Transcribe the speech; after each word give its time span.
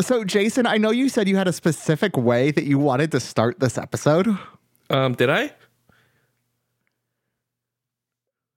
So, 0.00 0.24
Jason, 0.24 0.66
I 0.66 0.78
know 0.78 0.90
you 0.90 1.10
said 1.10 1.28
you 1.28 1.36
had 1.36 1.48
a 1.48 1.52
specific 1.52 2.16
way 2.16 2.50
that 2.50 2.64
you 2.64 2.78
wanted 2.78 3.12
to 3.12 3.20
start 3.20 3.60
this 3.60 3.76
episode. 3.76 4.38
Um, 4.88 5.12
did 5.14 5.28
I? 5.28 5.52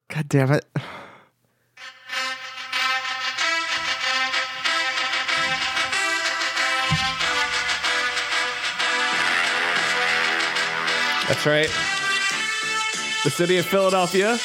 God 0.08 0.30
damn 0.30 0.52
it. 0.52 0.66
That's 11.28 11.46
right. 11.46 11.68
The 13.26 13.30
city 13.32 13.58
of 13.58 13.66
Philadelphia 13.66 14.38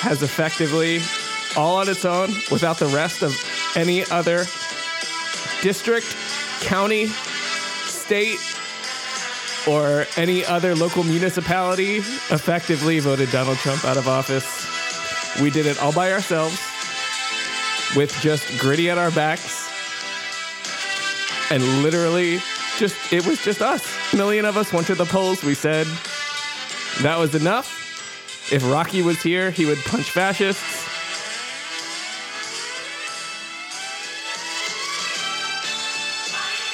has 0.00 0.22
effectively, 0.24 1.00
all 1.56 1.76
on 1.76 1.88
its 1.88 2.04
own, 2.04 2.30
without 2.50 2.78
the 2.78 2.86
rest 2.86 3.22
of 3.22 3.32
any 3.76 4.04
other 4.06 4.44
district, 5.62 6.14
county, 6.60 7.06
state, 7.06 8.40
or 9.66 10.06
any 10.16 10.44
other 10.44 10.74
local 10.74 11.04
municipality, 11.04 11.96
effectively 11.96 12.98
voted 12.98 13.30
Donald 13.30 13.58
Trump 13.58 13.84
out 13.84 13.96
of 13.96 14.08
office. 14.08 15.40
We 15.40 15.50
did 15.50 15.66
it 15.66 15.80
all 15.80 15.92
by 15.92 16.12
ourselves 16.12 16.60
with 17.96 18.14
just 18.20 18.60
gritty 18.60 18.90
at 18.90 18.98
our 18.98 19.10
backs 19.12 19.62
and 21.50 21.62
literally 21.82 22.40
just 22.78 23.12
it 23.12 23.26
was 23.26 23.42
just 23.44 23.60
us. 23.60 23.86
A 24.12 24.16
million 24.16 24.44
of 24.44 24.56
us 24.56 24.72
went 24.72 24.86
to 24.88 24.94
the 24.94 25.04
polls. 25.04 25.44
We 25.44 25.54
said 25.54 25.86
that 27.02 27.18
was 27.18 27.34
enough. 27.34 27.78
If 28.50 28.68
Rocky 28.70 29.02
was 29.02 29.22
here, 29.22 29.50
he 29.50 29.66
would 29.66 29.78
punch 29.84 30.10
fascists. 30.10 30.71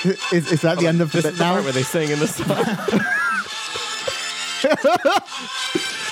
Is, 0.32 0.52
is 0.52 0.60
that 0.62 0.78
the 0.78 0.86
end 0.86 1.00
of 1.00 1.10
This 1.12 1.24
it 1.24 1.32
is 1.32 1.38
the 1.38 1.44
now? 1.44 1.52
part 1.54 1.64
where 1.64 1.72
they 1.72 1.82
sing 1.82 2.10
in 2.10 2.18
the 2.20 2.28
song. 2.28 2.46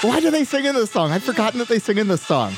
Why 0.10 0.20
do 0.20 0.30
they 0.30 0.44
sing 0.44 0.64
in 0.64 0.74
this 0.74 0.90
song? 0.90 1.12
I'd 1.12 1.22
forgotten 1.22 1.58
that 1.60 1.68
they 1.68 1.78
sing 1.78 1.98
in 1.98 2.08
this 2.08 2.22
song. 2.22 2.52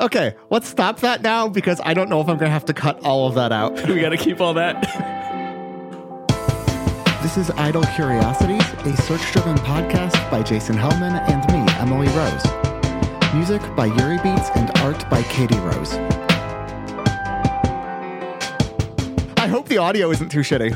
Okay, 0.00 0.34
let's 0.50 0.66
stop 0.68 1.00
that 1.00 1.22
now 1.22 1.48
because 1.48 1.80
I 1.84 1.94
don't 1.94 2.08
know 2.08 2.20
if 2.20 2.28
I'm 2.28 2.36
going 2.36 2.48
to 2.48 2.52
have 2.52 2.64
to 2.66 2.74
cut 2.74 3.00
all 3.04 3.28
of 3.28 3.34
that 3.34 3.52
out. 3.52 3.74
we 3.88 4.00
got 4.00 4.08
to 4.10 4.16
keep 4.16 4.40
all 4.40 4.54
that. 4.54 4.80
This 7.22 7.36
is 7.36 7.50
Idle 7.50 7.84
Curiosities, 7.94 8.64
a 8.86 8.96
search 9.02 9.20
driven 9.32 9.56
podcast 9.58 10.30
by 10.30 10.42
Jason 10.42 10.74
Hellman 10.76 11.20
and 11.28 11.46
me, 11.52 11.72
Emily 11.74 12.08
Rose. 12.16 12.44
Music 13.34 13.60
by 13.76 13.86
Yuri 13.86 14.16
Beats 14.22 14.48
and 14.56 14.70
art 14.78 15.08
by 15.10 15.22
Katie 15.24 15.58
Rose. 15.58 15.92
Hope 19.50 19.68
the 19.68 19.78
audio 19.78 20.10
isn't 20.10 20.30
too 20.30 20.40
shitty. 20.40 20.72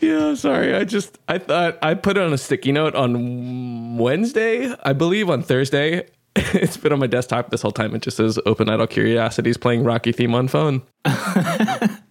yeah, 0.00 0.34
sorry. 0.34 0.74
I 0.74 0.84
just 0.84 1.18
I 1.28 1.38
thought 1.38 1.78
I 1.82 1.94
put 1.94 2.16
it 2.16 2.22
on 2.22 2.32
a 2.32 2.38
sticky 2.38 2.72
note 2.72 2.94
on 2.94 3.96
Wednesday, 3.98 4.74
I 4.84 4.92
believe 4.92 5.30
on 5.30 5.42
Thursday. 5.42 6.06
It's 6.34 6.78
been 6.78 6.92
on 6.92 6.98
my 6.98 7.06
desktop 7.06 7.50
this 7.50 7.60
whole 7.60 7.72
time. 7.72 7.94
It 7.94 8.02
just 8.02 8.16
says 8.16 8.38
"Open 8.46 8.68
Idle 8.68 8.86
Curiosities" 8.86 9.56
playing 9.58 9.84
Rocky 9.84 10.12
theme 10.12 10.34
on 10.34 10.48
phone. 10.48 10.82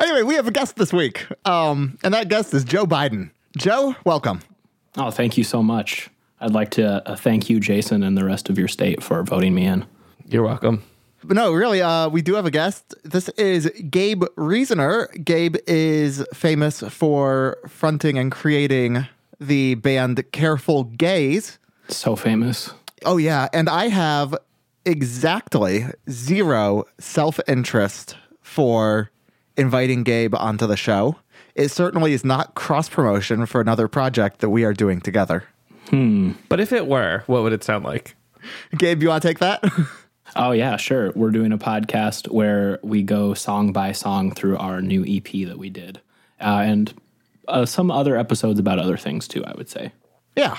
Anyway, 0.00 0.22
we 0.22 0.34
have 0.34 0.48
a 0.48 0.50
guest 0.50 0.74
this 0.76 0.92
week, 0.92 1.24
um, 1.44 1.98
and 2.02 2.12
that 2.14 2.28
guest 2.28 2.52
is 2.52 2.64
Joe 2.64 2.84
Biden. 2.84 3.30
Joe, 3.56 3.94
welcome. 4.04 4.40
Oh, 4.96 5.10
thank 5.12 5.38
you 5.38 5.44
so 5.44 5.62
much. 5.62 6.10
I'd 6.40 6.50
like 6.52 6.70
to 6.72 7.08
uh, 7.08 7.14
thank 7.14 7.48
you, 7.48 7.60
Jason, 7.60 8.02
and 8.02 8.18
the 8.18 8.24
rest 8.24 8.50
of 8.50 8.58
your 8.58 8.66
state 8.66 9.02
for 9.02 9.22
voting 9.22 9.54
me 9.54 9.66
in. 9.66 9.84
You're 10.26 10.42
welcome. 10.42 10.82
But 11.26 11.36
no, 11.36 11.52
really, 11.52 11.80
uh, 11.80 12.08
we 12.10 12.20
do 12.20 12.34
have 12.34 12.44
a 12.44 12.50
guest. 12.50 12.94
This 13.02 13.30
is 13.30 13.70
Gabe 13.90 14.24
Reasoner. 14.36 15.08
Gabe 15.24 15.56
is 15.66 16.22
famous 16.34 16.80
for 16.80 17.56
fronting 17.66 18.18
and 18.18 18.30
creating 18.30 19.06
the 19.40 19.76
band 19.76 20.22
Careful 20.32 20.84
Gaze. 20.84 21.58
So 21.88 22.14
famous. 22.14 22.74
Oh, 23.06 23.16
yeah. 23.16 23.48
And 23.54 23.70
I 23.70 23.88
have 23.88 24.36
exactly 24.84 25.86
zero 26.10 26.84
self 26.98 27.40
interest 27.48 28.16
for 28.42 29.10
inviting 29.56 30.02
Gabe 30.02 30.34
onto 30.34 30.66
the 30.66 30.76
show. 30.76 31.16
It 31.54 31.70
certainly 31.70 32.12
is 32.12 32.24
not 32.24 32.54
cross 32.54 32.90
promotion 32.90 33.46
for 33.46 33.62
another 33.62 33.88
project 33.88 34.40
that 34.40 34.50
we 34.50 34.64
are 34.64 34.74
doing 34.74 35.00
together. 35.00 35.44
But 36.50 36.60
if 36.60 36.70
it 36.72 36.86
were, 36.86 37.22
what 37.26 37.42
would 37.42 37.52
it 37.52 37.64
sound 37.64 37.84
like? 37.84 38.14
Gabe, 38.76 39.02
you 39.02 39.08
want 39.08 39.22
to 39.22 39.28
take 39.28 39.38
that? 39.38 39.64
Oh, 40.36 40.50
yeah, 40.50 40.76
sure. 40.76 41.12
We're 41.14 41.30
doing 41.30 41.52
a 41.52 41.58
podcast 41.58 42.28
where 42.28 42.80
we 42.82 43.02
go 43.02 43.34
song 43.34 43.72
by 43.72 43.92
song 43.92 44.32
through 44.32 44.56
our 44.56 44.82
new 44.82 45.04
EP 45.06 45.46
that 45.48 45.58
we 45.58 45.70
did. 45.70 46.00
Uh, 46.40 46.62
and 46.64 46.92
uh, 47.46 47.64
some 47.66 47.90
other 47.90 48.16
episodes 48.16 48.58
about 48.58 48.78
other 48.78 48.96
things, 48.96 49.28
too, 49.28 49.44
I 49.44 49.52
would 49.56 49.68
say. 49.68 49.92
Yeah. 50.36 50.58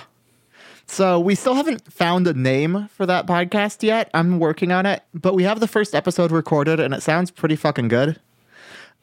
So 0.88 1.20
we 1.20 1.36
still 1.36 1.56
haven't 1.56 1.92
found 1.92 2.28
a 2.28 2.34
name 2.34 2.88
for 2.90 3.06
that 3.06 3.26
podcast 3.26 3.84
yet. 3.84 4.10
I'm 4.14 4.40
working 4.40 4.72
on 4.72 4.86
it, 4.86 5.04
but 5.14 5.34
we 5.34 5.44
have 5.44 5.60
the 5.60 5.68
first 5.68 5.96
episode 5.96 6.32
recorded 6.32 6.80
and 6.80 6.94
it 6.94 7.02
sounds 7.02 7.32
pretty 7.32 7.56
fucking 7.56 7.88
good. 7.88 8.20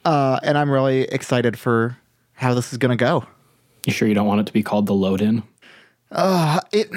Uh, 0.05 0.39
and 0.43 0.57
I'm 0.57 0.71
really 0.71 1.03
excited 1.03 1.59
for 1.59 1.99
how 2.35 2.55
this 2.55 2.73
is 2.73 2.79
going 2.79 2.97
to 2.97 3.03
go. 3.03 3.27
You 3.85 3.93
sure 3.93 4.07
you 4.09 4.15
don't 4.15 4.27
want 4.27 4.41
it 4.41 4.47
to 4.47 4.53
be 4.53 4.63
called 4.63 4.87
The 4.87 4.95
Load 4.95 5.21
In? 5.21 5.43
It 6.73 6.91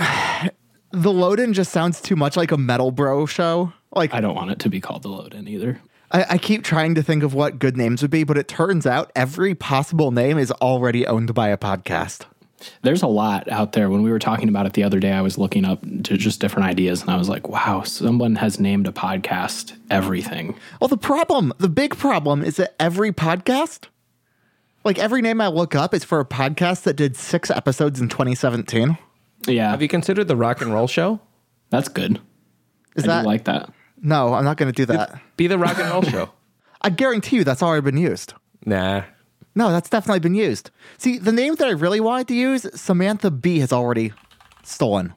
the 0.95 1.11
load 1.11 1.39
in 1.39 1.53
just 1.53 1.72
sounds 1.72 2.01
too 2.01 2.16
much 2.16 2.38
like 2.38 2.51
a 2.51 2.57
metal 2.57 2.91
bro 2.91 3.25
show. 3.25 3.73
Like 3.94 4.13
I 4.13 4.22
don't 4.22 4.35
want 4.35 4.51
it 4.51 4.59
to 4.59 4.69
be 4.69 4.81
called 4.81 5.03
The 5.03 5.09
Load 5.09 5.33
In 5.33 5.47
either. 5.47 5.81
I, 6.11 6.25
I 6.31 6.38
keep 6.38 6.63
trying 6.63 6.95
to 6.95 7.03
think 7.03 7.23
of 7.23 7.33
what 7.33 7.59
good 7.59 7.78
names 7.78 8.01
would 8.01 8.11
be, 8.11 8.23
but 8.23 8.38
it 8.38 8.47
turns 8.47 8.85
out 8.85 9.11
every 9.16 9.55
possible 9.55 10.11
name 10.11 10.38
is 10.38 10.51
already 10.51 11.05
owned 11.05 11.34
by 11.34 11.50
a 11.50 11.57
podcast. 11.57 12.25
There's 12.81 13.01
a 13.01 13.07
lot 13.07 13.50
out 13.51 13.73
there. 13.73 13.89
When 13.89 14.01
we 14.01 14.11
were 14.11 14.19
talking 14.19 14.50
about 14.50 14.66
it 14.66 14.73
the 14.73 14.84
other 14.84 15.00
day, 15.00 15.11
I 15.11 15.22
was 15.22 15.38
looking 15.38 15.66
up 15.66 15.81
to 15.81 16.17
just 16.17 16.39
different 16.39 16.67
ideas 16.67 17.01
and 17.01 17.09
I 17.09 17.17
was 17.17 17.29
like, 17.29 17.47
wow, 17.47 17.84
someone 17.84 18.35
has 18.35 18.59
named 18.59 18.88
a 18.88 18.91
podcast 18.91 19.73
everything. 19.89 20.55
Well, 20.79 20.88
the 20.88 20.97
problem, 20.97 21.53
the 21.57 21.69
big 21.69 21.97
problem 21.97 22.44
is 22.44 22.55
that 22.57 22.75
every 22.79 23.11
podcast, 23.11 23.85
like 24.84 24.97
every 24.97 25.22
name 25.22 25.41
I 25.41 25.47
look 25.47 25.75
up 25.75 25.94
is 25.94 26.03
for 26.03 26.19
a 26.19 26.25
podcast 26.25 26.84
that 26.84 26.95
did 26.95 27.16
six 27.16 27.51
episodes 27.51 28.00
in 28.00 28.09
2017. 28.09 28.97
Yeah, 29.47 29.72
Have 29.72 29.81
you 29.81 29.88
considered 29.88 30.28
the 30.28 30.35
Rock 30.35 30.61
and 30.61 30.73
Roll 30.73 30.88
Show? 30.88 31.19
that's 31.69 31.88
good. 31.89 32.19
Is 32.95 33.03
I 33.03 33.07
that 33.07 33.22
do 33.23 33.28
like 33.28 33.44
that. 33.45 33.72
no? 34.01 34.33
I'm 34.33 34.44
not 34.45 34.57
going 34.57 34.72
to 34.72 34.75
do 34.75 34.85
that. 34.85 35.19
Be 35.38 35.47
the 35.47 35.57
Rock 35.57 35.78
and 35.78 35.89
Roll 35.89 36.01
Show. 36.03 36.31
I 36.81 36.89
guarantee 36.89 37.38
you 37.38 37.44
that's 37.44 37.61
already 37.63 37.81
been 37.84 37.97
used. 37.97 38.34
Nah. 38.66 39.03
No, 39.55 39.72
that's 39.72 39.89
definitely 39.89 40.19
been 40.19 40.35
used. 40.35 40.69
See, 40.97 41.17
the 41.17 41.31
name 41.31 41.55
that 41.55 41.67
I 41.67 41.72
really 41.72 42.00
wanted 42.00 42.28
to 42.29 42.35
use, 42.35 42.66
Samantha 42.79 43.31
Bee 43.31 43.59
has 43.59 43.72
already 43.73 44.13
stolen. 44.63 45.13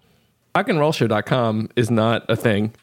Rockandrollshow.com 0.54 1.70
is 1.76 1.90
not 1.90 2.24
a 2.28 2.36
thing. 2.36 2.74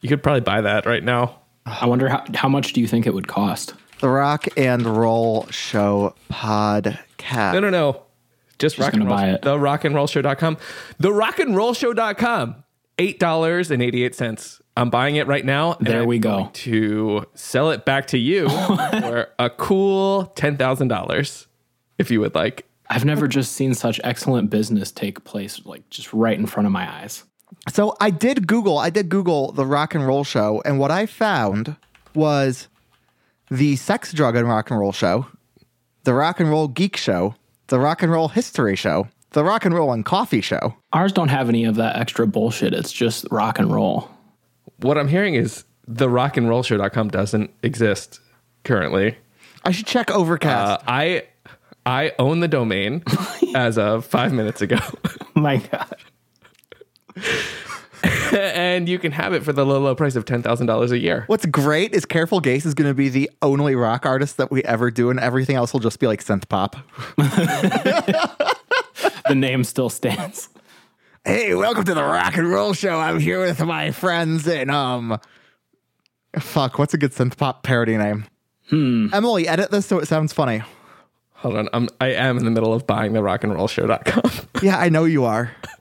You 0.00 0.08
could 0.08 0.22
probably 0.22 0.40
buy 0.42 0.60
that 0.60 0.86
right 0.86 1.02
now. 1.02 1.40
I 1.66 1.86
wonder 1.86 2.08
how, 2.08 2.24
how 2.34 2.48
much 2.48 2.72
do 2.72 2.80
you 2.80 2.86
think 2.86 3.06
it 3.06 3.14
would 3.14 3.26
cost? 3.28 3.74
The 4.00 4.08
Rock 4.08 4.46
and 4.56 4.84
Roll 4.84 5.46
Show 5.50 6.14
podcast. 6.30 7.54
No, 7.54 7.60
no, 7.60 7.70
no. 7.70 8.02
Just, 8.58 8.78
rock 8.78 8.92
and 8.94 9.02
gonna 9.02 9.10
roll. 9.10 9.18
buy 9.18 9.28
it. 9.30 9.42
The 9.42 9.56
rockandrollshow.com. 9.56 10.56
The 10.98 11.10
rockandrollshow.com. 11.10 12.56
$8.88. 12.98 14.60
I'm 14.76 14.90
buying 14.90 15.16
it 15.16 15.26
right 15.26 15.44
now. 15.44 15.72
and 15.74 15.86
There 15.86 16.02
I'm 16.02 16.06
we 16.08 16.18
go. 16.18 16.36
going 16.38 16.50
To 16.52 17.24
sell 17.34 17.70
it 17.70 17.84
back 17.84 18.06
to 18.08 18.18
you 18.18 18.48
for 19.00 19.28
a 19.38 19.50
cool 19.50 20.32
$10,000 20.36 21.46
if 21.98 22.10
you 22.10 22.20
would 22.20 22.34
like. 22.34 22.66
I've 22.90 23.04
never 23.04 23.26
just 23.28 23.52
seen 23.52 23.74
such 23.74 24.00
excellent 24.04 24.50
business 24.50 24.92
take 24.92 25.24
place, 25.24 25.64
like 25.64 25.88
just 25.90 26.12
right 26.12 26.38
in 26.38 26.46
front 26.46 26.66
of 26.66 26.72
my 26.72 26.88
eyes. 27.00 27.24
So 27.72 27.96
I 28.00 28.10
did 28.10 28.46
Google, 28.46 28.78
I 28.78 28.90
did 28.90 29.08
Google 29.08 29.52
the 29.52 29.64
rock 29.64 29.94
and 29.94 30.06
roll 30.06 30.22
show, 30.24 30.60
and 30.64 30.78
what 30.78 30.90
I 30.90 31.06
found 31.06 31.76
was 32.14 32.68
the 33.50 33.76
sex, 33.76 34.12
drug, 34.12 34.36
and 34.36 34.46
rock 34.48 34.70
and 34.70 34.78
roll 34.78 34.92
show, 34.92 35.26
the 36.04 36.14
rock 36.14 36.40
and 36.40 36.50
roll 36.50 36.68
geek 36.68 36.96
show, 36.96 37.36
the 37.68 37.78
rock 37.80 38.02
and 38.02 38.10
roll 38.12 38.28
history 38.28 38.76
show, 38.76 39.08
the 39.30 39.44
rock 39.44 39.64
and 39.64 39.74
roll 39.74 39.92
and 39.92 40.04
coffee 40.04 40.40
show. 40.40 40.74
Ours 40.92 41.12
don't 41.12 41.28
have 41.28 41.48
any 41.48 41.64
of 41.64 41.76
that 41.76 41.96
extra 41.96 42.26
bullshit. 42.26 42.72
It's 42.72 42.92
just 42.92 43.26
rock 43.30 43.58
and 43.58 43.72
roll. 43.72 44.10
What 44.78 44.98
I'm 44.98 45.08
hearing 45.08 45.34
is 45.34 45.64
the 45.86 46.08
rockandrollshow.com 46.08 47.08
doesn't 47.08 47.50
exist 47.62 48.20
currently. 48.64 49.16
I 49.64 49.70
should 49.72 49.86
check 49.86 50.10
Overcast. 50.10 50.82
Uh, 50.82 50.84
I 50.86 51.24
I 51.86 52.12
own 52.18 52.40
the 52.40 52.48
domain 52.48 53.02
as 53.54 53.78
of 53.78 54.04
five 54.06 54.32
minutes 54.32 54.62
ago. 54.62 54.78
my 55.34 55.56
God. 55.58 55.96
and 58.32 58.88
you 58.88 58.98
can 58.98 59.12
have 59.12 59.32
it 59.32 59.42
for 59.42 59.52
the 59.52 59.64
low, 59.64 59.80
low 59.80 59.94
price 59.94 60.16
of 60.16 60.24
$10,000 60.24 60.90
a 60.90 60.98
year. 60.98 61.24
What's 61.26 61.46
great 61.46 61.94
is 61.94 62.04
Careful 62.04 62.40
Gaze 62.40 62.66
is 62.66 62.74
going 62.74 62.88
to 62.90 62.94
be 62.94 63.08
the 63.08 63.30
only 63.42 63.74
rock 63.74 64.06
artist 64.06 64.36
that 64.36 64.50
we 64.50 64.62
ever 64.64 64.90
do, 64.90 65.10
and 65.10 65.18
everything 65.20 65.56
else 65.56 65.72
will 65.72 65.80
just 65.80 65.98
be 65.98 66.06
like 66.06 66.24
synth 66.24 66.48
pop. 66.48 66.76
The 69.26 69.34
name 69.34 69.64
still 69.64 69.88
stands. 69.88 70.50
Hey, 71.24 71.54
welcome 71.54 71.84
to 71.84 71.94
the 71.94 72.02
rock 72.02 72.36
and 72.36 72.50
roll 72.50 72.74
show. 72.74 73.00
I'm 73.00 73.18
here 73.18 73.40
with 73.40 73.58
my 73.60 73.90
friends, 73.90 74.46
and 74.46 74.70
um, 74.70 75.18
Fuck, 76.38 76.78
what's 76.78 76.92
a 76.92 76.98
good 76.98 77.12
synth 77.12 77.36
pop 77.36 77.62
parody 77.62 77.96
name? 77.96 78.26
Hmm. 78.68 79.08
Emily, 79.12 79.48
edit 79.48 79.70
this 79.70 79.86
so 79.86 79.98
it 79.98 80.06
sounds 80.06 80.32
funny. 80.32 80.62
Hold 81.36 81.56
on, 81.56 81.68
I'm 81.72 81.88
I 82.00 82.08
am 82.08 82.36
in 82.36 82.44
the 82.44 82.50
middle 82.50 82.74
of 82.74 82.86
buying 82.86 83.14
the 83.14 83.22
rock 83.22 83.44
and 83.44 83.54
roll 83.54 83.68
rockandrollshow.com. 83.68 84.48
Yeah, 84.62 84.78
I 84.78 84.88
know 84.88 85.04
you 85.04 85.24
are. 85.24 85.54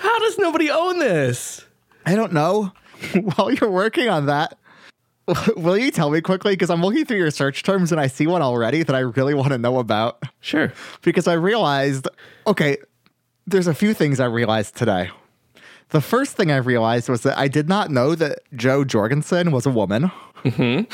How 0.00 0.18
does 0.18 0.38
nobody 0.38 0.70
own 0.70 0.98
this? 0.98 1.64
I 2.04 2.14
don't 2.14 2.32
know. 2.32 2.72
While 3.36 3.52
you're 3.52 3.70
working 3.70 4.08
on 4.08 4.26
that, 4.26 4.58
will 5.56 5.78
you 5.78 5.90
tell 5.90 6.10
me 6.10 6.20
quickly? 6.20 6.52
Because 6.52 6.70
I'm 6.70 6.82
looking 6.82 7.04
through 7.04 7.18
your 7.18 7.30
search 7.30 7.62
terms 7.62 7.92
and 7.92 8.00
I 8.00 8.06
see 8.06 8.26
one 8.26 8.42
already 8.42 8.82
that 8.82 8.94
I 8.94 9.00
really 9.00 9.34
want 9.34 9.50
to 9.50 9.58
know 9.58 9.78
about. 9.78 10.22
Sure. 10.40 10.72
Because 11.02 11.26
I 11.26 11.34
realized, 11.34 12.08
okay, 12.46 12.76
there's 13.46 13.66
a 13.66 13.74
few 13.74 13.94
things 13.94 14.20
I 14.20 14.26
realized 14.26 14.76
today. 14.76 15.10
The 15.90 16.00
first 16.00 16.36
thing 16.36 16.50
I 16.50 16.56
realized 16.56 17.08
was 17.08 17.22
that 17.22 17.38
I 17.38 17.48
did 17.48 17.68
not 17.68 17.90
know 17.90 18.14
that 18.14 18.40
Jo 18.56 18.82
Jorgensen 18.84 19.50
was 19.52 19.66
a 19.66 19.70
woman. 19.70 20.10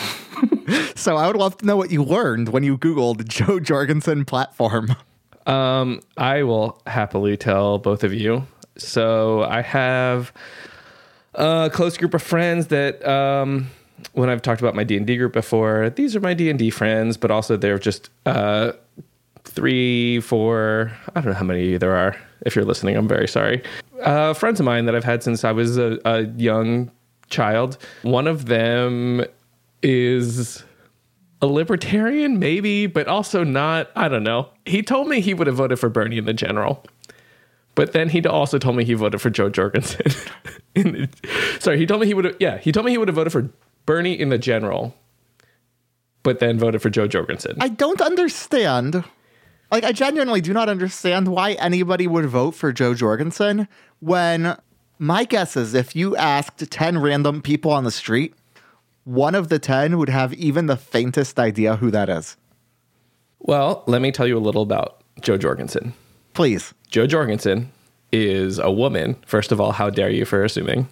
so 0.97 1.17
I 1.17 1.27
would 1.27 1.37
love 1.37 1.57
to 1.59 1.67
know 1.67 1.77
what 1.77 1.91
you 1.91 2.03
learned 2.03 2.49
when 2.51 2.65
you 2.65 2.77
Googled 2.77 3.27
Jo 3.29 3.61
Jorgensen 3.61 4.25
platform. 4.25 4.97
Um, 5.47 6.03
I 6.17 6.43
will 6.43 6.83
happily 6.87 7.37
tell 7.37 7.79
both 7.79 8.05
of 8.05 8.13
you. 8.13 8.47
So 8.79 9.43
I 9.43 9.63
have 9.63 10.33
a 11.35 11.71
close 11.73 11.97
group 11.97 12.15
of 12.15 12.23
friends 12.23 12.69
that 12.69 13.07
um, 13.07 13.71
when 14.13 14.31
I've 14.31 14.43
talked 14.43 14.61
about 14.61 14.75
my 14.75 14.85
D&D 14.85 15.17
group 15.17 15.33
before, 15.33 15.91
these 15.91 16.17
are 16.17 16.21
my 16.21 16.35
D&D 16.35 16.71
friends, 16.71 17.17
but 17.17 17.31
also 17.31 17.57
they're 17.57 17.79
just 17.79 18.11
uh, 18.27 18.73
three, 19.45 20.21
four, 20.21 20.93
I 21.15 21.21
don't 21.21 21.33
know 21.33 21.39
how 21.39 21.45
many 21.45 21.77
there 21.77 21.97
are. 21.97 22.17
If 22.43 22.55
you're 22.55 22.65
listening, 22.65 22.97
I'm 22.97 23.09
very 23.09 23.27
sorry. 23.27 23.63
Uh, 24.03 24.33
friends 24.33 24.61
of 24.61 24.67
mine 24.67 24.87
that 24.87 24.95
I've 24.95 25.05
had 25.05 25.23
since 25.23 25.45
I 25.45 25.53
was 25.53 25.77
a, 25.77 25.99
a 26.05 26.23
young 26.23 26.91
child. 27.31 27.79
One 28.03 28.27
of 28.27 28.47
them 28.47 29.25
is 29.83 30.63
a 31.43 31.47
libertarian, 31.47 32.39
maybe, 32.39 32.87
but 32.87 33.09
also 33.09 33.45
not. 33.45 33.91
I 33.97 34.09
don't 34.09 34.23
know. 34.23 34.49
He 34.67 34.83
told 34.83 35.09
me 35.09 35.21
he 35.21 35.35
would 35.35 35.47
have 35.47 35.57
voted 35.57 35.79
for 35.79 35.89
Bernie 35.89 36.19
in 36.19 36.25
the 36.25 36.33
general. 36.33 36.85
But 37.79 37.93
then 37.93 38.09
he 38.09 38.27
also 38.27 38.59
told 38.59 38.75
me 38.75 38.85
he 38.85 38.95
voted 38.95 39.21
for 39.21 39.31
Jo 39.31 39.49
Jorgensen. 39.49 40.07
in 40.75 40.93
the, 40.93 41.09
sorry, 41.61 41.79
he 41.79 41.87
told 41.87 42.01
me 42.01 42.09
he 42.09 42.15
would 42.15 42.25
have. 42.25 42.37
Yeah, 42.41 42.59
he 42.59 42.73
told 42.73 42.85
me 42.85 42.91
he 42.91 42.99
would 42.99 43.07
have 43.07 43.15
voted 43.15 43.33
for 43.33 43.51
Bernie 43.87 44.19
in 44.19 44.31
the 44.31 44.37
general, 44.37 44.97
but 46.25 46.41
then 46.41 46.59
voted 46.59 46.83
for 46.83 46.91
Jo 46.91 47.07
Jorgensen. 47.07 47.57
I 47.61 47.69
don't 47.69 48.01
understand. 48.01 49.05
Like, 49.71 49.85
I 49.85 49.93
genuinely 49.93 50.41
do 50.41 50.53
not 50.53 50.69
understand 50.69 51.29
why 51.29 51.53
anybody 51.53 52.09
would 52.09 52.27
vote 52.27 52.57
for 52.57 52.73
Jo 52.73 52.95
Jorgensen 52.95 53.69
when 54.01 54.57
my 54.99 55.23
guess 55.23 55.57
is 55.57 55.73
if 55.73 55.95
you 55.95 56.17
asked 56.17 56.69
10 56.69 56.99
random 56.99 57.43
people 57.43 57.71
on 57.71 57.85
the 57.85 57.93
street, 57.93 58.35
one 59.05 59.37
of 59.37 59.51
the 59.51 59.61
10 59.61 59.99
would 59.99 60.09
have 60.09 60.35
even 60.35 60.67
the 60.67 60.77
faintest 60.77 61.39
idea 61.39 61.77
who 61.77 61.93
that 61.93 62.09
is. 62.09 62.37
well, 63.39 63.85
let 63.87 64.03
me 64.03 64.11
tell 64.11 64.27
you 64.27 64.37
a 64.37 64.41
little 64.41 64.63
about 64.63 65.01
Jo 65.21 65.37
Jorgensen. 65.37 65.95
Please. 66.39 66.73
Jo 66.89 67.05
Jorgensen 67.09 67.73
is 68.13 68.61
a 68.61 68.71
woman. 68.71 69.17
First 69.27 69.51
of 69.51 69.61
all, 69.61 69.73
how 69.73 69.91
dare 69.91 70.09
you 70.09 70.25
for 70.25 70.45
assuming? 70.45 70.87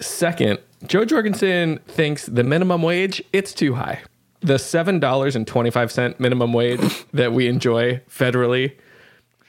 Second, 0.00 0.58
Jo 0.88 1.04
Jorgensen 1.04 1.78
thinks 1.86 2.26
the 2.26 2.42
minimum 2.42 2.82
wage 2.82 3.22
it's 3.32 3.54
too 3.54 3.74
high. 3.74 4.00
The 4.40 4.58
seven 4.58 4.98
dollars 4.98 5.36
and 5.36 5.46
twenty 5.46 5.70
five 5.70 5.92
cent 5.92 6.18
minimum 6.18 6.52
wage 6.52 7.06
that 7.12 7.32
we 7.32 7.46
enjoy 7.46 8.00
federally, 8.10 8.72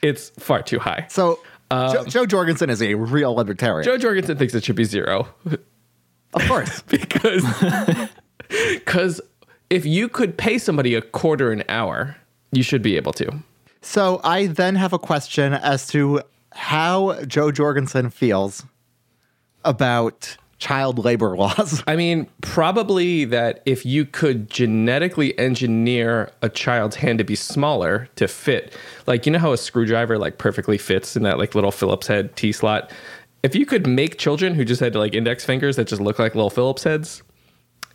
it's 0.02 0.30
far 0.38 0.62
too 0.62 0.78
high. 0.78 1.08
So, 1.10 1.40
um, 1.68 1.92
Joe, 1.92 2.04
Jo 2.04 2.26
Jorgensen 2.26 2.70
is 2.70 2.80
a 2.80 2.94
real 2.94 3.34
libertarian. 3.34 3.84
Jo 3.84 3.98
Jorgensen 3.98 4.38
thinks 4.38 4.54
it 4.54 4.62
should 4.64 4.76
be 4.76 4.84
zero 4.84 5.26
of 6.34 6.46
course. 6.46 6.82
because 6.88 7.44
because 8.48 9.20
if 9.68 9.84
you 9.84 10.08
could 10.08 10.38
pay 10.38 10.58
somebody 10.58 10.94
a 10.94 11.02
quarter 11.02 11.50
an 11.50 11.64
hour, 11.68 12.16
you 12.52 12.62
should 12.62 12.82
be 12.82 12.94
able 12.96 13.12
to. 13.14 13.42
So 13.84 14.20
I 14.24 14.46
then 14.46 14.76
have 14.76 14.94
a 14.94 14.98
question 14.98 15.52
as 15.52 15.86
to 15.88 16.22
how 16.52 17.22
Jo 17.24 17.52
Jorgensen 17.52 18.08
feels 18.08 18.64
about 19.64 20.36
child 20.58 21.04
labor 21.04 21.36
laws. 21.36 21.82
I 21.86 21.94
mean, 21.94 22.26
probably 22.40 23.26
that 23.26 23.62
if 23.66 23.84
you 23.84 24.06
could 24.06 24.48
genetically 24.48 25.38
engineer 25.38 26.30
a 26.40 26.48
child's 26.48 26.96
hand 26.96 27.18
to 27.18 27.24
be 27.24 27.36
smaller 27.36 28.08
to 28.16 28.26
fit, 28.26 28.74
like 29.06 29.26
you 29.26 29.32
know 29.32 29.38
how 29.38 29.52
a 29.52 29.58
screwdriver 29.58 30.16
like 30.16 30.38
perfectly 30.38 30.78
fits 30.78 31.14
in 31.14 31.22
that 31.24 31.38
like 31.38 31.54
little 31.54 31.70
Phillips 31.70 32.06
head 32.06 32.34
T 32.36 32.52
slot. 32.52 32.90
If 33.42 33.54
you 33.54 33.66
could 33.66 33.86
make 33.86 34.18
children 34.18 34.54
who 34.54 34.64
just 34.64 34.80
had 34.80 34.94
like 34.96 35.14
index 35.14 35.44
fingers 35.44 35.76
that 35.76 35.86
just 35.86 36.00
look 36.00 36.18
like 36.18 36.34
little 36.34 36.50
Phillips 36.50 36.84
heads, 36.84 37.22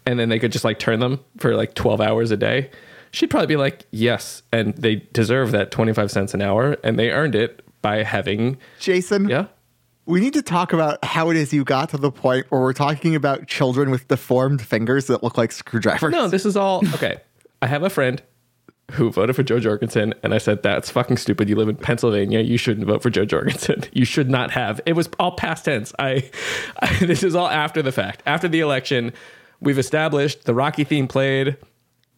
and 0.06 0.20
then 0.20 0.30
they 0.30 0.38
could 0.38 0.52
just 0.52 0.64
like 0.64 0.78
turn 0.78 1.00
them 1.00 1.20
for 1.38 1.56
like 1.56 1.74
twelve 1.74 2.00
hours 2.00 2.30
a 2.30 2.38
day, 2.38 2.70
she'd 3.12 3.30
probably 3.30 3.48
be 3.48 3.56
like, 3.56 3.86
yes, 3.92 4.44
and 4.52 4.74
they 4.76 5.08
deserve 5.14 5.52
that 5.52 5.72
twenty 5.72 5.94
five 5.94 6.12
cents 6.12 6.34
an 6.34 6.42
hour, 6.42 6.78
and 6.84 6.98
they 6.98 7.12
earned 7.12 7.36
it 7.36 7.64
by 7.82 8.04
having 8.04 8.58
Jason, 8.80 9.30
yeah. 9.30 9.48
we 10.06 10.20
need 10.20 10.34
to 10.34 10.42
talk 10.42 10.74
about 10.74 11.04
how 11.04 11.30
it 11.30 11.38
is 11.38 11.54
you 11.54 11.64
got 11.64 11.90
to 11.90 11.98
the 11.98 12.12
point 12.12 12.46
where 12.50 12.62
we're 12.62 12.74
talking 12.74 13.16
about 13.16 13.48
children 13.48 13.90
with 13.90 14.08
deformed 14.08 14.62
fingers 14.62 15.08
that 15.08 15.24
look 15.24 15.38
like 15.38 15.52
screwdrivers. 15.52 16.12
No, 16.12 16.28
this 16.28 16.46
is 16.46 16.58
all 16.58 16.84
okay. 16.94 17.22
I 17.62 17.68
have 17.68 17.84
a 17.84 17.90
friend 17.90 18.22
who 18.92 19.12
voted 19.12 19.36
for 19.36 19.44
Jo 19.44 19.60
Jorgensen, 19.60 20.14
and 20.24 20.34
I 20.34 20.38
said, 20.38 20.64
That's 20.64 20.90
fucking 20.90 21.18
stupid. 21.18 21.50
You 21.50 21.56
live 21.56 21.70
in 21.70 21.76
Pennsylvania. 21.76 22.40
You 22.40 22.58
shouldn't 22.58 22.88
vote 22.88 23.04
for 23.04 23.10
Jo 23.10 23.26
Jorgensen. 23.26 23.84
You 23.92 24.06
should 24.06 24.30
not 24.30 24.52
have. 24.52 24.80
It 24.86 24.94
was 24.94 25.10
all 25.20 25.32
past 25.32 25.66
tense. 25.66 25.94
I, 26.00 26.30
I 26.80 26.94
this 27.06 27.24
is 27.24 27.36
all 27.36 27.48
after 27.48 27.82
the 27.82 27.92
fact. 27.92 28.24
After 28.26 28.48
the 28.48 28.60
election, 28.60 29.14
we've 29.60 29.80
established 29.80 30.46
the 30.46 30.54
Rocky 30.54 30.84
theme 30.84 31.08
played, 31.08 31.58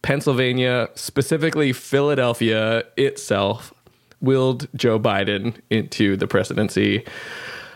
Pennsylvania, 0.02 0.88
specifically 0.94 1.72
Philadelphia 1.72 2.84
itself, 2.96 3.72
willed 4.20 4.68
Joe 4.74 4.98
Biden 4.98 5.54
into 5.70 6.16
the 6.16 6.26
presidency. 6.26 7.04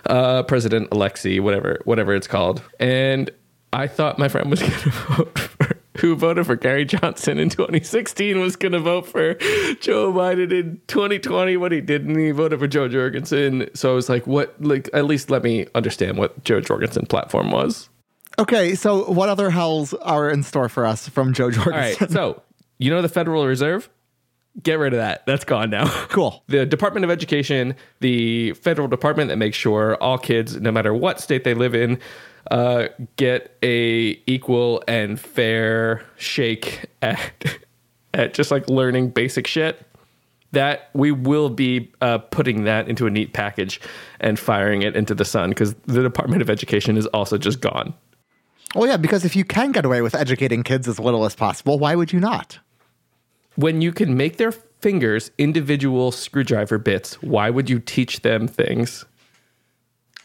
Uh, 0.07 0.45
President 0.45 0.89
Alexei, 0.93 1.41
whatever, 1.41 1.81
whatever 1.85 2.15
it's 2.15 2.29
called, 2.29 2.63
and 2.79 3.29
I 3.73 3.89
thought 3.89 4.21
my 4.21 4.29
friend 4.29 4.49
was 4.49 4.61
going 4.67 4.73
to 4.73 4.91
vote 4.91 5.39
for 5.39 5.77
who 5.99 6.15
voted 6.15 6.47
for 6.47 6.57
Gary 6.57 6.85
Johnson 6.85 7.39
in 7.39 7.49
2016 7.49 8.39
was 8.41 8.57
going 8.57 8.73
to 8.73 8.81
vote 8.81 9.07
for 9.07 9.35
Joe 9.81 10.13
Biden 10.13 10.53
in 10.53 10.81
2020. 10.87 11.57
What 11.57 11.73
he 11.73 11.81
didn't, 11.81 12.19
he 12.19 12.31
voted 12.31 12.59
for 12.59 12.67
Jo 12.67 12.89
Jorgensen. 12.89 13.69
So 13.75 13.93
I 13.93 13.95
was 13.95 14.09
like, 14.09 14.27
what? 14.27 14.55
Like, 14.63 14.89
at 14.93 15.05
least 15.05 15.31
let 15.31 15.43
me 15.43 15.67
understand 15.75 16.19
what 16.19 16.45
Jo 16.45 16.61
Jorgensen 16.61 17.07
platform 17.07 17.51
was. 17.51 17.89
Okay, 18.39 18.75
so 18.75 19.11
what 19.11 19.29
other 19.29 19.51
hells 19.51 19.95
are 19.95 20.29
in 20.29 20.43
store 20.43 20.69
for 20.69 20.85
us 20.85 21.09
from 21.09 21.33
Jo 21.33 21.51
Jorgensen? 21.51 21.73
All 21.73 21.79
right. 21.79 22.11
So 22.11 22.43
you 22.79 22.91
know 22.91 23.03
the 23.03 23.09
Federal 23.09 23.47
Reserve. 23.47 23.89
Get 24.63 24.79
rid 24.79 24.95
of 24.95 24.99
that. 24.99 25.25
That's 25.27 25.45
gone 25.45 25.71
now. 25.71 25.87
Cool. 26.09 26.43
The 26.47 26.65
Department 26.65 27.05
of 27.05 27.11
Education, 27.11 27.75
the 28.01 28.53
federal 28.55 28.89
department 28.89 29.29
that 29.29 29.37
makes 29.37 29.57
sure 29.57 29.97
all 29.97 30.17
kids, 30.17 30.59
no 30.59 30.73
matter 30.73 30.95
what 30.95 31.21
state 31.21 31.45
they 31.45 31.53
live 31.53 31.75
in, 31.75 31.99
uh, 32.51 32.89
get 33.17 33.55
a 33.63 34.19
equal 34.27 34.83
and 34.89 35.21
fair 35.21 36.03
shake 36.17 36.87
at 37.03 37.59
at 38.15 38.33
just 38.35 38.51
like 38.51 38.69
learning 38.71 39.11
basic 39.11 39.47
shit. 39.47 39.83
That 40.53 40.89
we 40.95 41.11
will 41.11 41.51
be 41.51 41.93
uh, 42.01 42.19
putting 42.19 42.65
that 42.65 42.89
into 42.89 43.07
a 43.07 43.11
neat 43.11 43.35
package 43.35 43.79
and 44.21 44.39
firing 44.39 44.83
it 44.83 44.97
into 44.97 45.15
the 45.15 45.25
sun 45.25 45.51
because 45.51 45.75
the 45.85 46.03
Department 46.03 46.41
of 46.41 46.49
Education 46.49 46.97
is 46.97 47.07
also 47.09 47.37
just 47.37 47.61
gone. 47.61 47.93
Well, 48.75 48.89
yeah, 48.89 48.97
because 48.97 49.25
if 49.25 49.37
you 49.37 49.45
can 49.45 49.73
get 49.73 49.85
away 49.85 50.03
with 50.03 50.15
educating 50.15 50.63
kids 50.63 50.89
as 50.89 50.99
little 50.99 51.25
as 51.25 51.35
possible, 51.35 51.79
why 51.79 51.95
would 51.95 52.13
you 52.13 52.21
not? 52.21 52.59
When 53.55 53.81
you 53.81 53.93
can 53.93 54.17
make 54.17 54.37
their 54.37 54.53
fingers 54.53 55.31
individual 55.39 56.13
screwdriver 56.13 56.79
bits, 56.79 57.23
why 57.23 57.49
would 57.49 57.71
you 57.71 57.79
teach 57.79 58.21
them 58.21 58.47
things? 58.47 59.05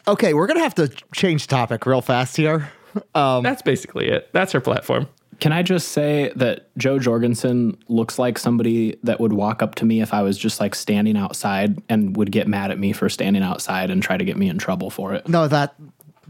Okay, 0.06 0.34
we're 0.34 0.46
gonna 0.46 0.60
have 0.60 0.74
to 0.74 0.88
change 1.14 1.46
topic 1.46 1.86
real 1.86 2.02
fast 2.02 2.36
here. 2.36 2.70
Um, 3.14 3.42
That's 3.42 3.62
basically 3.62 4.08
it. 4.08 4.28
That's 4.34 4.52
her 4.52 4.60
platform. 4.60 5.08
Can 5.40 5.50
I 5.50 5.62
just 5.62 5.92
say 5.92 6.30
that 6.36 6.68
Jo 6.76 6.98
Jorgensen 6.98 7.78
looks 7.88 8.18
like 8.18 8.38
somebody 8.38 8.98
that 9.02 9.18
would 9.18 9.32
walk 9.32 9.62
up 9.62 9.76
to 9.76 9.86
me 9.86 10.02
if 10.02 10.12
I 10.12 10.20
was 10.20 10.36
just 10.36 10.60
like 10.60 10.74
standing 10.74 11.16
outside 11.16 11.82
and 11.88 12.14
would 12.18 12.30
get 12.30 12.46
mad 12.46 12.70
at 12.70 12.78
me 12.78 12.92
for 12.92 13.08
standing 13.08 13.42
outside 13.42 13.90
and 13.90 14.02
try 14.02 14.18
to 14.18 14.24
get 14.26 14.36
me 14.36 14.50
in 14.50 14.58
trouble 14.58 14.90
for 14.90 15.14
it? 15.14 15.26
no, 15.26 15.48
that 15.48 15.74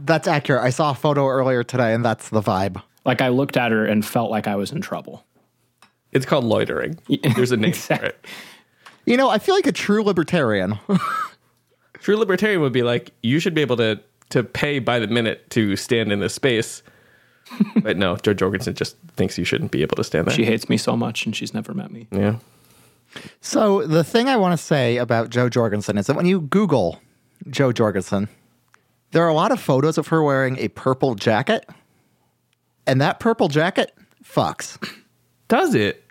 that's 0.05 0.29
accurate. 0.29 0.63
I 0.63 0.71
saw 0.71 0.91
a 0.91 0.95
photo 0.95 1.29
earlier 1.29 1.63
today, 1.63 1.95
and 1.95 2.05
that's 2.05 2.29
the 2.29 2.41
vibe. 2.41 2.83
Like 3.05 3.21
I 3.21 3.29
looked 3.29 3.57
at 3.57 3.73
her 3.73 3.85
and 3.85 4.05
felt 4.05 4.31
like 4.31 4.47
I 4.47 4.57
was 4.57 4.73
in 4.73 4.81
trouble. 4.81 5.25
It's 6.13 6.27
called 6.27 6.45
loitering. 6.45 6.99
There's 7.37 7.53
a 7.53 7.57
name 7.57 7.73
for 7.73 7.95
it. 7.95 8.25
You 9.07 9.17
know, 9.17 9.31
I 9.31 9.39
feel 9.39 9.55
like 9.55 9.67
a 9.67 9.73
true 9.73 10.03
libertarian. 10.03 10.79
True 12.01 12.17
libertarian 12.17 12.61
would 12.63 12.73
be 12.73 12.83
like, 12.83 13.13
you 13.23 13.39
should 13.39 13.55
be 13.55 13.61
able 13.61 13.77
to 13.77 14.01
to 14.31 14.43
pay 14.43 14.81
by 14.81 14.99
the 14.99 15.07
minute 15.07 15.49
to 15.51 15.77
stand 15.77 16.11
in 16.11 16.19
this 16.19 16.35
space. 16.35 16.83
but 17.83 17.97
no, 17.97 18.17
Jo 18.17 18.35
Jorgensen 18.35 18.75
just 18.75 18.97
thinks 19.17 19.39
you 19.39 19.45
shouldn't 19.45 19.71
be 19.71 19.83
able 19.83 19.95
to 19.97 20.03
stand 20.03 20.27
there. 20.27 20.35
She 20.35 20.45
hates 20.45 20.69
me 20.69 20.79
so 20.79 20.97
much 20.97 21.27
and 21.27 21.37
she's 21.37 21.55
never 21.55 21.75
met 21.75 21.93
me. 21.93 22.09
yeah. 22.11 22.37
So 23.41 23.87
the 23.87 24.03
thing 24.03 24.29
I 24.29 24.37
want 24.37 24.59
to 24.59 24.65
say 24.65 24.97
about 24.97 25.31
Jo 25.31 25.49
Jorgensen 25.49 25.97
is 25.97 26.07
that 26.07 26.17
when 26.17 26.27
you 26.27 26.41
Google 26.41 27.01
Jo 27.51 27.71
Jorgensen, 27.71 28.29
there 29.13 29.23
are 29.25 29.29
a 29.29 29.35
lot 29.35 29.53
of 29.53 29.61
photos 29.61 29.99
of 29.99 30.09
her 30.09 30.23
wearing 30.23 30.59
a 30.59 30.69
purple 30.69 31.15
jacket 31.15 31.69
And 32.87 33.01
that 33.01 33.21
purple 33.21 33.49
jacket 33.49 33.93
fucks. 34.25 34.79
Does 35.49 35.75
it? 35.75 36.03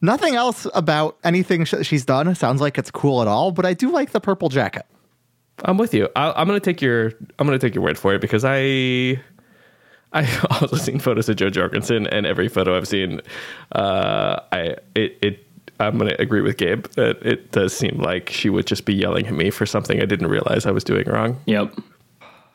Nothing 0.00 0.34
else 0.34 0.66
about 0.74 1.16
anything 1.24 1.64
sh- 1.64 1.74
she's 1.82 2.04
done 2.04 2.34
sounds 2.34 2.60
like 2.60 2.78
it's 2.78 2.90
cool 2.90 3.22
at 3.22 3.28
all, 3.28 3.52
but 3.52 3.64
I 3.66 3.74
do 3.74 3.90
like 3.90 4.10
the 4.12 4.20
purple 4.20 4.48
jacket. 4.48 4.86
I'm 5.64 5.78
with 5.78 5.94
you. 5.94 6.08
I, 6.16 6.32
I'm 6.32 6.46
gonna 6.46 6.60
take 6.60 6.80
your 6.82 7.12
I'm 7.38 7.46
gonna 7.46 7.58
take 7.58 7.74
your 7.74 7.84
word 7.84 7.98
for 7.98 8.14
it 8.14 8.20
because 8.20 8.44
I 8.44 9.20
I 10.12 10.26
also 10.60 10.76
seen 10.76 10.98
photos 11.00 11.28
of 11.28 11.36
Jo 11.36 11.48
Jorgensen 11.50 12.06
and 12.08 12.26
every 12.26 12.48
photo 12.48 12.76
I've 12.76 12.88
seen, 12.88 13.20
uh, 13.72 14.40
I 14.52 14.76
it 14.94 15.18
it 15.22 15.46
I'm 15.80 15.96
gonna 15.98 16.16
agree 16.18 16.40
with 16.40 16.56
Gabe 16.56 16.86
that 16.96 17.24
it 17.24 17.52
does 17.52 17.74
seem 17.76 17.98
like 17.98 18.30
she 18.30 18.48
would 18.50 18.66
just 18.66 18.84
be 18.84 18.94
yelling 18.94 19.26
at 19.26 19.32
me 19.32 19.50
for 19.50 19.64
something 19.66 20.00
I 20.02 20.06
didn't 20.06 20.28
realize 20.28 20.66
I 20.66 20.70
was 20.70 20.84
doing 20.84 21.06
wrong. 21.08 21.40
Yep. 21.46 21.74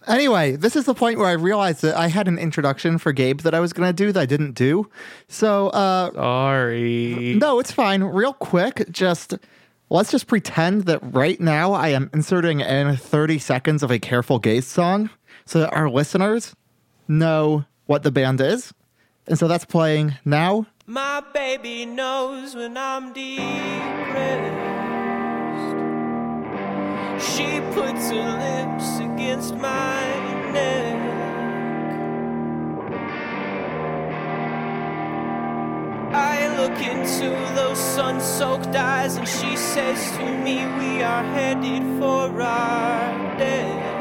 Anyway, 0.09 0.55
this 0.55 0.75
is 0.75 0.85
the 0.85 0.95
point 0.95 1.19
where 1.19 1.27
I 1.27 1.33
realized 1.33 1.83
that 1.83 1.95
I 1.95 2.07
had 2.07 2.27
an 2.27 2.39
introduction 2.39 2.97
for 2.97 3.11
Gabe 3.11 3.41
that 3.41 3.53
I 3.53 3.59
was 3.59 3.73
going 3.73 3.87
to 3.87 3.93
do 3.93 4.11
that 4.11 4.19
I 4.19 4.25
didn't 4.25 4.53
do. 4.53 4.89
So, 5.27 5.67
uh, 5.69 6.11
Sorry. 6.13 7.35
no, 7.39 7.59
it's 7.59 7.71
fine. 7.71 8.03
Real 8.03 8.33
quick, 8.33 8.89
just 8.89 9.35
let's 9.91 10.09
just 10.09 10.25
pretend 10.25 10.85
that 10.85 10.99
right 11.13 11.39
now 11.39 11.73
I 11.73 11.89
am 11.89 12.09
inserting 12.11 12.59
in 12.61 12.95
30 12.97 13.37
seconds 13.37 13.83
of 13.83 13.91
a 13.91 13.99
Careful 13.99 14.39
Gaze 14.39 14.65
song 14.65 15.11
so 15.45 15.59
that 15.59 15.73
our 15.73 15.89
listeners 15.89 16.55
know 17.07 17.65
what 17.85 18.01
the 18.01 18.11
band 18.11 18.41
is. 18.41 18.73
And 19.27 19.37
so 19.37 19.47
that's 19.47 19.65
playing 19.65 20.15
now. 20.25 20.65
My 20.87 21.21
baby 21.33 21.85
knows 21.85 22.55
when 22.55 22.75
I'm 22.77 23.13
depressed. 23.13 24.78
She 27.19 27.59
puts 27.73 28.09
her 28.11 28.29
lips 28.39 28.99
against 28.99 29.55
my 29.55 29.99
neck. 30.53 30.95
I 36.13 36.47
look 36.57 36.81
into 36.81 37.29
those 37.55 37.77
sun 37.77 38.21
soaked 38.21 38.73
eyes 38.73 39.17
and 39.17 39.27
she 39.27 39.57
says 39.57 40.11
to 40.17 40.23
me, 40.23 40.65
We 40.77 41.03
are 41.03 41.23
headed 41.23 41.83
for 41.99 42.41
our 42.41 43.37
deaths. 43.37 43.99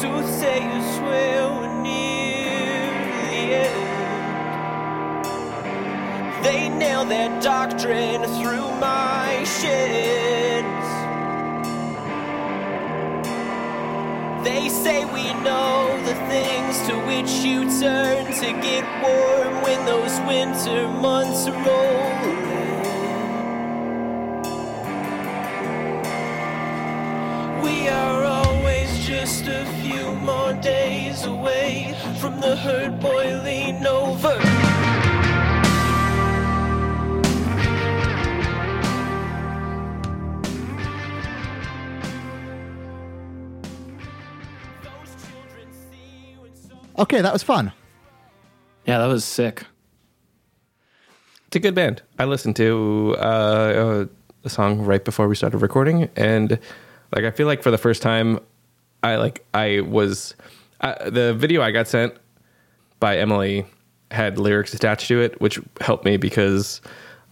Soothsayers 0.00 0.96
swear 0.96 1.48
we're 1.48 1.82
near 1.82 2.90
the 3.30 3.54
end. 3.66 3.86
They 6.44 6.68
nail 6.68 7.04
their 7.04 7.30
doctrine 7.40 8.24
through 8.24 8.70
my 8.80 9.44
shins. 9.44 10.35
They 14.56 14.70
say 14.70 15.04
we 15.04 15.34
know 15.44 16.00
the 16.06 16.14
things 16.32 16.80
to 16.88 16.94
which 17.06 17.30
you 17.44 17.64
turn 17.78 18.24
to 18.24 18.52
get 18.62 18.84
warm 19.02 19.62
when 19.62 19.84
those 19.84 20.18
winter 20.20 20.88
months 20.88 21.46
roll 21.46 22.22
in. 22.24 22.82
We 27.62 27.88
are 27.88 28.24
always 28.24 29.06
just 29.06 29.46
a 29.46 29.66
few 29.82 30.14
more 30.14 30.54
days 30.54 31.26
away 31.26 31.94
from 32.18 32.40
the 32.40 32.56
hurt 32.56 32.98
boiling 32.98 33.86
over. 33.86 34.45
Okay, 46.98 47.20
that 47.20 47.32
was 47.32 47.42
fun. 47.42 47.72
Yeah, 48.86 48.98
that 48.98 49.06
was 49.06 49.24
sick. 49.24 49.64
It's 51.48 51.56
a 51.56 51.60
good 51.60 51.74
band. 51.74 52.02
I 52.18 52.24
listened 52.24 52.56
to 52.56 53.14
uh, 53.18 53.20
uh, 53.20 54.06
a 54.44 54.48
song 54.48 54.80
right 54.80 55.04
before 55.04 55.28
we 55.28 55.36
started 55.36 55.58
recording, 55.58 56.08
and 56.16 56.58
like 57.14 57.24
I 57.24 57.30
feel 57.30 57.46
like 57.46 57.62
for 57.62 57.70
the 57.70 57.78
first 57.78 58.02
time, 58.02 58.40
I 59.02 59.16
like 59.16 59.44
I 59.52 59.80
was 59.80 60.34
uh, 60.80 61.10
the 61.10 61.34
video 61.34 61.62
I 61.62 61.70
got 61.70 61.86
sent 61.86 62.14
by 62.98 63.18
Emily 63.18 63.66
had 64.10 64.38
lyrics 64.38 64.72
attached 64.72 65.08
to 65.08 65.20
it, 65.20 65.40
which 65.40 65.60
helped 65.80 66.04
me 66.04 66.16
because 66.16 66.80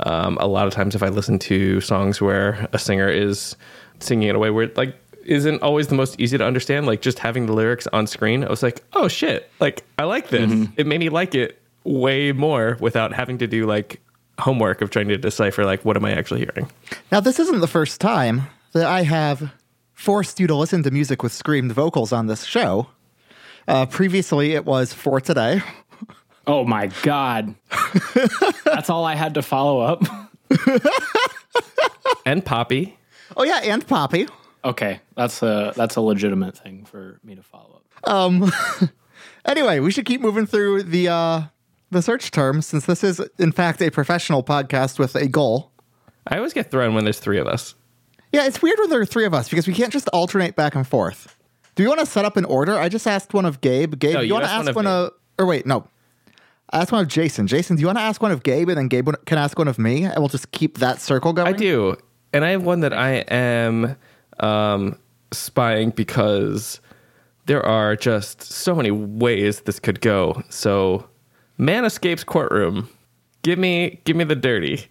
um, 0.01 0.37
a 0.41 0.47
lot 0.47 0.67
of 0.67 0.73
times 0.73 0.95
if 0.95 1.03
I 1.03 1.09
listen 1.09 1.39
to 1.41 1.81
songs 1.81 2.21
where 2.21 2.69
a 2.73 2.79
singer 2.79 3.09
is 3.09 3.57
singing 4.01 4.29
in 4.29 4.37
a 4.37 4.39
way 4.39 4.51
where 4.51 4.71
like 4.77 4.97
isn't 5.25 5.63
always 5.63 5.89
the 5.89 5.95
most 5.95 6.21
easy 6.21 6.39
to 6.39 6.45
understand, 6.45 6.87
like 6.87 7.01
just 7.01 7.19
having 7.19 7.47
the 7.47 7.53
lyrics 7.53 7.87
on 7.93 8.07
screen, 8.07 8.45
I 8.45 8.49
was 8.51 8.63
like, 8.63 8.83
oh 8.93 9.09
shit, 9.09 9.51
like 9.61 9.83
I 9.99 10.05
like 10.05 10.29
this. 10.29 10.69
It 10.77 10.87
made 10.87 11.01
me 11.01 11.09
like 11.09 11.35
it 11.35 11.61
way 11.85 12.33
more 12.33 12.77
without 12.81 13.13
having 13.13 13.39
to 13.39 13.47
do 13.47 13.67
like 13.67 14.01
homework 14.39 14.81
of 14.83 14.91
trying 14.91 15.09
to 15.09 15.17
decipher 15.17 15.65
like 15.65 15.85
what 15.85 15.97
am 15.97 16.05
I 16.05 16.13
actually 16.13 16.41
hearing. 16.41 16.71
Now, 17.13 17.21
this 17.21 17.39
isn't 17.39 17.61
the 17.61 17.67
first 17.69 18.01
time 18.01 18.43
that 18.73 18.87
I 18.87 19.03
have 19.03 19.53
forced 19.93 20.41
you 20.41 20.47
to 20.49 20.55
listen 20.55 20.83
to 20.83 20.91
music 20.91 21.23
with 21.23 21.33
screamed 21.33 21.73
vocals 21.73 22.13
on 22.13 22.27
this 22.27 22.45
show. 22.45 22.89
Uh, 23.69 23.87
previously, 23.87 24.53
it 24.55 24.65
was 24.65 24.93
for 24.93 25.21
today. 25.21 25.63
Oh 26.47 26.63
my 26.63 26.89
god. 27.03 27.55
That's 28.67 28.91
all 28.91 29.07
I 29.07 29.15
had 29.15 29.33
to 29.33 29.41
follow 29.43 29.81
up. 29.81 30.03
And 32.27 32.45
Poppy. 32.45 32.97
Oh 33.37 33.45
yeah, 33.45 33.61
and 33.63 33.87
Poppy. 33.87 34.29
Okay, 34.65 35.01
that's 35.17 35.43
a 35.43 35.73
that's 35.77 35.97
a 35.97 36.01
legitimate 36.01 36.57
thing 36.57 36.85
for 36.85 37.21
me 37.23 37.35
to 37.35 37.43
follow 37.43 37.83
up. 38.05 38.11
Um. 38.11 38.53
Anyway, 39.47 39.79
we 39.79 39.91
should 39.91 40.07
keep 40.07 40.21
moving 40.21 40.47
through 40.47 40.83
the 40.83 41.09
uh, 41.09 41.43
the 41.91 42.01
search 42.01 42.31
terms 42.31 42.67
since 42.67 42.87
this 42.87 43.05
is 43.05 43.21
in 43.39 43.53
fact 43.53 43.83
a 43.83 43.91
professional 43.91 44.43
podcast 44.43 44.99
with 44.99 45.15
a 45.15 45.29
goal. 45.29 45.71
I 46.27 46.39
always 46.39 46.55
get 46.55 46.71
thrown 46.71 46.95
when 46.95 47.05
there's 47.05 47.21
three 47.21 47.39
of 47.39 47.47
us. 47.47 47.75
Yeah, 48.33 48.47
it's 48.47 48.63
weird 48.63 48.79
when 48.79 48.91
there 48.91 49.01
are 49.01 49.07
three 49.07 49.27
of 49.27 49.35
us 49.35 49.49
because 49.49 49.67
we 49.67 49.75
can't 49.75 49.93
just 49.93 50.09
alternate 50.09 50.57
back 50.57 50.75
and 50.75 50.87
forth. 50.87 51.37
Do 51.75 51.83
you 51.83 51.89
want 51.89 52.01
to 52.01 52.07
set 52.07 52.25
up 52.25 52.37
an 52.37 52.47
order? 52.47 52.79
I 52.79 52.89
just 52.89 53.07
asked 53.07 53.35
one 53.35 53.45
of 53.45 53.61
Gabe. 53.61 53.99
Gabe, 53.99 54.15
No, 54.15 54.21
you 54.21 54.29
you 54.29 54.33
want 54.35 54.47
to 54.47 54.51
ask 54.51 54.67
one 54.67 54.75
one 54.75 54.87
of 54.87 55.07
of, 55.09 55.13
or 55.39 55.47
wait, 55.47 55.67
no. 55.67 55.87
I 56.71 56.81
asked 56.81 56.93
one 56.93 57.03
of 57.03 57.09
Jason. 57.09 57.47
Jason, 57.47 57.77
do 57.77 57.81
you 57.81 57.87
want 57.87 57.99
to 57.99 58.03
ask 58.03 58.23
one 58.23 58.33
of 58.33 58.43
Gabe 58.43 58.71
and 58.71 58.79
then 58.79 58.89
Gabe 58.89 59.11
can 59.27 59.37
ask 59.37 59.59
one 59.59 59.69
of 59.69 59.79
me 59.79 60.05
and 60.05 60.17
we'll 60.19 60.29
just 60.29 60.51
keep 60.53 60.79
that 60.79 61.01
circle 61.01 61.35
going? 61.35 61.47
I 61.49 61.53
do. 61.53 61.97
And 62.33 62.45
I 62.45 62.51
have 62.51 62.63
one 62.65 62.81
that 62.81 62.95
I 62.95 63.17
am 63.29 63.97
um, 64.41 64.99
spying 65.33 65.91
because 65.91 66.81
there 67.47 67.65
are 67.65 67.97
just 67.97 68.43
so 68.43 68.75
many 68.75 68.91
ways 68.91 69.61
this 69.61 69.79
could 69.79 70.01
go. 70.01 70.43
So, 70.49 71.09
man 71.59 71.85
escapes 71.85 72.25
courtroom. 72.25 72.89
Give 73.43 73.59
me, 73.59 74.01
give 74.05 74.17
me 74.17 74.25
the 74.25 74.37
dirty. 74.37 74.89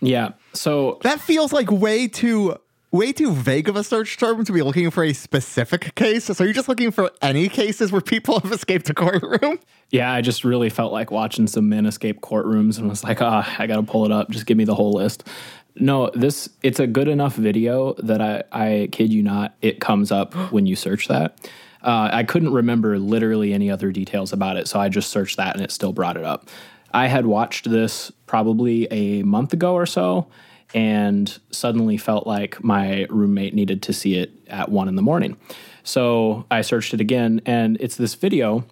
Yeah. 0.00 0.30
So 0.52 0.98
That 1.02 1.20
feels 1.20 1.52
like 1.52 1.70
way 1.70 2.08
too 2.08 2.56
way 2.92 3.10
too 3.10 3.32
vague 3.32 3.70
of 3.70 3.76
a 3.76 3.82
search 3.82 4.18
term 4.18 4.44
to 4.44 4.52
be 4.52 4.60
looking 4.60 4.90
for 4.90 5.02
a 5.02 5.14
specific 5.14 5.94
case. 5.94 6.26
So 6.26 6.44
you're 6.44 6.52
just 6.52 6.68
looking 6.68 6.90
for 6.90 7.10
any 7.22 7.48
cases 7.48 7.90
where 7.90 8.02
people 8.02 8.38
have 8.42 8.52
escaped 8.52 8.88
a 8.90 8.94
courtroom? 8.94 9.58
yeah, 9.90 10.12
I 10.12 10.20
just 10.20 10.44
really 10.44 10.68
felt 10.70 10.92
like 10.92 11.10
watching 11.10 11.46
some 11.46 11.68
men 11.68 11.86
escape 11.86 12.20
courtrooms 12.20 12.78
and 12.78 12.88
was 12.88 13.02
like, 13.02 13.20
ah, 13.22 13.56
I 13.58 13.66
gotta 13.66 13.82
pull 13.82 14.04
it 14.04 14.12
up. 14.12 14.30
Just 14.30 14.46
give 14.46 14.56
me 14.56 14.64
the 14.64 14.74
whole 14.74 14.92
list. 14.92 15.26
No, 15.74 16.10
this 16.14 16.48
it's 16.62 16.80
a 16.80 16.86
good 16.86 17.08
enough 17.08 17.34
video 17.34 17.94
that 17.94 18.20
I, 18.20 18.42
I 18.52 18.88
kid 18.92 19.12
you 19.12 19.22
not, 19.22 19.54
it 19.62 19.80
comes 19.80 20.12
up 20.12 20.34
when 20.52 20.66
you 20.66 20.76
search 20.76 21.08
that. 21.08 21.38
Uh, 21.82 22.10
I 22.12 22.22
couldn't 22.22 22.52
remember 22.52 22.98
literally 22.98 23.52
any 23.52 23.70
other 23.70 23.90
details 23.90 24.32
about 24.32 24.56
it, 24.56 24.68
so 24.68 24.78
I 24.78 24.88
just 24.88 25.10
searched 25.10 25.36
that 25.38 25.56
and 25.56 25.64
it 25.64 25.72
still 25.72 25.92
brought 25.92 26.16
it 26.16 26.24
up. 26.24 26.48
I 26.94 27.06
had 27.08 27.26
watched 27.26 27.68
this 27.68 28.12
probably 28.26 28.86
a 28.92 29.22
month 29.22 29.52
ago 29.52 29.74
or 29.74 29.86
so, 29.86 30.28
and 30.74 31.38
suddenly 31.50 31.96
felt 31.96 32.26
like 32.26 32.62
my 32.62 33.06
roommate 33.10 33.54
needed 33.54 33.82
to 33.82 33.92
see 33.92 34.16
it 34.16 34.32
at 34.46 34.70
one 34.70 34.88
in 34.88 34.96
the 34.96 35.02
morning. 35.02 35.36
So 35.82 36.46
I 36.50 36.62
searched 36.62 36.94
it 36.94 37.00
again, 37.00 37.40
and 37.44 37.76
it's 37.80 37.96
this 37.96 38.14
video 38.14 38.64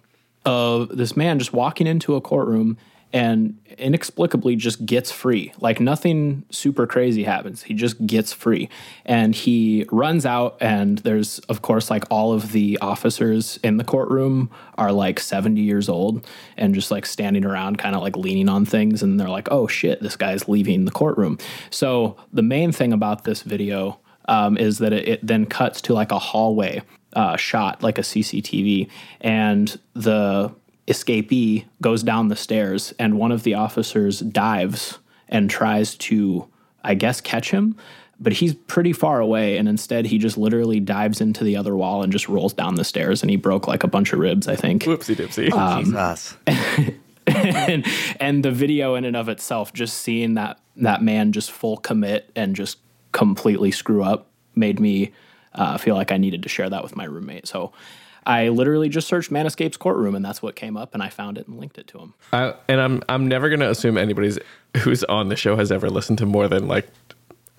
of 0.45 0.89
this 0.95 1.15
man 1.15 1.37
just 1.37 1.53
walking 1.53 1.87
into 1.87 2.15
a 2.15 2.21
courtroom 2.21 2.77
and 3.13 3.59
inexplicably 3.77 4.55
just 4.55 4.85
gets 4.85 5.11
free. 5.11 5.53
Like 5.59 5.79
nothing 5.79 6.43
super 6.49 6.87
crazy 6.87 7.23
happens. 7.23 7.63
He 7.63 7.73
just 7.73 8.05
gets 8.05 8.31
free. 8.31 8.69
And 9.05 9.35
he 9.35 9.85
runs 9.91 10.25
out, 10.25 10.57
and 10.61 10.99
there's, 10.99 11.39
of 11.39 11.61
course, 11.61 11.89
like 11.89 12.05
all 12.09 12.33
of 12.33 12.51
the 12.51 12.77
officers 12.79 13.59
in 13.63 13.77
the 13.77 13.83
courtroom 13.83 14.49
are 14.77 14.91
like 14.91 15.19
70 15.19 15.61
years 15.61 15.89
old 15.89 16.25
and 16.57 16.73
just 16.73 16.91
like 16.91 17.05
standing 17.05 17.45
around, 17.45 17.77
kind 17.77 17.95
of 17.95 18.01
like 18.01 18.15
leaning 18.15 18.49
on 18.49 18.65
things. 18.65 19.03
And 19.03 19.19
they're 19.19 19.29
like, 19.29 19.49
oh 19.51 19.67
shit, 19.67 20.01
this 20.01 20.15
guy's 20.15 20.47
leaving 20.47 20.85
the 20.85 20.91
courtroom. 20.91 21.37
So 21.69 22.17
the 22.31 22.43
main 22.43 22.71
thing 22.71 22.93
about 22.93 23.23
this 23.23 23.41
video 23.41 23.99
um, 24.25 24.57
is 24.57 24.77
that 24.77 24.93
it, 24.93 25.07
it 25.07 25.27
then 25.27 25.45
cuts 25.45 25.81
to 25.81 25.93
like 25.93 26.11
a 26.11 26.19
hallway 26.19 26.81
uh, 27.13 27.35
shot, 27.35 27.83
like 27.83 27.97
a 27.97 28.01
CCTV, 28.01 28.89
and 29.19 29.79
the 29.93 30.53
escapee 30.91 31.65
goes 31.81 32.03
down 32.03 32.27
the 32.27 32.35
stairs, 32.35 32.93
and 32.99 33.17
one 33.17 33.31
of 33.31 33.43
the 33.43 33.53
officers 33.55 34.19
dives 34.19 34.99
and 35.29 35.49
tries 35.49 35.95
to, 35.95 36.47
I 36.83 36.93
guess, 36.95 37.21
catch 37.21 37.51
him. 37.51 37.75
but 38.21 38.33
he's 38.33 38.53
pretty 38.53 38.93
far 38.93 39.19
away. 39.19 39.57
And 39.57 39.67
instead, 39.67 40.05
he 40.05 40.19
just 40.19 40.37
literally 40.37 40.79
dives 40.79 41.21
into 41.21 41.43
the 41.43 41.57
other 41.57 41.75
wall 41.75 42.03
and 42.03 42.11
just 42.11 42.29
rolls 42.29 42.53
down 42.53 42.75
the 42.75 42.83
stairs. 42.83 43.23
And 43.23 43.31
he 43.31 43.35
broke 43.35 43.67
like 43.67 43.83
a 43.83 43.87
bunch 43.87 44.13
of 44.13 44.19
ribs, 44.19 44.47
I 44.47 44.55
think. 44.55 44.83
Whoopsie 44.83 45.15
dipsy. 45.15 45.51
Uh, 45.51 45.81
Jesus. 45.81 46.37
and, 47.25 47.85
and 48.19 48.45
the 48.45 48.51
video 48.51 48.93
in 48.93 49.05
and 49.05 49.15
of 49.17 49.27
itself, 49.27 49.73
just 49.73 49.97
seeing 49.97 50.35
that 50.35 50.59
that 50.77 51.01
man 51.01 51.31
just 51.31 51.51
full 51.51 51.77
commit 51.77 52.29
and 52.35 52.55
just 52.55 52.77
completely 53.11 53.71
screw 53.71 54.03
up, 54.03 54.27
made 54.55 54.79
me 54.79 55.11
uh, 55.55 55.77
feel 55.77 55.95
like 55.95 56.11
I 56.11 56.17
needed 56.17 56.43
to 56.43 56.49
share 56.49 56.69
that 56.69 56.83
with 56.83 56.95
my 56.95 57.05
roommate. 57.05 57.47
So 57.47 57.73
I 58.25 58.49
literally 58.49 58.89
just 58.89 59.07
searched 59.07 59.31
Manescape's 59.31 59.77
courtroom, 59.77 60.15
and 60.15 60.23
that's 60.23 60.41
what 60.41 60.55
came 60.55 60.77
up, 60.77 60.93
and 60.93 61.01
I 61.01 61.09
found 61.09 61.37
it 61.37 61.47
and 61.47 61.59
linked 61.59 61.77
it 61.77 61.87
to 61.87 61.99
him. 61.99 62.13
I, 62.31 62.53
and 62.67 62.79
I'm 62.79 63.03
I'm 63.09 63.27
never 63.27 63.49
gonna 63.49 63.69
assume 63.69 63.97
anybody's 63.97 64.37
who's 64.77 65.03
on 65.05 65.29
the 65.29 65.35
show 65.35 65.55
has 65.55 65.71
ever 65.71 65.89
listened 65.89 66.19
to 66.19 66.25
more 66.25 66.47
than 66.47 66.67
like 66.67 66.87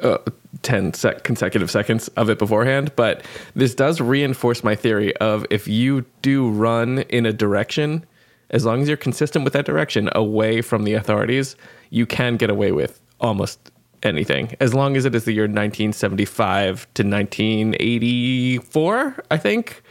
uh, 0.00 0.18
10 0.62 0.94
sec- 0.94 1.24
consecutive 1.24 1.70
seconds 1.70 2.08
of 2.08 2.28
it 2.28 2.38
beforehand. 2.38 2.92
But 2.96 3.24
this 3.54 3.74
does 3.74 4.00
reinforce 4.00 4.64
my 4.64 4.74
theory 4.74 5.16
of 5.16 5.46
if 5.50 5.68
you 5.68 6.04
do 6.22 6.50
run 6.50 7.00
in 7.00 7.26
a 7.26 7.32
direction, 7.32 8.04
as 8.50 8.64
long 8.64 8.82
as 8.82 8.88
you're 8.88 8.96
consistent 8.96 9.44
with 9.44 9.52
that 9.54 9.64
direction 9.64 10.10
away 10.14 10.60
from 10.60 10.84
the 10.84 10.94
authorities, 10.94 11.56
you 11.90 12.06
can 12.06 12.36
get 12.36 12.50
away 12.50 12.72
with 12.72 13.00
almost 13.20 13.70
anything. 14.02 14.54
As 14.60 14.74
long 14.74 14.96
as 14.96 15.04
it 15.04 15.14
is 15.14 15.24
the 15.24 15.32
year 15.32 15.44
1975 15.44 16.86
to 16.94 17.04
1984, 17.04 19.24
I 19.30 19.36
think. 19.36 19.82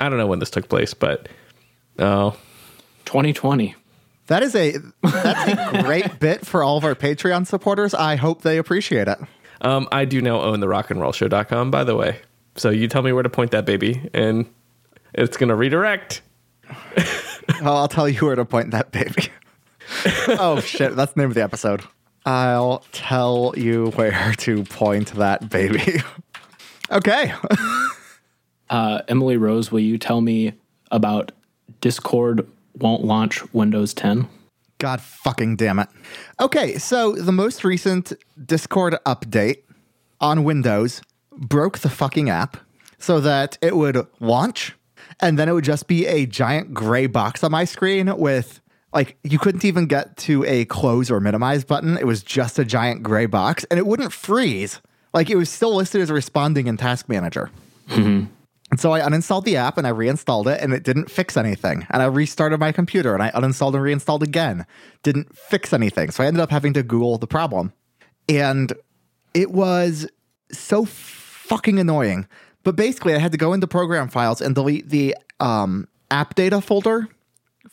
I 0.00 0.08
don't 0.08 0.18
know 0.18 0.26
when 0.26 0.38
this 0.38 0.50
took 0.50 0.68
place, 0.68 0.94
but 0.94 1.28
oh, 1.98 2.30
2020. 3.04 3.76
That 4.26 4.42
is 4.42 4.54
a 4.54 4.76
that's 5.02 5.78
a 5.78 5.82
great 5.82 6.18
bit 6.20 6.46
for 6.46 6.62
all 6.62 6.76
of 6.76 6.84
our 6.84 6.94
Patreon 6.94 7.46
supporters. 7.46 7.94
I 7.94 8.16
hope 8.16 8.42
they 8.42 8.58
appreciate 8.58 9.08
it. 9.08 9.18
Um, 9.60 9.88
I 9.92 10.04
do 10.06 10.22
now 10.22 10.40
own 10.40 10.60
the 10.60 10.66
rockandrollshow.com, 10.66 11.70
by 11.70 11.84
the 11.84 11.94
way. 11.94 12.20
So 12.56 12.70
you 12.70 12.88
tell 12.88 13.02
me 13.02 13.12
where 13.12 13.22
to 13.22 13.28
point 13.28 13.50
that 13.50 13.64
baby, 13.64 14.08
and 14.14 14.46
it's 15.12 15.36
going 15.36 15.48
to 15.48 15.54
redirect. 15.54 16.22
Oh, 17.62 17.74
I'll 17.74 17.88
tell 17.88 18.08
you 18.08 18.20
where 18.24 18.36
to 18.36 18.44
point 18.44 18.70
that 18.70 18.92
baby. 18.92 19.28
oh 20.38 20.60
shit, 20.60 20.96
that's 20.96 21.12
the 21.12 21.20
name 21.20 21.30
of 21.30 21.34
the 21.34 21.42
episode. 21.42 21.82
I'll 22.24 22.84
tell 22.92 23.54
you 23.56 23.90
where 23.90 24.32
to 24.38 24.64
point 24.64 25.14
that 25.14 25.50
baby. 25.50 26.00
okay. 26.90 27.34
Uh, 28.70 29.02
Emily 29.08 29.36
Rose, 29.36 29.70
will 29.70 29.80
you 29.80 29.98
tell 29.98 30.20
me 30.20 30.54
about 30.90 31.32
Discord 31.80 32.46
won't 32.74 33.04
launch 33.04 33.52
Windows 33.52 33.92
10? 33.92 34.28
God 34.78 35.00
fucking 35.00 35.56
damn 35.56 35.78
it. 35.78 35.88
Okay, 36.40 36.78
so 36.78 37.12
the 37.12 37.32
most 37.32 37.64
recent 37.64 38.12
Discord 38.42 38.96
update 39.04 39.58
on 40.20 40.44
Windows 40.44 41.02
broke 41.32 41.80
the 41.80 41.90
fucking 41.90 42.30
app 42.30 42.56
so 42.98 43.20
that 43.20 43.58
it 43.60 43.76
would 43.76 44.06
launch 44.20 44.74
and 45.20 45.38
then 45.38 45.48
it 45.48 45.52
would 45.52 45.64
just 45.64 45.86
be 45.86 46.06
a 46.06 46.26
giant 46.26 46.72
gray 46.72 47.06
box 47.06 47.42
on 47.44 47.50
my 47.50 47.64
screen 47.64 48.14
with 48.16 48.60
like 48.92 49.16
you 49.22 49.38
couldn't 49.38 49.64
even 49.64 49.86
get 49.86 50.16
to 50.16 50.44
a 50.44 50.64
close 50.66 51.10
or 51.10 51.20
minimize 51.20 51.64
button. 51.64 51.96
It 51.98 52.06
was 52.06 52.22
just 52.22 52.58
a 52.58 52.64
giant 52.64 53.02
gray 53.02 53.26
box 53.26 53.64
and 53.70 53.78
it 53.78 53.86
wouldn't 53.86 54.12
freeze. 54.12 54.80
Like 55.12 55.28
it 55.28 55.36
was 55.36 55.50
still 55.50 55.74
listed 55.74 56.00
as 56.00 56.10
responding 56.10 56.66
in 56.66 56.76
Task 56.76 57.08
Manager. 57.08 57.50
And 58.70 58.78
so 58.78 58.92
I 58.92 59.00
uninstalled 59.00 59.44
the 59.44 59.56
app 59.56 59.78
and 59.78 59.86
I 59.86 59.90
reinstalled 59.90 60.46
it 60.46 60.60
and 60.60 60.72
it 60.72 60.84
didn't 60.84 61.10
fix 61.10 61.36
anything. 61.36 61.86
And 61.90 62.02
I 62.02 62.06
restarted 62.06 62.60
my 62.60 62.72
computer 62.72 63.14
and 63.14 63.22
I 63.22 63.30
uninstalled 63.32 63.74
and 63.74 63.82
reinstalled 63.82 64.22
again. 64.22 64.64
Didn't 65.02 65.36
fix 65.36 65.72
anything. 65.72 66.10
So 66.10 66.22
I 66.22 66.28
ended 66.28 66.40
up 66.40 66.50
having 66.50 66.72
to 66.74 66.82
Google 66.82 67.18
the 67.18 67.26
problem. 67.26 67.72
And 68.28 68.72
it 69.34 69.50
was 69.50 70.08
so 70.52 70.84
fucking 70.84 71.78
annoying. 71.78 72.28
But 72.62 72.76
basically, 72.76 73.14
I 73.14 73.18
had 73.18 73.32
to 73.32 73.38
go 73.38 73.52
into 73.52 73.66
program 73.66 74.08
files 74.08 74.40
and 74.40 74.54
delete 74.54 74.90
the 74.90 75.16
um, 75.40 75.88
app 76.10 76.34
data 76.34 76.60
folder 76.60 77.08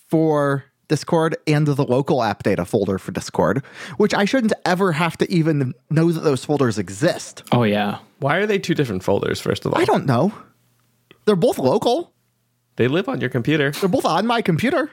for 0.10 0.66
Discord 0.88 1.36
and 1.46 1.68
the 1.68 1.84
local 1.84 2.24
app 2.24 2.44
data 2.44 2.66
folder 2.66 2.98
for 2.98 3.12
Discord, 3.12 3.64
which 3.98 4.14
I 4.14 4.26
shouldn't 4.26 4.54
ever 4.66 4.94
have 4.94 5.18
to 5.18 5.32
even 5.32 5.74
know 5.90 6.12
that 6.12 6.22
those 6.22 6.46
folders 6.46 6.78
exist. 6.78 7.44
Oh, 7.52 7.64
yeah. 7.64 8.00
Why 8.20 8.38
are 8.38 8.46
they 8.46 8.58
two 8.58 8.74
different 8.74 9.04
folders, 9.04 9.40
first 9.42 9.66
of 9.66 9.74
all? 9.74 9.82
I 9.82 9.86
don't 9.86 10.06
know. 10.06 10.34
They're 11.28 11.36
both 11.36 11.60
local. 11.60 12.14
They 12.78 12.88
live 12.88 13.10
on 13.10 13.20
your 13.20 13.30
computer. 13.30 13.72
They're 13.72 13.90
both 13.90 14.06
on 14.06 14.26
my 14.26 14.42
computer. 14.42 14.90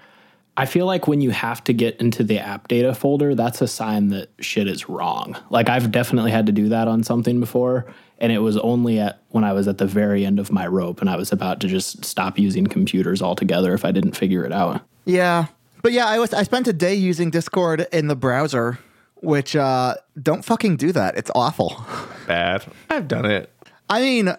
I 0.57 0.67
feel 0.67 0.85
like 0.85 1.07
when 1.07 1.21
you 1.21 1.31
have 1.31 1.63
to 1.65 1.73
get 1.73 2.01
into 2.01 2.25
the 2.25 2.41
app 2.41 2.67
data 2.67 2.93
folder, 2.93 3.37
that's 3.37 3.63
a 3.63 3.69
sign 3.69 4.09
that 4.09 4.31
shit 4.41 4.67
is 4.67 4.89
wrong. 4.89 5.37
Like 5.51 5.69
I've 5.69 5.93
definitely 5.93 6.33
had 6.33 6.47
to 6.47 6.53
do 6.53 6.69
that 6.71 6.89
on 6.89 7.05
something 7.05 7.39
before, 7.39 7.87
and 8.19 8.33
it 8.33 8.41
was 8.41 8.57
only 8.57 8.99
at 8.99 9.23
when 9.29 9.45
I 9.45 9.53
was 9.53 9.69
at 9.69 9.79
the 9.79 9.87
very 9.87 10.27
end 10.27 10.41
of 10.41 10.51
my 10.51 10.67
rope 10.67 11.01
and 11.01 11.09
I 11.09 11.15
was 11.17 11.31
about 11.31 11.61
to 11.61 11.69
just 11.69 12.05
stop 12.05 12.37
using 12.37 12.67
computers 12.67 13.23
altogether 13.23 13.73
if 13.73 13.85
I 13.85 13.93
didn't 13.93 14.17
figure 14.17 14.45
it 14.45 14.53
out. 14.53 14.83
Yeah. 15.05 15.47
But 15.83 15.93
yeah, 15.93 16.07
I 16.07 16.19
was 16.19 16.35
I 16.35 16.43
spent 16.43 16.67
a 16.67 16.73
day 16.73 16.95
using 16.95 17.31
Discord 17.31 17.87
in 17.93 18.09
the 18.09 18.17
browser, 18.17 18.81
which 19.17 19.55
uh 19.55 19.95
don't 20.21 20.45
fucking 20.45 20.79
do 20.79 20.91
that. 20.93 21.17
It's 21.17 21.31
awful. 21.33 21.85
Bad. 22.27 22.65
I've 22.91 23.07
done 23.07 23.27
it. 23.27 23.51
I 23.89 24.01
mean, 24.01 24.35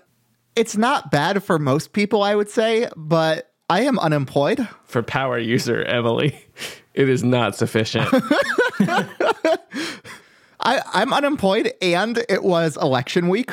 it's 0.56 0.78
not 0.78 1.12
bad 1.12 1.44
for 1.44 1.60
most 1.60 1.94
people, 1.94 2.24
I 2.24 2.36
would 2.36 2.50
say, 2.50 2.88
but 2.96 3.52
I 3.70 3.82
am 3.82 4.00
unemployed. 4.00 4.68
For 4.84 5.04
power 5.04 5.38
user, 5.38 5.84
Emily, 5.84 6.40
it 6.94 7.10
is 7.10 7.24
not 7.24 7.56
sufficient. 7.56 8.08
I, 10.60 10.82
I'm 10.94 11.14
unemployed 11.14 11.74
and 11.82 12.24
it 12.30 12.44
was 12.44 12.78
election 12.78 13.30
week. 13.30 13.52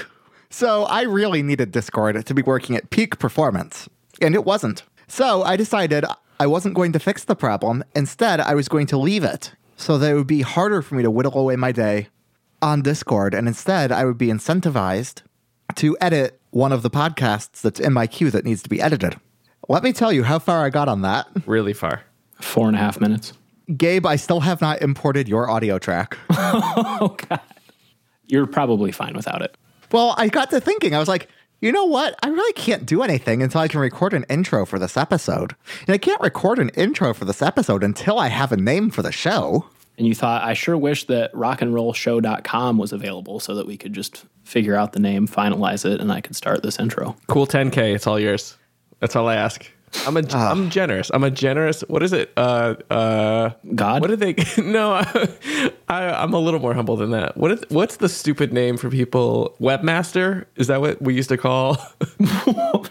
So 0.51 0.85
I 0.85 1.03
really 1.03 1.43
needed 1.43 1.73
Discord 1.73 2.25
to 2.25 2.35
be 2.35 2.43
working 2.43 2.77
at 2.77 2.91
peak 2.91 3.19
performance. 3.19 3.89
And 4.21 4.35
it 4.35 4.45
wasn't. 4.45 4.83
So 5.09 5.43
I 5.43 5.57
decided 5.57 6.05
I 6.39 6.47
wasn't 6.47 6.75
going 6.75 6.93
to 6.93 6.99
fix 6.99 7.25
the 7.25 7.35
problem. 7.35 7.85
Instead, 7.95 8.41
I 8.41 8.55
was 8.55 8.69
going 8.69 8.87
to 8.89 8.99
leave 8.99 9.25
it 9.25 9.55
so 9.77 9.99
that 9.99 10.11
it 10.11 10.15
would 10.15 10.27
be 10.27 10.43
harder 10.43 10.83
for 10.83 10.95
me 10.95 11.03
to 11.03 11.11
whittle 11.11 11.39
away 11.39 11.57
my 11.57 11.73
day 11.73 12.09
on 12.61 12.83
Discord. 12.83 13.35
And 13.35 13.49
instead, 13.49 13.91
I 13.91 14.05
would 14.05 14.19
be 14.19 14.29
incentivized 14.29 15.23
to 15.77 15.97
edit 16.01 16.41
one 16.51 16.73
of 16.73 16.83
the 16.83 16.91
podcasts 16.91 17.61
that's 17.63 17.81
in 17.81 17.93
my 17.93 18.07
queue 18.07 18.31
that 18.31 18.45
needs 18.45 18.63
to 18.63 18.69
be 18.69 18.81
edited. 18.81 19.17
Let 19.69 19.83
me 19.83 19.93
tell 19.93 20.13
you 20.13 20.25
how 20.25 20.39
far 20.39 20.65
I 20.65 20.71
got 20.71 20.89
on 20.89 21.03
that. 21.03 21.29
really 21.47 21.73
far. 21.73 22.03
Four 22.41 22.67
and 22.67 22.77
a 22.77 22.81
half 22.81 23.01
minutes. 23.01 23.33
Gabe, 23.77 24.05
I 24.05 24.17
still 24.17 24.41
have 24.41 24.61
not 24.61 24.83
imported 24.83 25.29
your 25.29 25.49
audio 25.49 25.79
track. 25.79 26.19
Oh, 26.35 27.17
God. 27.29 27.41
You're 28.27 28.47
probably 28.47 28.93
fine 28.93 29.15
without 29.15 29.43
it. 29.43 29.57
Well, 29.91 30.15
I 30.17 30.29
got 30.29 30.51
to 30.51 30.61
thinking, 30.61 30.95
I 30.95 30.99
was 30.99 31.09
like, 31.09 31.29
you 31.61 31.71
know 31.71 31.85
what? 31.85 32.17
I 32.23 32.29
really 32.29 32.53
can't 32.55 32.87
do 32.87 33.03
anything 33.03 33.43
until 33.43 33.61
I 33.61 33.69
can 33.69 33.81
record 33.81 34.13
an 34.15 34.25
intro 34.29 34.67
for 34.67 34.79
this 34.79 34.97
episode. 34.97 35.55
And 35.87 35.95
I 35.95 35.99
can't 35.99 36.21
record 36.21 36.59
an 36.59 36.71
intro 36.71 37.15
for 37.15 37.25
this 37.25 37.41
episode 37.43 37.85
until 37.85 38.19
I 38.19 38.29
have 38.29 38.51
a 38.53 38.57
name 38.57 38.91
for 38.91 39.03
the 39.03 39.13
show. 39.13 39.67
And 39.99 40.07
you 40.07 40.15
thought, 40.15 40.43
I 40.43 40.55
sure 40.55 40.77
wish 40.77 41.05
that 41.07 41.33
rockandrollshow.com 41.35 42.79
was 42.79 42.93
available 42.93 43.41
so 43.41 43.55
that 43.55 43.67
we 43.67 43.77
could 43.77 43.93
just 43.93 44.25
figure 44.43 44.75
out 44.75 44.93
the 44.93 45.01
name, 45.01 45.29
finalize 45.29 45.85
it, 45.85 46.01
and 46.01 46.11
I 46.11 46.21
could 46.21 46.35
start 46.35 46.63
this 46.63 46.79
intro. 46.79 47.17
Cool 47.29 47.47
10K. 47.47 47.95
It's 47.95 48.07
all 48.07 48.19
yours. 48.19 48.57
That's 49.01 49.15
all 49.17 49.29
I 49.29 49.37
ask. 49.37 49.71
I'm 50.07 50.17
a, 50.17 50.23
am 50.35 50.71
generous. 50.71 51.11
I'm 51.13 51.23
a 51.23 51.31
generous. 51.31 51.83
What 51.83 52.03
is 52.03 52.15
it? 52.15 52.33
Uh, 52.37 52.77
uh, 52.91 53.51
God? 53.75 54.01
What 54.01 54.09
do 54.09 54.17
they? 54.17 54.35
No, 54.63 54.93
I, 55.89 56.09
I'm 56.09 56.33
a 56.33 56.39
little 56.39 56.61
more 56.61 56.73
humble 56.73 56.97
than 56.97 57.11
that. 57.11 57.37
What 57.37 57.53
is? 57.53 57.65
What's 57.69 57.97
the 57.97 58.09
stupid 58.09 58.53
name 58.55 58.79
for 58.79 58.89
people? 58.89 59.55
Webmaster? 59.61 60.47
Is 60.57 60.69
that 60.69 60.81
what 60.81 61.03
we 61.03 61.15
used 61.15 61.29
to 61.29 61.37
call 61.37 61.77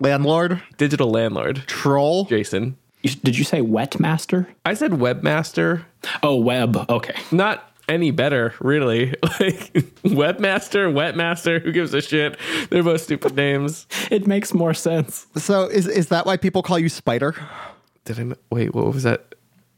Landlord, 0.00 0.62
digital 0.76 1.10
landlord? 1.10 1.64
troll. 1.66 2.24
Jason. 2.24 2.76
You- 3.02 3.10
Did 3.22 3.38
you 3.38 3.44
say 3.44 3.60
wetmaster? 3.60 4.46
I 4.64 4.74
said 4.74 4.92
webmaster. 4.92 5.84
Oh, 6.22 6.36
web. 6.36 6.76
Okay. 6.90 7.14
Not 7.30 7.64
any 7.88 8.10
better, 8.10 8.54
really. 8.60 9.14
Like 9.40 9.72
webmaster, 10.02 10.92
wetmaster. 10.92 11.62
Who 11.62 11.70
gives 11.72 11.94
a 11.94 12.00
shit? 12.02 12.36
They're 12.70 12.82
both 12.82 13.00
stupid 13.02 13.36
names. 13.36 13.86
It 14.10 14.26
makes 14.26 14.52
more 14.52 14.74
sense. 14.74 15.26
So 15.36 15.66
is 15.66 15.86
is 15.86 16.08
that 16.08 16.26
why 16.26 16.36
people 16.36 16.62
call 16.62 16.78
you 16.78 16.88
Spider? 16.88 17.34
Did 18.04 18.18
I 18.18 18.22
m- 18.22 18.34
wait? 18.50 18.74
What 18.74 18.86
was 18.92 19.04
that? 19.04 19.34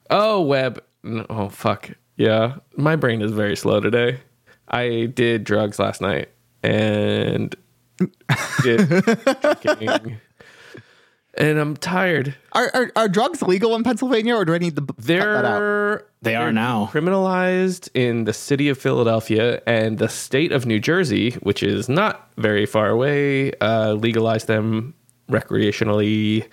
Oh, 0.09 0.40
web. 0.40 0.83
No, 1.02 1.26
oh, 1.28 1.48
fuck. 1.50 1.90
Yeah, 2.16 2.56
my 2.76 2.96
brain 2.96 3.20
is 3.22 3.33
very 3.33 3.56
slow 3.56 3.80
today. 3.80 4.20
I 4.68 5.06
did 5.14 5.44
drugs 5.44 5.78
last 5.78 6.00
night 6.00 6.28
and 6.62 7.54
did 8.62 8.88
drinking. 9.62 10.20
And 11.40 11.59
I'm 11.59 11.76
tired. 11.76 12.35
Are, 12.53 12.70
are 12.74 12.92
are 12.96 13.09
drugs 13.09 13.42
legal 13.42 13.74
in 13.74 13.83
Pennsylvania, 13.83 14.37
or 14.37 14.44
do 14.44 14.55
I 14.55 14.59
need 14.59 14.76
to 14.76 14.83
b- 14.83 14.94
cut 14.96 15.05
that 15.07 15.44
out? 15.44 15.59
They're 15.59 16.05
They 16.22 16.35
are 16.37 16.53
now. 16.53 16.88
criminalized 16.92 17.88
in 17.94 18.24
the 18.24 18.33
city 18.33 18.68
of 18.68 18.79
Philadelphia 18.79 19.61
and 19.66 19.98
the 19.98 20.09
state 20.09 20.53
of 20.53 20.66
New 20.66 20.79
Jersey, 20.79 21.33
which 21.42 21.62
is 21.62 21.88
not 21.88 22.31
very 22.37 22.66
far 22.66 22.88
away, 22.90 23.53
uh, 23.61 23.94
legalized 23.94 24.46
them 24.46 24.94
recreationally 25.31 26.46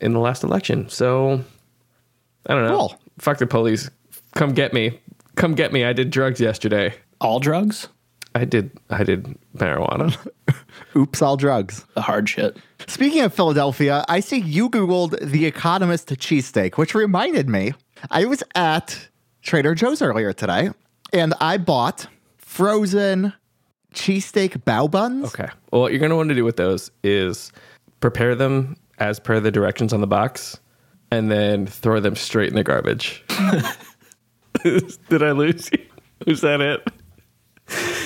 in 0.00 0.12
the 0.12 0.18
last 0.20 0.44
election. 0.44 0.88
So 0.88 1.42
I 2.46 2.54
don't 2.54 2.64
know. 2.66 2.76
Cool. 2.76 2.98
Fuck 3.18 3.38
the 3.38 3.46
police. 3.46 3.90
Come 4.34 4.52
get 4.52 4.72
me. 4.72 5.00
Come 5.36 5.54
get 5.54 5.72
me. 5.72 5.84
I 5.84 5.92
did 5.92 6.10
drugs 6.10 6.40
yesterday. 6.40 6.94
All 7.20 7.40
drugs? 7.40 7.88
I 8.34 8.44
did 8.44 8.70
I 8.90 9.04
did 9.04 9.36
marijuana. 9.56 10.16
Oops, 10.96 11.22
all 11.22 11.36
drugs. 11.36 11.84
The 11.94 12.00
hard 12.00 12.28
shit. 12.28 12.56
Speaking 12.86 13.22
of 13.22 13.32
Philadelphia, 13.32 14.04
I 14.08 14.20
see 14.20 14.38
you 14.38 14.68
Googled 14.68 15.18
The 15.20 15.46
Economist 15.46 16.08
cheesesteak, 16.08 16.76
which 16.76 16.94
reminded 16.94 17.48
me 17.48 17.74
I 18.10 18.24
was 18.24 18.42
at 18.54 19.08
Trader 19.42 19.74
Joe's 19.74 20.02
earlier 20.02 20.32
today 20.32 20.70
and 21.12 21.34
I 21.40 21.58
bought 21.58 22.06
frozen 22.38 23.32
cheesesteak 23.94 24.64
bao 24.64 24.90
buns. 24.90 25.26
Okay. 25.26 25.48
Well, 25.70 25.82
what 25.82 25.92
you're 25.92 26.00
going 26.00 26.10
to 26.10 26.16
want 26.16 26.28
to 26.30 26.34
do 26.34 26.44
with 26.44 26.56
those 26.56 26.90
is 27.02 27.52
prepare 28.00 28.34
them 28.34 28.76
as 28.98 29.20
per 29.20 29.40
the 29.40 29.50
directions 29.50 29.92
on 29.92 30.00
the 30.00 30.06
box 30.06 30.58
and 31.10 31.30
then 31.30 31.66
throw 31.66 32.00
them 32.00 32.16
straight 32.16 32.48
in 32.48 32.54
the 32.56 32.64
garbage. 32.64 33.24
Did 34.62 35.22
I 35.22 35.32
lose 35.32 35.70
you? 35.72 35.78
Was 36.26 36.40
that 36.40 36.60
it? 36.60 36.88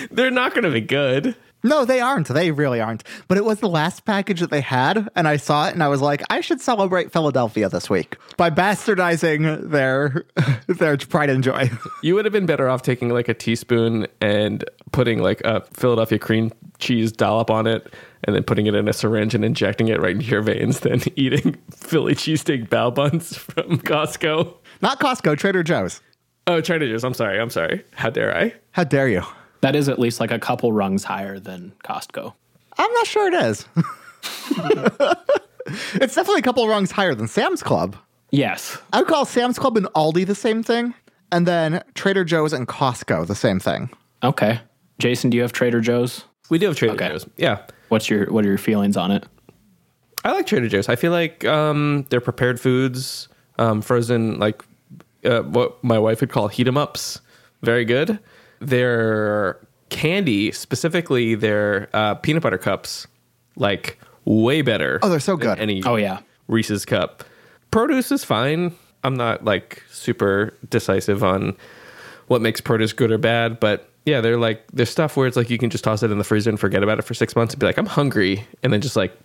They're 0.11 0.31
not 0.31 0.53
going 0.55 0.65
to 0.65 0.71
be 0.71 0.81
good. 0.81 1.35
No, 1.65 1.85
they 1.85 2.01
aren't. 2.01 2.29
They 2.29 2.53
really 2.53 2.81
aren't. 2.81 3.03
But 3.27 3.37
it 3.37 3.45
was 3.45 3.59
the 3.59 3.69
last 3.69 4.05
package 4.05 4.41
that 4.41 4.51
they 4.51 4.61
had, 4.61 5.09
and 5.17 5.27
I 5.27 5.39
saw 5.39 5.67
it, 5.67 5.75
and 5.75 5.83
I 5.83 5.89
was 5.89 6.01
like, 6.01 6.23
I 6.31 6.41
should 6.41 6.61
celebrate 6.61 7.13
Philadelphia 7.13 7.69
this 7.69 7.91
week 7.91 8.17
by 8.37 8.49
bastardizing 8.51 9.69
their 9.69 10.25
their 10.69 10.97
pride 10.97 11.31
and 11.31 11.43
joy. 11.43 11.71
You 12.01 12.15
would 12.15 12.25
have 12.27 12.33
been 12.33 12.47
better 12.47 12.69
off 12.69 12.83
taking 12.83 13.09
like 13.09 13.29
a 13.29 13.35
teaspoon 13.35 14.07
and 14.21 14.65
putting 14.93 15.19
like 15.21 15.41
a 15.45 15.63
Philadelphia 15.73 16.19
cream 16.19 16.53
cheese 16.79 17.11
dollop 17.11 17.51
on 17.51 17.67
it 17.67 17.93
and 18.23 18.37
then 18.37 18.45
putting 18.45 18.67
it 18.67 18.75
in 18.77 18.87
a 18.87 18.93
syringe 18.93 19.35
and 19.35 19.45
injecting 19.45 19.89
it 19.89 20.01
right 20.01 20.15
into 20.15 20.27
your 20.27 20.43
veins 20.43 20.81
than 20.81 21.01
eating 21.17 21.57
Philly 21.75 22.15
cheesesteak 22.15 22.69
bao 22.69 22.95
buns 22.95 23.37
from 23.37 23.79
Costco. 23.79 24.55
Not 24.81 25.01
Costco, 25.01 25.37
Trader 25.37 25.65
Joe's. 25.65 26.01
Oh, 26.47 26.61
Trader 26.61 26.89
Joe's. 26.89 27.03
I'm 27.03 27.15
sorry. 27.15 27.41
I'm 27.41 27.51
sorry. 27.51 27.85
How 27.95 28.11
dare 28.11 28.35
I? 28.35 28.55
How 28.71 28.85
dare 28.85 29.09
you? 29.09 29.25
That 29.61 29.75
is 29.75 29.89
at 29.89 29.99
least 29.99 30.21
like 30.21 30.31
a 30.31 30.39
couple 30.39 30.73
rungs 30.73 31.05
higher 31.05 31.39
than 31.39 31.73
Costco. 31.85 32.33
I'm 32.79 32.93
not 32.93 33.07
sure 33.07 33.27
it 33.27 33.35
is. 33.35 33.67
it's 35.95 36.15
definitely 36.15 36.41
a 36.41 36.43
couple 36.43 36.69
rungs 36.69 36.91
higher 36.91 37.15
than 37.15 37.29
Sam's 37.29 37.63
Club. 37.63 37.97
Yes. 38.31 38.79
I 38.93 38.99
would 39.01 39.09
call 39.09 39.25
Sam's 39.25 39.59
Club 39.59 39.77
and 39.77 39.87
Aldi 39.87 40.27
the 40.27 40.35
same 40.35 40.63
thing, 40.63 40.95
and 41.33 41.47
then 41.47 41.83
Trader 41.95 42.25
Joe's 42.25 42.53
and 42.53 42.69
Costco 42.69 43.27
the 43.27 43.35
same 43.35 43.59
thing. 43.59 43.91
Okay. 44.23 44.61
Jason, 44.99 45.31
do 45.31 45.37
you 45.37 45.43
have 45.43 45.53
Trader 45.53 45.81
Joe's? 45.81 46.25
We 46.51 46.59
do 46.59 46.67
have 46.67 46.77
Trader 46.77 46.95
Okay. 46.95 47.09
Joe's. 47.09 47.27
Yeah. 47.37 47.63
What's 47.89 48.11
your 48.11 48.31
what 48.31 48.45
are 48.45 48.49
your 48.49 48.59
feelings 48.59 48.97
on 48.97 49.11
it? 49.11 49.27
I 50.25 50.33
like 50.33 50.47
Trader 50.47 50.69
Joe's. 50.69 50.89
I 50.89 50.97
feel 50.97 51.13
like 51.13 51.45
um, 51.45 52.07
their 52.11 52.21
prepared 52.21 52.61
foods, 52.61 53.29
um, 53.59 53.81
frozen, 53.81 54.39
like 54.39 54.63
uh, 55.25 55.41
what 55.43 55.83
my 55.83 55.99
wife 55.99 56.21
would 56.21 56.31
call 56.31 56.49
heat 56.49 56.67
'em 56.69 56.77
ups, 56.77 57.21
very 57.63 57.85
good. 57.85 58.19
Their 58.61 59.59
candy, 59.91 60.53
specifically 60.53 61.35
their 61.35 61.89
uh, 61.93 62.15
peanut 62.17 62.43
butter 62.43 62.59
cups, 62.59 63.07
like 63.57 63.99
way 64.25 64.63
better. 64.63 64.99
Oh, 65.03 65.09
they're 65.09 65.21
so 65.21 65.37
good. 65.37 65.59
Any 65.59 65.83
Oh 65.85 65.97
yeah. 65.97 66.21
Reese's 66.49 66.85
cup. 66.85 67.25
Produce 67.71 68.11
is 68.11 68.25
fine. 68.25 68.75
I'm 69.05 69.15
not 69.15 69.45
like 69.45 69.83
super 69.91 70.55
decisive 70.69 71.23
on 71.23 71.57
what 72.27 72.43
makes 72.43 72.61
produce 72.61 72.93
good 72.93 73.11
or 73.11 73.19
bad, 73.19 73.61
but 73.61 73.89
yeah, 74.05 74.21
they're 74.21 74.39
like 74.39 74.63
there's 74.73 74.91
stuff 74.91 75.17
where 75.17 75.27
it's 75.27 75.37
like 75.37 75.51
you 75.51 75.59
can 75.59 75.71
just 75.71 75.85
toss 75.85 76.03
it 76.03 76.11
in 76.11 76.19
the 76.19 76.25
freezer 76.25 76.51
and 76.51 76.59
forget 76.59 76.83
about 76.83 76.99
it 76.99 77.03
for 77.03 77.15
six 77.15 77.37
months 77.37 77.55
and 77.55 77.61
be 77.61 77.67
like, 77.67 77.79
I'm 77.79 77.87
hungry, 77.87 78.47
and 78.63 78.73
then 78.73 78.81
just 78.81 78.97
like 78.97 79.17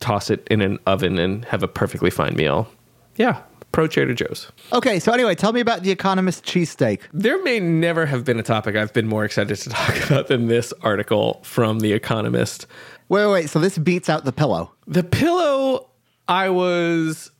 toss 0.00 0.30
it 0.30 0.46
in 0.50 0.60
an 0.60 0.78
oven 0.86 1.18
and 1.18 1.44
have 1.46 1.62
a 1.62 1.68
perfectly 1.68 2.10
fine 2.10 2.34
meal. 2.34 2.68
Yeah, 3.16 3.42
pro 3.72 3.86
Trader 3.86 4.14
Joe's. 4.14 4.50
Okay, 4.72 4.98
so 5.00 5.12
anyway, 5.12 5.34
tell 5.34 5.52
me 5.52 5.60
about 5.60 5.82
the 5.82 5.90
Economist 5.90 6.44
cheesesteak. 6.44 7.00
There 7.12 7.42
may 7.42 7.58
never 7.58 8.06
have 8.06 8.24
been 8.24 8.38
a 8.38 8.42
topic 8.42 8.76
I've 8.76 8.92
been 8.92 9.06
more 9.08 9.24
excited 9.24 9.56
to 9.56 9.70
talk 9.70 10.04
about 10.10 10.28
than 10.28 10.48
this 10.48 10.72
article 10.82 11.40
from 11.42 11.80
The 11.80 11.92
Economist. 11.92 12.66
Wait, 13.08 13.24
wait, 13.26 13.32
wait. 13.32 13.50
So 13.50 13.58
this 13.58 13.78
beats 13.78 14.08
out 14.08 14.24
the 14.24 14.32
pillow. 14.32 14.72
The 14.86 15.02
pillow, 15.02 15.88
I 16.28 16.50
was. 16.50 17.30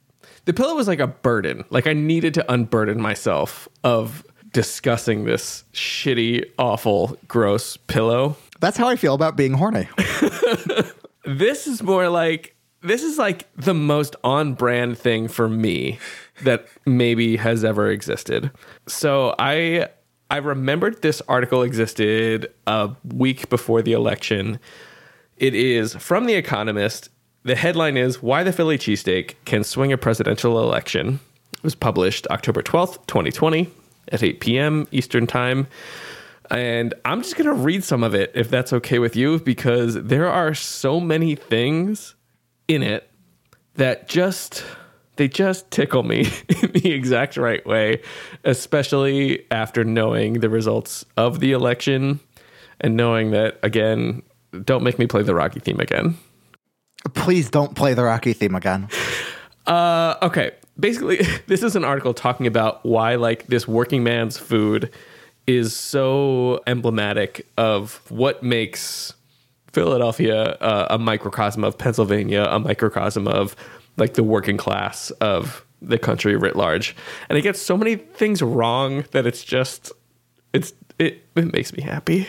The 0.45 0.53
pillow 0.53 0.75
was 0.75 0.89
like 0.89 1.01
a 1.01 1.07
burden. 1.07 1.65
Like 1.71 1.87
I 1.87 1.93
needed 1.93 2.35
to 2.35 2.53
unburden 2.53 3.01
myself 3.01 3.69
of 3.85 4.25
discussing 4.53 5.25
this 5.25 5.65
shitty, 5.73 6.51
awful, 6.59 7.17
gross 7.29 7.77
pillow. 7.77 8.37
That's 8.61 8.77
how 8.77 8.89
I 8.89 8.97
feel 8.97 9.15
about 9.15 9.37
being 9.37 9.53
horny. 9.55 9.89
This 11.25 11.67
is 11.67 11.83
more 11.83 12.09
like. 12.09 12.57
This 12.83 13.05
is 13.05 13.17
like 13.17 13.47
the 13.55 13.75
most 13.75 14.17
on 14.25 14.55
brand 14.55 14.99
thing 14.99 15.29
for 15.29 15.49
me 15.49 16.01
that 16.43 16.67
maybe 16.87 17.37
has 17.37 17.65
ever 17.65 17.91
existed. 17.91 18.51
So 18.87 19.35
I 19.39 19.89
I 20.31 20.39
remembered 20.39 21.03
this 21.03 21.21
article 21.29 21.63
existed 21.63 22.51
a 22.67 22.91
week 23.05 23.51
before 23.51 23.83
the 23.83 23.93
election. 23.93 24.59
It 25.37 25.55
is 25.55 25.95
from 25.97 26.25
The 26.25 26.35
Economist. 26.35 27.11
The 27.43 27.55
headline 27.55 27.99
is 27.99 28.23
Why 28.23 28.43
the 28.43 28.53
Philly 28.53 28.79
Cheesesteak 28.79 29.35
Can 29.45 29.63
Swing 29.63 29.93
a 29.93 29.99
Presidential 29.99 30.59
Election. 30.59 31.21
It 31.53 31.63
was 31.63 31.75
published 31.75 32.27
October 32.31 32.63
12th, 32.63 33.07
2020 33.09 33.69
at 34.09 34.23
8 34.23 34.41
p.m. 34.41 34.89
Eastern 34.91 35.27
Time. 35.27 35.67
And 36.51 36.95
I'm 37.05 37.23
just 37.23 37.37
going 37.37 37.47
to 37.47 37.63
read 37.63 37.85
some 37.85 38.03
of 38.03 38.15
it 38.15 38.33
if 38.35 38.49
that's 38.49 38.73
okay 38.73 38.99
with 38.99 39.15
you 39.15 39.39
because 39.39 39.95
there 40.03 40.29
are 40.29 40.55
so 40.55 40.99
many 40.99 41.35
things 41.35 42.15
in 42.69 42.83
it 42.83 43.11
that 43.75 44.09
just 44.09 44.65
they 45.17 45.29
just 45.29 45.71
tickle 45.71 46.03
me 46.03 46.21
in 46.63 46.73
the 46.73 46.93
exact 46.93 47.37
right 47.37 47.65
way, 47.67 48.03
especially 48.45 49.45
after 49.51 49.85
knowing 49.85 50.35
the 50.35 50.49
results 50.49 51.05
of 51.17 51.41
the 51.41 51.53
election 51.53 52.21
and 52.81 52.97
knowing 52.97 53.31
that 53.31 53.59
again, 53.63 54.23
don't 54.65 54.83
make 54.83 54.99
me 54.99 55.07
play 55.07 55.23
the 55.23 55.35
Rocky 55.35 55.61
theme 55.61 55.81
again. 55.81 56.17
Please 57.15 57.51
don't 57.51 57.75
play 57.75 57.95
the 57.95 58.05
Rocky 58.05 58.33
theme 58.33 58.55
again. 58.55 58.89
Uh, 59.67 60.17
okay. 60.23 60.53
Basically, 60.79 61.17
this 61.47 61.63
is 61.63 61.77
an 61.77 61.85
article 61.85 62.15
talking 62.15 62.47
about 62.47 62.85
why 62.85 63.17
like 63.17 63.47
this 63.47 63.69
working 63.69 64.03
man's 64.03 64.39
food 64.39 64.91
is 65.47 65.75
so 65.75 66.63
emblematic 66.67 67.47
of 67.57 68.01
what 68.09 68.43
makes 68.43 69.15
Philadelphia 69.73 70.57
uh, 70.61 70.87
a 70.91 70.99
microcosm 70.99 71.65
of 71.65 71.77
Pennsylvania, 71.79 72.45
a 72.45 72.59
microcosm 72.59 73.27
of 73.27 73.57
like 73.97 74.15
the 74.15 74.23
working 74.23 74.57
class 74.57 75.11
of 75.13 75.65
the 75.81 75.99
country 75.99 76.37
writ 76.37 76.57
large. 76.57 76.97
And 77.29 77.37
it 77.37 77.43
gets 77.43 77.61
so 77.61 77.77
many 77.77 77.97
things 77.97 78.43
wrong 78.43 79.05
that 79.11 79.27
it's 79.27 79.45
just 79.45 79.93
it's 80.53 80.73
it, 80.99 81.27
it 81.35 81.53
makes 81.53 81.73
me 81.73 81.83
happy. 81.83 82.29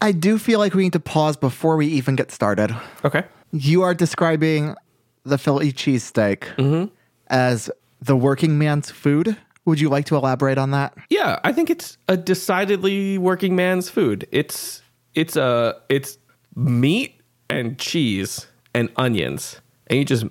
I 0.00 0.12
do 0.12 0.38
feel 0.38 0.58
like 0.58 0.74
we 0.74 0.84
need 0.84 0.92
to 0.92 1.00
pause 1.00 1.36
before 1.36 1.76
we 1.76 1.86
even 1.86 2.16
get 2.16 2.30
started. 2.30 2.74
Okay. 3.04 3.24
You 3.52 3.82
are 3.82 3.94
describing 3.94 4.74
the 5.24 5.38
Philly 5.38 5.72
cheesesteak 5.72 6.40
mm-hmm. 6.56 6.92
as 7.28 7.70
the 8.00 8.16
working 8.16 8.58
man's 8.58 8.90
food. 8.90 9.36
Would 9.64 9.80
you 9.80 9.88
like 9.88 10.04
to 10.06 10.16
elaborate 10.16 10.58
on 10.58 10.70
that? 10.70 10.96
Yeah, 11.10 11.40
I 11.42 11.52
think 11.52 11.70
it's 11.70 11.98
a 12.06 12.16
decidedly 12.16 13.18
working 13.18 13.56
man's 13.56 13.88
food. 13.88 14.28
It's 14.30 14.82
it's 15.14 15.34
a 15.34 15.74
it's 15.88 16.18
meat 16.54 17.20
and 17.50 17.76
cheese 17.78 18.46
and 18.74 18.90
onions, 18.96 19.60
and 19.88 19.98
you 19.98 20.04
just 20.04 20.26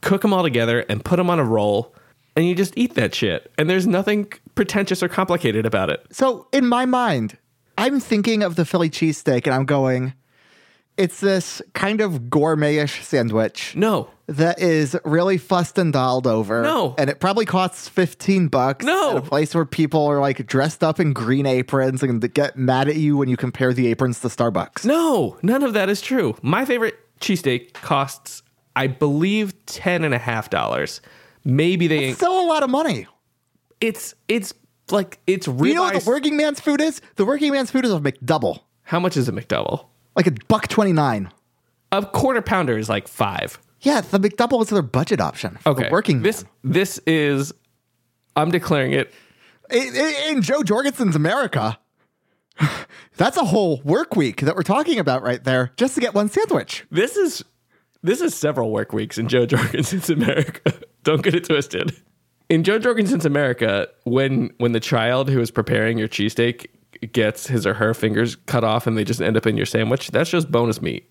cook 0.00 0.22
them 0.22 0.32
all 0.32 0.42
together 0.42 0.80
and 0.88 1.04
put 1.04 1.16
them 1.16 1.30
on 1.30 1.38
a 1.38 1.44
roll, 1.44 1.94
and 2.36 2.46
you 2.46 2.54
just 2.54 2.76
eat 2.76 2.94
that 2.94 3.14
shit. 3.14 3.50
And 3.58 3.68
there's 3.68 3.86
nothing 3.86 4.32
pretentious 4.54 5.02
or 5.02 5.08
complicated 5.08 5.66
about 5.66 5.90
it. 5.90 6.06
So, 6.10 6.46
in 6.52 6.66
my 6.66 6.86
mind, 6.86 7.36
I'm 7.78 8.00
thinking 8.00 8.42
of 8.42 8.56
the 8.56 8.64
Philly 8.64 8.90
cheesesteak 8.90 9.46
and 9.46 9.54
I'm 9.54 9.64
going, 9.64 10.12
it's 10.96 11.20
this 11.20 11.62
kind 11.72 12.02
of 12.02 12.28
gourmetish 12.28 13.02
sandwich 13.02 13.74
No, 13.74 14.10
that 14.26 14.60
is 14.60 14.94
really 15.04 15.38
fussed 15.38 15.78
and 15.78 15.92
dialed 15.92 16.26
over. 16.26 16.62
No. 16.62 16.94
And 16.98 17.08
it 17.08 17.20
probably 17.20 17.46
costs 17.46 17.88
15 17.88 18.48
bucks. 18.48 18.84
No. 18.84 19.12
At 19.12 19.16
a 19.16 19.22
place 19.22 19.54
where 19.54 19.64
people 19.64 20.06
are 20.06 20.20
like 20.20 20.46
dressed 20.46 20.84
up 20.84 21.00
in 21.00 21.14
green 21.14 21.46
aprons 21.46 22.02
and 22.02 22.32
get 22.34 22.58
mad 22.58 22.88
at 22.88 22.96
you 22.96 23.16
when 23.16 23.30
you 23.30 23.38
compare 23.38 23.72
the 23.72 23.86
aprons 23.86 24.20
to 24.20 24.28
Starbucks. 24.28 24.84
no, 24.84 25.38
none 25.42 25.62
of 25.62 25.72
that 25.72 25.88
is 25.88 26.02
true. 26.02 26.36
My 26.42 26.66
favorite 26.66 26.98
cheesesteak 27.20 27.72
costs, 27.72 28.42
I 28.76 28.86
believe, 28.86 29.66
ten 29.66 30.04
and 30.04 30.14
a 30.14 30.18
half 30.18 30.50
dollars. 30.50 31.00
Maybe 31.44 31.86
they. 31.86 32.12
Still 32.12 32.40
a 32.40 32.46
lot 32.46 32.62
of 32.62 32.70
money. 32.70 33.06
It's 33.80 34.14
it's 34.28 34.52
like 34.90 35.20
it's 35.26 35.46
ribeye. 35.46 35.68
You 35.68 35.74
know 35.74 35.82
what 35.82 36.02
the 36.04 36.10
working 36.10 36.36
man's 36.36 36.60
food 36.60 36.80
is? 36.80 37.00
The 37.16 37.24
working 37.24 37.52
man's 37.52 37.70
food 37.70 37.84
is 37.84 37.92
a 37.92 37.98
McDouble. 37.98 38.60
How 38.82 39.00
much 39.00 39.16
is 39.16 39.28
a 39.28 39.32
McDouble? 39.32 39.86
Like 40.16 40.26
a 40.26 40.32
buck 40.48 40.68
29. 40.68 41.30
A 41.92 42.06
quarter 42.06 42.42
pounder 42.42 42.76
is 42.76 42.88
like 42.88 43.08
five. 43.08 43.58
Yeah, 43.80 44.00
the 44.00 44.18
McDouble 44.18 44.62
is 44.62 44.68
their 44.68 44.82
budget 44.82 45.20
option. 45.20 45.58
Okay. 45.66 45.84
The 45.84 45.90
working 45.90 46.22
this 46.22 46.44
man. 46.44 46.72
this 46.72 46.98
is 47.06 47.52
I'm 48.36 48.50
declaring 48.50 48.92
it. 48.92 49.12
In- 49.70 49.94
in 50.28 50.42
Jo 50.42 50.62
Jorgensen's 50.62 51.16
America, 51.16 51.78
that's 53.16 53.36
a 53.36 53.44
whole 53.44 53.80
work 53.84 54.16
week 54.16 54.40
that 54.42 54.56
we're 54.56 54.62
talking 54.62 54.98
about 54.98 55.22
right 55.22 55.42
there 55.42 55.72
just 55.76 55.94
to 55.94 56.00
get 56.00 56.14
one 56.14 56.28
sandwich. 56.28 56.84
This 56.90 57.16
is 57.16 57.44
this 58.02 58.20
is 58.20 58.34
several 58.34 58.70
work 58.70 58.92
weeks 58.92 59.18
in 59.18 59.28
Jo 59.28 59.46
Jorgensen's 59.46 60.10
America. 60.10 60.72
Don't 61.04 61.22
get 61.22 61.34
it 61.34 61.44
twisted. 61.44 61.94
In 62.48 62.64
Jo 62.64 62.78
Jorgensen's 62.78 63.24
America, 63.26 63.88
when 64.04 64.50
when 64.58 64.72
the 64.72 64.80
child 64.80 65.28
who 65.30 65.40
is 65.40 65.50
preparing 65.50 65.98
your 65.98 66.08
cheesesteak 66.08 66.66
gets 67.12 67.46
his 67.46 67.66
or 67.66 67.74
her 67.74 67.94
fingers 67.94 68.36
cut 68.46 68.64
off 68.64 68.86
and 68.86 68.98
they 68.98 69.04
just 69.04 69.22
end 69.22 69.36
up 69.36 69.46
in 69.46 69.56
your 69.56 69.66
sandwich, 69.66 70.10
that's 70.10 70.30
just 70.30 70.50
bonus 70.50 70.82
meat. 70.82 71.08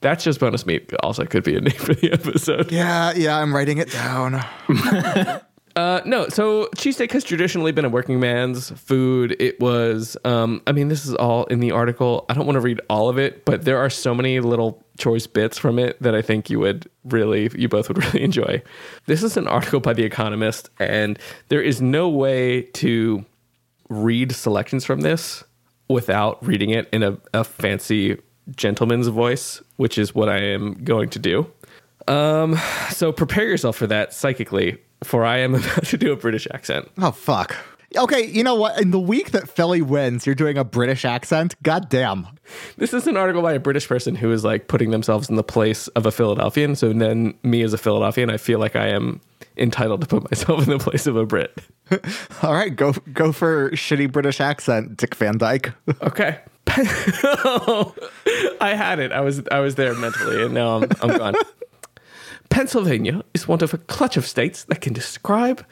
That's 0.00 0.24
just 0.24 0.40
bonus 0.40 0.66
meat. 0.66 0.92
Also, 1.02 1.24
could 1.24 1.44
be 1.44 1.56
a 1.56 1.60
name 1.60 1.78
for 1.78 1.94
the 1.94 2.12
episode. 2.12 2.72
Yeah, 2.72 3.12
yeah, 3.14 3.38
I'm 3.38 3.54
writing 3.54 3.78
it 3.78 3.90
down. 3.92 4.44
Uh, 5.74 6.02
no, 6.04 6.28
so 6.28 6.68
cheesesteak 6.76 7.10
has 7.12 7.24
traditionally 7.24 7.72
been 7.72 7.84
a 7.84 7.88
working 7.88 8.20
man's 8.20 8.70
food. 8.70 9.34
It 9.40 9.58
was, 9.58 10.16
um, 10.24 10.60
I 10.66 10.72
mean, 10.72 10.88
this 10.88 11.06
is 11.06 11.14
all 11.14 11.44
in 11.44 11.60
the 11.60 11.70
article. 11.70 12.26
I 12.28 12.34
don't 12.34 12.44
want 12.44 12.56
to 12.56 12.60
read 12.60 12.80
all 12.90 13.08
of 13.08 13.18
it, 13.18 13.44
but 13.44 13.64
there 13.64 13.78
are 13.78 13.88
so 13.88 14.14
many 14.14 14.40
little 14.40 14.84
choice 14.98 15.26
bits 15.26 15.56
from 15.56 15.78
it 15.78 16.00
that 16.02 16.14
I 16.14 16.20
think 16.20 16.50
you 16.50 16.58
would 16.58 16.90
really, 17.04 17.50
you 17.54 17.68
both 17.68 17.88
would 17.88 18.04
really 18.04 18.22
enjoy. 18.22 18.62
This 19.06 19.22
is 19.22 19.36
an 19.36 19.48
article 19.48 19.80
by 19.80 19.94
The 19.94 20.04
Economist, 20.04 20.68
and 20.78 21.18
there 21.48 21.62
is 21.62 21.80
no 21.80 22.08
way 22.08 22.62
to 22.62 23.24
read 23.88 24.32
selections 24.32 24.84
from 24.84 25.00
this 25.00 25.42
without 25.88 26.44
reading 26.46 26.70
it 26.70 26.88
in 26.92 27.02
a, 27.02 27.18
a 27.32 27.44
fancy 27.44 28.18
gentleman's 28.56 29.08
voice, 29.08 29.62
which 29.76 29.98
is 29.98 30.14
what 30.14 30.28
I 30.28 30.38
am 30.38 30.74
going 30.84 31.08
to 31.10 31.18
do. 31.18 31.50
Um, 32.08 32.58
so 32.90 33.12
prepare 33.12 33.46
yourself 33.46 33.76
for 33.76 33.86
that 33.86 34.12
psychically, 34.12 34.78
for 35.02 35.24
I 35.24 35.38
am 35.38 35.54
about 35.56 35.84
to 35.86 35.98
do 35.98 36.12
a 36.12 36.16
British 36.16 36.46
accent. 36.52 36.90
Oh 36.98 37.12
fuck. 37.12 37.56
Okay, 37.96 38.26
you 38.26 38.42
know 38.42 38.54
what? 38.54 38.80
In 38.80 38.90
the 38.90 38.98
week 38.98 39.32
that 39.32 39.48
Philly 39.50 39.82
wins, 39.82 40.24
you're 40.24 40.34
doing 40.34 40.56
a 40.56 40.64
British 40.64 41.04
accent. 41.04 41.54
God 41.62 41.90
damn. 41.90 42.26
This 42.78 42.94
is 42.94 43.06
an 43.06 43.18
article 43.18 43.42
by 43.42 43.52
a 43.52 43.60
British 43.60 43.86
person 43.86 44.14
who 44.14 44.32
is 44.32 44.44
like 44.44 44.66
putting 44.68 44.90
themselves 44.90 45.28
in 45.28 45.36
the 45.36 45.42
place 45.42 45.88
of 45.88 46.06
a 46.06 46.10
Philadelphian. 46.10 46.74
So 46.74 46.92
then, 46.92 47.34
me 47.42 47.62
as 47.62 47.74
a 47.74 47.78
Philadelphian, 47.78 48.30
I 48.30 48.38
feel 48.38 48.58
like 48.58 48.76
I 48.76 48.88
am 48.88 49.20
entitled 49.58 50.00
to 50.00 50.06
put 50.06 50.22
myself 50.30 50.62
in 50.62 50.70
the 50.70 50.78
place 50.78 51.06
of 51.06 51.16
a 51.16 51.26
Brit. 51.26 51.54
All 52.42 52.54
right, 52.54 52.74
go 52.74 52.92
go 53.12 53.32
for 53.32 53.70
shitty 53.72 54.10
British 54.10 54.40
accent, 54.40 54.96
Dick 54.96 55.14
Van 55.14 55.36
Dyke. 55.36 55.72
Okay. 56.02 56.38
I 58.60 58.74
had 58.74 58.98
it. 59.00 59.12
I 59.12 59.20
was 59.20 59.42
I 59.50 59.60
was 59.60 59.74
there 59.74 59.94
mentally, 59.94 60.44
and 60.44 60.54
now 60.54 60.76
I'm 60.76 60.90
I'm 61.02 61.18
gone. 61.18 61.34
Pennsylvania 62.52 63.22
is 63.32 63.48
one 63.48 63.62
of 63.62 63.72
a 63.72 63.78
clutch 63.78 64.18
of 64.18 64.26
states 64.26 64.64
that 64.64 64.82
can 64.82 64.92
describe 64.92 65.64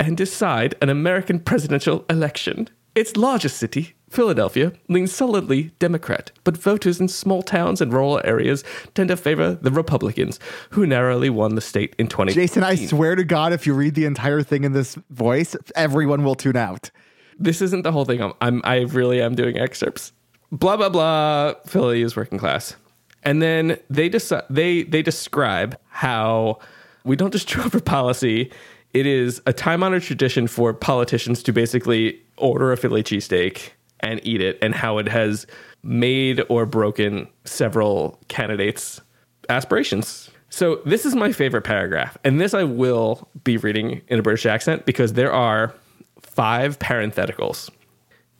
and 0.00 0.16
decide 0.16 0.74
an 0.80 0.88
American 0.88 1.38
presidential 1.38 2.02
election. 2.08 2.70
Its 2.94 3.14
largest 3.18 3.58
city, 3.58 3.94
Philadelphia, 4.08 4.72
leans 4.88 5.12
solidly 5.12 5.72
Democrat, 5.78 6.30
but 6.42 6.56
voters 6.56 6.98
in 6.98 7.08
small 7.08 7.42
towns 7.42 7.82
and 7.82 7.92
rural 7.92 8.22
areas 8.24 8.64
tend 8.94 9.10
to 9.10 9.18
favor 9.18 9.58
the 9.60 9.70
Republicans, 9.70 10.40
who 10.70 10.86
narrowly 10.86 11.28
won 11.28 11.56
the 11.56 11.60
state 11.60 11.94
in 11.98 12.08
20. 12.08 12.32
Jason, 12.32 12.64
I 12.64 12.76
swear 12.76 13.16
to 13.16 13.24
God, 13.24 13.52
if 13.52 13.66
you 13.66 13.74
read 13.74 13.94
the 13.94 14.06
entire 14.06 14.42
thing 14.42 14.64
in 14.64 14.72
this 14.72 14.96
voice, 15.10 15.54
everyone 15.76 16.24
will 16.24 16.36
tune 16.36 16.56
out. 16.56 16.90
this 17.38 17.60
isn't 17.60 17.82
the 17.82 17.92
whole 17.92 18.06
thing. 18.06 18.22
I'm, 18.22 18.32
I'm 18.40 18.62
I 18.64 18.76
really 18.80 19.20
am 19.20 19.34
doing 19.34 19.58
excerpts. 19.58 20.12
Blah 20.50 20.78
blah 20.78 20.88
blah. 20.88 21.54
Philly 21.66 22.00
is 22.00 22.16
working 22.16 22.38
class, 22.38 22.76
and 23.24 23.42
then 23.42 23.78
they 23.90 24.08
decide 24.08 24.44
they 24.50 24.82
they 24.82 25.02
describe 25.02 25.78
how 25.88 26.58
we 27.04 27.16
don't 27.16 27.32
just 27.32 27.48
draw 27.48 27.68
for 27.68 27.80
policy. 27.80 28.50
It 28.92 29.06
is 29.06 29.42
a 29.46 29.52
time 29.52 29.82
honored 29.82 30.02
tradition 30.02 30.46
for 30.46 30.72
politicians 30.72 31.42
to 31.44 31.52
basically 31.52 32.20
order 32.36 32.72
a 32.72 32.76
Philly 32.76 33.02
cheesesteak 33.02 33.70
and 34.00 34.20
eat 34.22 34.40
it, 34.40 34.58
and 34.60 34.74
how 34.74 34.98
it 34.98 35.08
has 35.08 35.46
made 35.82 36.42
or 36.48 36.66
broken 36.66 37.26
several 37.44 38.18
candidates' 38.28 39.00
aspirations. 39.48 40.30
So 40.50 40.80
this 40.86 41.04
is 41.04 41.14
my 41.14 41.32
favorite 41.32 41.62
paragraph, 41.62 42.16
and 42.22 42.40
this 42.40 42.54
I 42.54 42.64
will 42.64 43.28
be 43.42 43.56
reading 43.56 44.02
in 44.08 44.18
a 44.18 44.22
British 44.22 44.46
accent 44.46 44.86
because 44.86 45.14
there 45.14 45.32
are 45.32 45.74
five 46.20 46.78
parentheticals. 46.78 47.70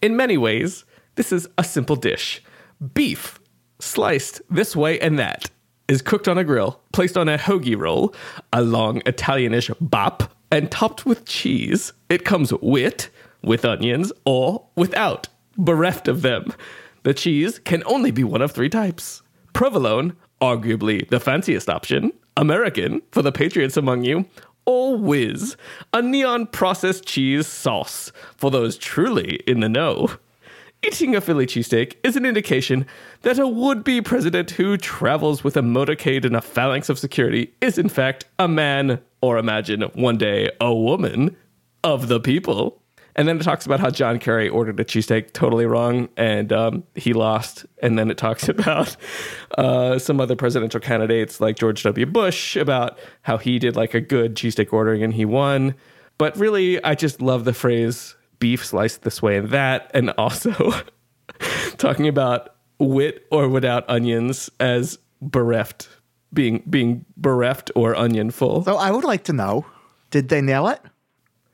In 0.01 0.17
many 0.17 0.37
ways, 0.37 0.85
this 1.17 1.33
is 1.33 1.49
a 1.59 1.65
simple 1.65 1.97
dish. 1.97 2.43
Beef, 2.93 3.41
sliced 3.79 4.43
this 4.51 4.75
way 4.75 4.99
and 5.01 5.19
that, 5.19 5.51
is 5.89 6.03
cooked 6.03 6.29
on 6.29 6.39
a 6.39 6.45
grill, 6.45 6.81
placed 6.93 7.17
on 7.17 7.29
a 7.29 7.39
hoagie 7.39 7.79
roll, 7.79 8.15
a 8.53 8.63
long 8.63 9.01
Italianish 9.03 9.75
bop, 9.81 10.33
and 10.51 10.71
topped 10.71 11.05
with 11.05 11.25
cheese. 11.25 11.93
It 12.09 12.25
comes 12.25 12.53
with, 12.61 13.11
with 13.43 13.65
onions, 13.65 14.13
or 14.25 14.65
without, 14.77 15.29
bereft 15.57 16.09
of 16.09 16.23
them. 16.23 16.53
The 17.03 17.15
cheese 17.15 17.59
can 17.59 17.83
only 17.87 18.11
be 18.11 18.25
one 18.25 18.43
of 18.43 18.53
three 18.53 18.71
types 18.71 19.23
provolone, 19.53 20.17
arguably 20.41 21.09
the 21.09 21.21
fanciest 21.21 21.69
option, 21.69 22.13
American, 22.37 23.01
for 23.13 23.23
the 23.23 23.31
patriots 23.31 23.77
among 23.77 24.05
you, 24.05 24.27
or 24.67 24.97
whiz, 24.97 25.57
a 25.93 26.03
neon 26.03 26.47
processed 26.47 27.07
cheese 27.07 27.47
sauce, 27.47 28.11
for 28.37 28.51
those 28.51 28.77
truly 28.77 29.41
in 29.47 29.61
the 29.61 29.69
know. 29.69 30.09
Eating 30.87 31.17
a 31.17 31.21
Philly 31.23 31.47
cheesesteak 31.47 31.95
is 32.03 32.15
an 32.15 32.27
indication 32.27 32.85
that 33.23 33.39
a 33.39 33.49
would 33.49 33.85
be 33.85 34.03
president 34.03 34.51
who 34.51 34.77
travels 34.77 35.43
with 35.43 35.57
a 35.57 35.63
motorcade 35.63 36.27
and 36.27 36.37
a 36.37 36.43
phalanx 36.43 36.91
of 36.91 36.99
security 36.99 37.55
is, 37.63 37.79
in 37.79 37.89
fact, 37.89 38.27
a 38.39 38.47
man, 38.47 39.01
or 39.23 39.39
imagine 39.39 39.81
one 39.95 40.19
day 40.19 40.51
a 40.61 40.75
woman, 40.75 41.35
of 41.85 42.09
the 42.09 42.21
people. 42.21 42.83
And 43.17 43.27
then 43.27 43.41
it 43.41 43.45
talks 43.45 43.65
about 43.65 43.81
how 43.81 43.89
John 43.89 44.19
Kerry 44.19 44.49
ordered 44.49 44.79
a 44.79 44.85
cheesesteak 44.85 45.33
totally 45.33 45.65
wrong 45.65 46.11
and 46.19 46.53
um, 46.53 46.85
he 46.95 47.15
lost. 47.15 47.65
And 47.81 47.99
then 47.99 48.11
it 48.11 48.19
talks 48.19 48.47
about 48.49 48.95
uh, 49.57 49.99
some 49.99 50.21
other 50.21 50.37
presidential 50.37 50.81
candidates 50.81 51.41
like 51.41 51.57
George 51.57 51.83
W. 51.85 52.05
Bush 52.05 52.57
about 52.57 52.99
how 53.23 53.39
he 53.39 53.59
did 53.59 53.75
like 53.75 53.95
a 53.95 54.03
good 54.03 54.35
cheesesteak 54.35 54.71
ordering 54.71 55.03
and 55.03 55.15
he 55.15 55.25
won. 55.25 55.77
But 56.19 56.37
really, 56.37 56.83
I 56.85 56.95
just 56.95 57.23
love 57.23 57.45
the 57.45 57.55
phrase 57.55 58.17
beef 58.45 58.63
sliced 58.63 59.05
this 59.05 59.23
way 59.23 59.39
and 59.39 59.49
that. 59.49 59.91
And 59.95 60.11
also 60.19 60.53
talking 61.79 62.07
about 62.07 62.57
wit 62.79 63.27
or 63.31 63.49
without 63.49 63.89
onions 63.89 64.51
as 64.61 64.99
bereft, 65.23 65.89
being, 66.31 66.63
being 66.69 67.07
bereft 67.17 67.71
or 67.75 67.97
onion 67.97 68.31
full. 68.31 68.63
So 68.63 68.77
I 68.77 68.91
would 68.91 69.05
like 69.05 69.25
to 69.25 69.33
know, 69.33 69.65
did 70.11 70.29
they 70.29 70.43
nail 70.43 70.69
it? 70.69 70.79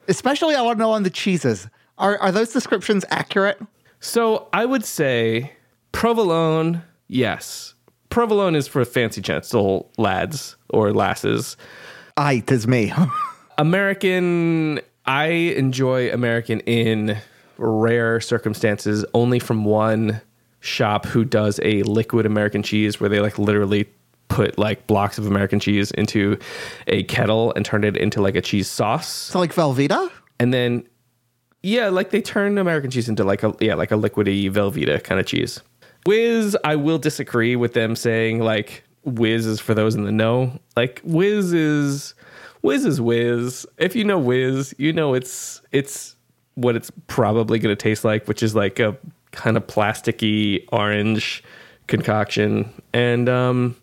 Especially, 0.08 0.56
I 0.56 0.62
want 0.62 0.78
to 0.78 0.82
know 0.82 0.90
on 0.90 1.04
the 1.04 1.10
cheeses. 1.10 1.68
Are 1.96 2.18
are 2.18 2.32
those 2.32 2.52
descriptions 2.52 3.04
accurate? 3.08 3.62
So 4.00 4.48
I 4.52 4.64
would 4.64 4.84
say 4.84 5.52
provolone, 5.92 6.82
yes. 7.06 7.74
Provolone 8.08 8.56
is 8.56 8.66
for 8.66 8.84
fancy 8.84 9.20
gentle 9.20 9.92
lads 9.96 10.56
or 10.70 10.92
lasses. 10.92 11.56
Aye, 12.16 12.42
tis 12.44 12.66
me. 12.66 12.92
American, 13.58 14.80
I 15.10 15.26
enjoy 15.26 16.12
American 16.12 16.60
in 16.60 17.18
rare 17.58 18.20
circumstances 18.20 19.04
only 19.12 19.40
from 19.40 19.64
one 19.64 20.20
shop 20.60 21.04
who 21.04 21.24
does 21.24 21.58
a 21.64 21.82
liquid 21.82 22.26
American 22.26 22.62
cheese 22.62 23.00
where 23.00 23.08
they 23.08 23.18
like 23.18 23.36
literally 23.36 23.88
put 24.28 24.56
like 24.56 24.86
blocks 24.86 25.18
of 25.18 25.26
American 25.26 25.58
cheese 25.58 25.90
into 25.90 26.38
a 26.86 27.02
kettle 27.02 27.52
and 27.56 27.66
turn 27.66 27.82
it 27.82 27.96
into 27.96 28.22
like 28.22 28.36
a 28.36 28.40
cheese 28.40 28.70
sauce. 28.70 29.08
so 29.08 29.40
like 29.40 29.52
Velveeta? 29.52 30.12
And 30.38 30.54
then 30.54 30.86
yeah, 31.64 31.88
like 31.88 32.10
they 32.10 32.22
turn 32.22 32.56
American 32.56 32.92
cheese 32.92 33.08
into 33.08 33.24
like 33.24 33.42
a 33.42 33.52
yeah, 33.58 33.74
like 33.74 33.90
a 33.90 33.96
liquidy 33.96 34.48
Velveeta 34.48 35.02
kind 35.02 35.18
of 35.18 35.26
cheese. 35.26 35.60
Whiz, 36.06 36.56
I 36.62 36.76
will 36.76 36.98
disagree 36.98 37.56
with 37.56 37.72
them 37.72 37.96
saying 37.96 38.44
like 38.44 38.84
Whiz 39.02 39.44
is 39.44 39.58
for 39.58 39.74
those 39.74 39.96
in 39.96 40.04
the 40.04 40.12
know. 40.12 40.60
Like 40.76 41.00
Whiz 41.02 41.52
is 41.52 42.14
Whiz 42.62 42.84
is 42.84 43.00
Whiz. 43.00 43.66
If 43.78 43.96
you 43.96 44.04
know 44.04 44.18
Whiz, 44.18 44.74
you 44.78 44.92
know 44.92 45.14
it's 45.14 45.62
it's 45.72 46.16
what 46.54 46.76
it's 46.76 46.90
probably 47.06 47.58
going 47.58 47.74
to 47.74 47.80
taste 47.80 48.04
like, 48.04 48.28
which 48.28 48.42
is 48.42 48.54
like 48.54 48.78
a 48.78 48.96
kind 49.32 49.56
of 49.56 49.66
plasticky 49.66 50.66
orange 50.72 51.42
concoction. 51.86 52.72
And 52.92 53.28
um 53.28 53.76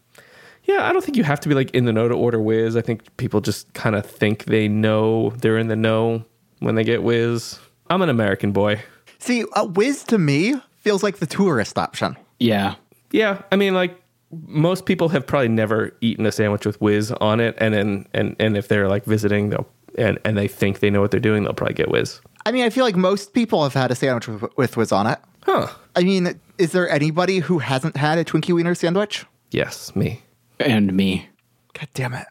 yeah, 0.64 0.88
I 0.88 0.92
don't 0.92 1.04
think 1.04 1.16
you 1.16 1.24
have 1.24 1.40
to 1.42 1.50
be 1.50 1.56
like 1.56 1.72
in 1.72 1.86
the 1.86 1.94
know 1.94 2.10
to 2.10 2.16
order 2.16 2.42
Whiz. 2.42 2.76
I 2.76 2.82
think 2.82 3.16
people 3.18 3.40
just 3.40 3.74
kind 3.74 3.96
of 3.96 4.06
think 4.06 4.46
they 4.46 4.68
know 4.68 5.30
they're 5.38 5.58
in 5.58 5.68
the 5.68 5.76
know 5.76 6.26
when 6.60 6.76
they 6.76 6.84
get 6.84 7.04
Whiz. 7.04 7.58
I'm 7.90 8.02
an 8.02 8.10
American 8.10 8.52
boy. 8.52 8.84
See, 9.20 9.46
uh, 9.54 9.66
Whiz 9.66 10.04
to 10.06 10.18
me 10.18 10.56
feels 10.78 11.04
like 11.04 11.18
the 11.18 11.26
tourist 11.26 11.78
option. 11.78 12.18
Yeah. 12.40 12.76
Yeah, 13.12 13.42
I 13.52 13.56
mean, 13.56 13.74
like 13.74 13.98
most 14.32 14.86
people 14.86 15.10
have 15.10 15.26
probably 15.26 15.48
never 15.50 15.96
eaten 16.02 16.26
a 16.26 16.32
sandwich 16.32 16.66
with 16.66 16.80
whiz 16.82 17.12
on 17.14 17.40
it, 17.40 17.56
and 17.60 17.74
then 17.74 18.08
and 18.14 18.36
and 18.40 18.58
if 18.58 18.68
they're 18.68 18.88
like 18.88 19.06
visiting, 19.06 19.50
they'll 19.50 19.68
and 19.98 20.20
and 20.26 20.38
they 20.38 20.48
think 20.48 20.80
they 20.80 20.90
know 20.90 21.02
what 21.02 21.12
they're 21.12 21.20
doing, 21.20 21.44
they'll 21.44 21.54
probably 21.54 21.74
get 21.74 21.90
whiz. 21.90 22.22
I 22.48 22.52
mean, 22.54 22.64
I 22.64 22.70
feel 22.70 22.86
like 22.86 22.96
most 22.96 23.34
people 23.34 23.64
have 23.64 23.74
had 23.74 23.92
a 23.92 23.96
sandwich 23.96 24.30
with, 24.30 24.58
with 24.58 24.78
Whiz 24.78 24.94
on 24.94 25.06
it. 25.06 25.20
Huh? 25.42 25.68
I 25.98 26.04
mean, 26.04 26.40
is 26.58 26.72
there 26.72 26.90
anybody 26.90 27.40
who 27.40 27.60
hasn't 27.60 27.98
had 27.98 28.18
a 28.18 28.24
Twinkie 28.24 28.56
Wiener 28.56 28.74
sandwich? 28.74 29.26
Yes, 29.52 29.94
me. 29.98 30.22
And 30.58 30.96
me. 30.96 31.28
God 31.74 31.90
damn 31.94 32.14
it. 32.14 32.28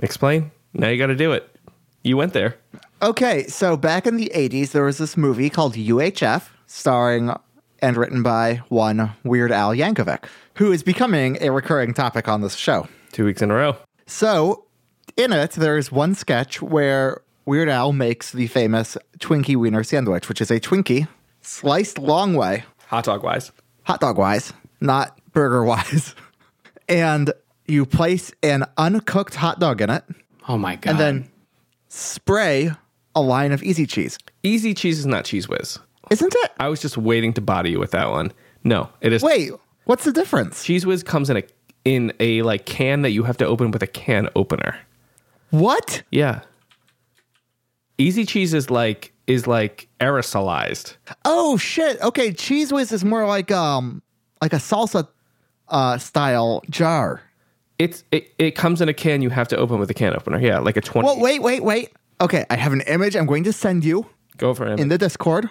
Explain. 0.00 0.52
Now 0.74 0.86
you 0.88 0.96
got 0.96 1.08
to 1.08 1.16
do 1.16 1.32
it. 1.32 1.56
You 2.04 2.16
went 2.16 2.34
there. 2.34 2.56
Okay, 3.02 3.48
so 3.48 3.76
back 3.76 4.06
in 4.06 4.16
the 4.16 4.30
80s, 4.32 4.70
there 4.70 4.84
was 4.84 4.98
this 4.98 5.16
movie 5.16 5.50
called 5.50 5.74
UHF, 5.74 6.50
starring 6.68 7.32
and 7.80 7.96
written 7.96 8.22
by 8.22 8.62
one 8.68 9.12
Weird 9.24 9.50
Al 9.50 9.74
Yankovic, 9.74 10.24
who 10.58 10.72
is 10.72 10.82
becoming 10.82 11.38
a 11.40 11.50
recurring 11.50 11.94
topic 11.94 12.28
on 12.28 12.40
this 12.42 12.54
show. 12.54 12.86
Two 13.12 13.24
weeks 13.24 13.42
in 13.42 13.50
a 13.50 13.54
row. 13.54 13.76
So, 14.06 14.66
in 15.16 15.32
it, 15.32 15.52
there 15.52 15.78
is 15.78 15.90
one 15.90 16.14
sketch 16.14 16.60
where 16.62 17.22
Weird 17.46 17.68
Al 17.68 17.92
makes 17.92 18.32
the 18.32 18.46
famous 18.48 18.96
Twinkie 19.18 19.56
Wiener 19.56 19.82
sandwich, 19.84 20.28
which 20.28 20.40
is 20.40 20.50
a 20.50 20.60
Twinkie 20.60 21.08
sliced 21.40 21.98
long 21.98 22.34
way, 22.34 22.64
Hot 22.88 23.04
dog 23.04 23.22
wise. 23.22 23.52
hot 23.84 24.00
dog 24.00 24.18
wise, 24.18 24.52
not 24.80 25.18
burger 25.32 25.64
wise. 25.64 26.14
and 26.88 27.32
you 27.66 27.84
place 27.86 28.32
an 28.42 28.64
uncooked 28.76 29.34
hot 29.34 29.60
dog 29.60 29.80
in 29.80 29.90
it 29.90 30.04
Oh 30.48 30.56
my 30.58 30.76
god. 30.76 30.90
and 30.92 30.98
then 31.00 31.30
spray 31.88 32.70
a 33.14 33.20
line 33.20 33.52
of 33.52 33.62
easy 33.62 33.86
cheese. 33.86 34.18
Easy 34.42 34.74
cheese 34.74 34.98
is 34.98 35.06
not 35.06 35.24
Cheez 35.24 35.48
Whiz. 35.48 35.78
Isn't 36.10 36.34
it? 36.34 36.50
I 36.58 36.68
was 36.68 36.80
just 36.80 36.96
waiting 36.96 37.32
to 37.34 37.40
body 37.40 37.70
you 37.72 37.78
with 37.78 37.90
that 37.90 38.10
one. 38.10 38.32
No, 38.64 38.88
it 39.00 39.12
is. 39.12 39.22
Wait, 39.22 39.52
what's 39.88 40.04
the 40.04 40.12
difference? 40.12 40.64
Cheez 40.64 40.84
Whiz 40.84 41.02
comes 41.02 41.30
in 41.30 41.38
a 41.38 41.42
in 41.84 42.12
a 42.20 42.42
like 42.42 42.66
can 42.66 43.02
that 43.02 43.10
you 43.10 43.22
have 43.24 43.36
to 43.38 43.46
open 43.46 43.70
with 43.70 43.82
a 43.82 43.86
can 43.86 44.28
opener. 44.36 44.76
What? 45.50 46.02
Yeah. 46.10 46.42
Easy 47.96 48.24
cheese 48.24 48.54
is 48.54 48.70
like 48.70 49.12
is 49.26 49.46
like 49.46 49.88
aerosolized. 50.00 50.96
Oh 51.24 51.56
shit. 51.56 52.00
Okay, 52.02 52.30
Cheez 52.32 52.70
Whiz 52.70 52.92
is 52.92 53.04
more 53.04 53.26
like 53.26 53.50
um 53.50 54.02
like 54.42 54.52
a 54.52 54.56
salsa 54.56 55.08
uh 55.68 55.98
style 55.98 56.62
jar. 56.70 57.22
It's 57.78 58.04
it, 58.12 58.32
it 58.38 58.50
comes 58.52 58.80
in 58.80 58.88
a 58.88 58.94
can 58.94 59.22
you 59.22 59.30
have 59.30 59.48
to 59.48 59.56
open 59.56 59.78
with 59.78 59.90
a 59.90 59.94
can 59.94 60.14
opener. 60.14 60.38
Yeah, 60.40 60.58
like 60.58 60.76
a 60.76 60.80
20. 60.80 61.06
Well, 61.06 61.20
wait, 61.20 61.40
wait, 61.42 61.62
wait. 61.62 61.90
Okay, 62.20 62.44
I 62.50 62.56
have 62.56 62.72
an 62.72 62.80
image 62.82 63.14
I'm 63.16 63.26
going 63.26 63.44
to 63.44 63.52
send 63.52 63.84
you 63.84 64.06
Go 64.36 64.52
for 64.52 64.66
it. 64.66 64.78
in 64.80 64.88
the 64.88 64.98
Discord. 64.98 65.48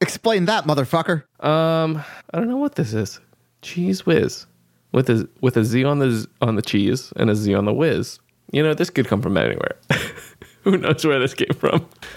Explain 0.00 0.44
that, 0.46 0.64
motherfucker. 0.64 1.22
um 1.44 2.02
I 2.34 2.38
don't 2.38 2.48
know 2.48 2.56
what 2.58 2.74
this 2.74 2.92
is. 2.94 3.18
Cheez 3.62 4.00
Whiz 4.06 4.46
with 4.92 5.08
a 5.08 5.28
with 5.40 5.56
a 5.56 5.64
Z 5.64 5.84
on 5.84 5.98
the 5.98 6.10
Z- 6.10 6.28
on 6.40 6.56
the 6.56 6.62
cheese 6.62 7.12
and 7.16 7.30
a 7.30 7.34
Z 7.34 7.54
on 7.54 7.64
the 7.64 7.72
whiz. 7.72 8.18
You 8.52 8.62
know, 8.62 8.74
this 8.74 8.90
could 8.90 9.06
come 9.06 9.22
from 9.22 9.36
anywhere. 9.36 9.76
Who 10.64 10.76
knows 10.76 11.04
where 11.04 11.18
this 11.18 11.34
came 11.34 11.54
from? 11.56 11.80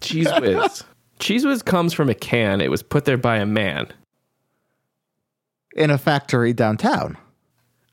Cheez 0.00 0.40
Whiz. 0.40 0.84
Cheez 1.18 1.44
Whiz 1.44 1.62
comes 1.62 1.92
from 1.92 2.08
a 2.08 2.14
can. 2.14 2.60
It 2.60 2.70
was 2.70 2.82
put 2.82 3.04
there 3.04 3.16
by 3.16 3.38
a 3.38 3.46
man. 3.46 3.86
In 5.74 5.90
a 5.90 5.98
factory 5.98 6.52
downtown. 6.52 7.16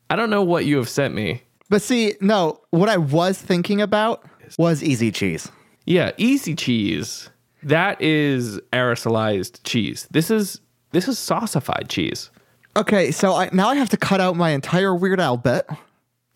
I 0.09 0.15
don't 0.15 0.29
know 0.29 0.43
what 0.43 0.65
you 0.65 0.77
have 0.77 0.89
sent 0.89 1.15
me. 1.15 1.41
But 1.69 1.81
see, 1.81 2.15
no, 2.19 2.59
what 2.71 2.89
I 2.89 2.97
was 2.97 3.41
thinking 3.41 3.81
about 3.81 4.23
was 4.59 4.83
easy 4.83 5.11
cheese. 5.11 5.49
Yeah, 5.85 6.11
easy 6.17 6.53
cheese. 6.53 7.29
That 7.63 8.01
is 8.01 8.59
aerosolized 8.73 9.61
cheese. 9.63 10.07
This 10.11 10.29
is 10.29 10.59
this 10.91 11.07
is 11.07 11.17
saucified 11.17 11.89
cheese. 11.89 12.29
Okay, 12.75 13.11
so 13.11 13.33
I, 13.33 13.49
now 13.51 13.69
I 13.69 13.75
have 13.75 13.89
to 13.89 13.97
cut 13.97 14.21
out 14.21 14.35
my 14.35 14.51
entire 14.51 14.95
Weird 14.95 15.19
Al 15.19 15.37
bit. 15.37 15.67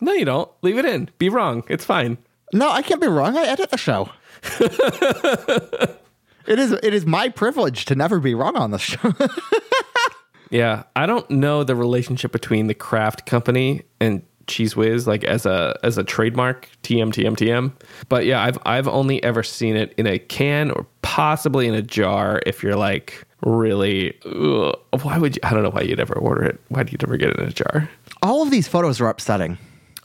No, 0.01 0.11
you 0.11 0.25
don't. 0.25 0.51
Leave 0.61 0.77
it 0.77 0.85
in. 0.85 1.09
Be 1.17 1.29
wrong. 1.29 1.63
It's 1.69 1.85
fine. 1.85 2.17
No, 2.53 2.69
I 2.69 2.81
can't 2.81 3.01
be 3.01 3.07
wrong. 3.07 3.37
I 3.37 3.43
edit 3.43 3.71
the 3.71 3.77
show. 3.77 4.09
it 6.45 6.59
is 6.59 6.71
it 6.73 6.93
is 6.93 7.05
my 7.05 7.29
privilege 7.29 7.85
to 7.85 7.95
never 7.95 8.19
be 8.19 8.35
wrong 8.35 8.55
on 8.55 8.71
the 8.71 8.77
show. 8.77 9.13
Yeah, 10.51 10.83
I 10.95 11.05
don't 11.05 11.29
know 11.29 11.63
the 11.63 11.75
relationship 11.75 12.31
between 12.31 12.67
the 12.67 12.73
Kraft 12.73 13.25
company 13.25 13.83
and 13.99 14.21
Cheez 14.47 14.75
Whiz 14.75 15.07
like 15.07 15.23
as 15.23 15.45
a 15.45 15.77
as 15.83 15.97
a 15.97 16.03
trademark 16.03 16.69
TM 16.83 17.11
TM 17.11 17.35
TM. 17.35 17.73
But 18.09 18.25
yeah, 18.25 18.43
I've 18.43 18.59
I've 18.65 18.87
only 18.87 19.23
ever 19.23 19.43
seen 19.43 19.75
it 19.75 19.93
in 19.97 20.05
a 20.05 20.19
can 20.19 20.71
or 20.71 20.85
possibly 21.01 21.67
in 21.67 21.73
a 21.73 21.81
jar 21.81 22.41
if 22.45 22.61
you're 22.61 22.75
like 22.75 23.25
really 23.45 24.17
ugh, 24.25 24.77
why 25.03 25.17
would 25.17 25.35
you 25.35 25.39
I 25.43 25.51
don't 25.51 25.63
know 25.63 25.69
why 25.69 25.81
you'd 25.81 25.99
ever 25.99 26.15
order 26.15 26.43
it. 26.43 26.59
Why 26.69 26.83
do 26.83 26.91
you 26.91 26.97
ever 27.01 27.15
get 27.15 27.29
it 27.29 27.39
in 27.39 27.47
a 27.47 27.51
jar? 27.51 27.89
All 28.21 28.41
of 28.41 28.51
these 28.51 28.67
photos 28.67 28.99
are 28.99 29.07
upsetting. 29.07 29.57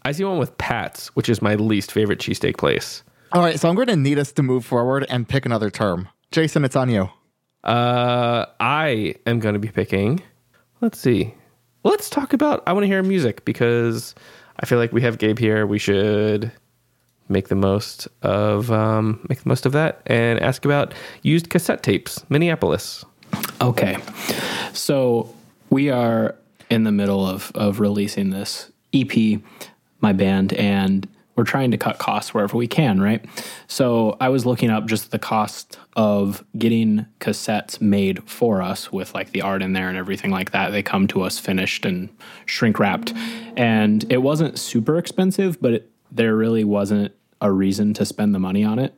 I 0.05 0.13
see 0.13 0.25
one 0.25 0.39
with 0.39 0.57
Pat's, 0.59 1.09
which 1.09 1.29
is 1.29 1.43
my 1.43 1.57
least 1.57 1.93
favorite 1.93 2.21
cheesesteak 2.21 2.57
place. 2.57 3.03
All 3.33 3.43
right, 3.43 3.61
so 3.61 3.69
I'm 3.69 3.75
going 3.75 3.89
to 3.89 3.97
need 3.97 4.19
us 4.19 4.33
to 4.33 4.43
move 4.43 4.65
forward 4.65 5.07
and 5.09 5.29
pick 5.29 5.47
another 5.47 5.71
term. 5.71 6.09
Jason, 6.33 6.65
it's 6.65 6.77
on 6.77 6.89
you. 6.89 7.09
Uh, 7.65 8.47
I 8.59 9.15
am 9.27 9.41
going 9.41 9.53
to 9.53 9.59
be 9.59 9.69
picking. 9.69 10.23
Let's 10.81 10.99
see. 10.99 11.35
Let's 11.85 12.11
talk 12.11 12.33
about. 12.33 12.63
I 12.67 12.73
want 12.73 12.85
to 12.85 12.89
hear 12.89 13.03
music 13.03 13.45
because 13.45 14.15
I 14.59 14.67
feel 14.67 14.79
like 14.79 14.93
we 14.93 15.03
have 15.03 15.19
Gabe 15.19 15.39
here. 15.39 15.67
We 15.67 15.79
should 15.79 16.51
make 17.29 17.49
the 17.49 17.55
most 17.55 18.09
of 18.23 18.71
um, 18.73 19.25
make 19.29 19.43
the 19.43 19.49
most 19.49 19.65
of 19.65 19.73
that 19.73 20.03
and 20.07 20.41
ask 20.41 20.65
about 20.65 20.93
used 21.23 21.51
cassette 21.51 21.83
tapes. 21.83 22.25
Minneapolis. 22.29 23.05
Okay. 23.61 23.99
So 24.73 25.35
we 25.69 25.91
are 25.91 26.35
in 26.69 26.85
the 26.85 26.93
middle 26.93 27.27
of, 27.27 27.53
of 27.55 27.81
releasing 27.81 28.31
this 28.31 28.71
EP, 28.95 29.41
my 30.01 30.13
band, 30.13 30.53
and 30.55 31.09
we're 31.41 31.45
trying 31.45 31.71
to 31.71 31.79
cut 31.79 31.99
costs 31.99 32.35
wherever 32.35 32.55
we 32.55 32.67
can, 32.67 33.01
right? 33.01 33.25
So 33.67 34.19
I 34.21 34.29
was 34.29 34.45
looking 34.45 34.69
up 34.69 34.85
just 34.87 35.11
the 35.11 35.19
cost 35.19 35.79
of 35.97 36.45
getting 36.59 37.07
cassettes 37.19 37.81
made 37.81 38.23
for 38.29 38.61
us 38.61 38.93
with 38.93 39.15
like 39.15 39.31
the 39.31 39.41
art 39.41 39.63
in 39.63 39.73
there 39.73 39.89
and 39.89 39.97
everything 39.97 40.31
like 40.31 40.51
that. 40.51 40.69
They 40.69 40.83
come 40.83 41.07
to 41.09 41.23
us 41.23 41.39
finished 41.39 41.87
and 41.87 42.11
shrink 42.45 42.79
wrapped. 42.79 43.15
And 43.57 44.05
it 44.13 44.19
wasn't 44.19 44.59
super 44.59 44.99
expensive, 44.99 45.59
but 45.63 45.73
it, 45.73 45.91
there 46.13 46.37
really 46.37 46.63
wasn't 46.63 47.15
a 47.41 47.51
reason 47.51 47.95
to 47.95 48.05
spend 48.05 48.35
the 48.35 48.39
money 48.39 48.63
on 48.63 48.79
it. 48.79 48.93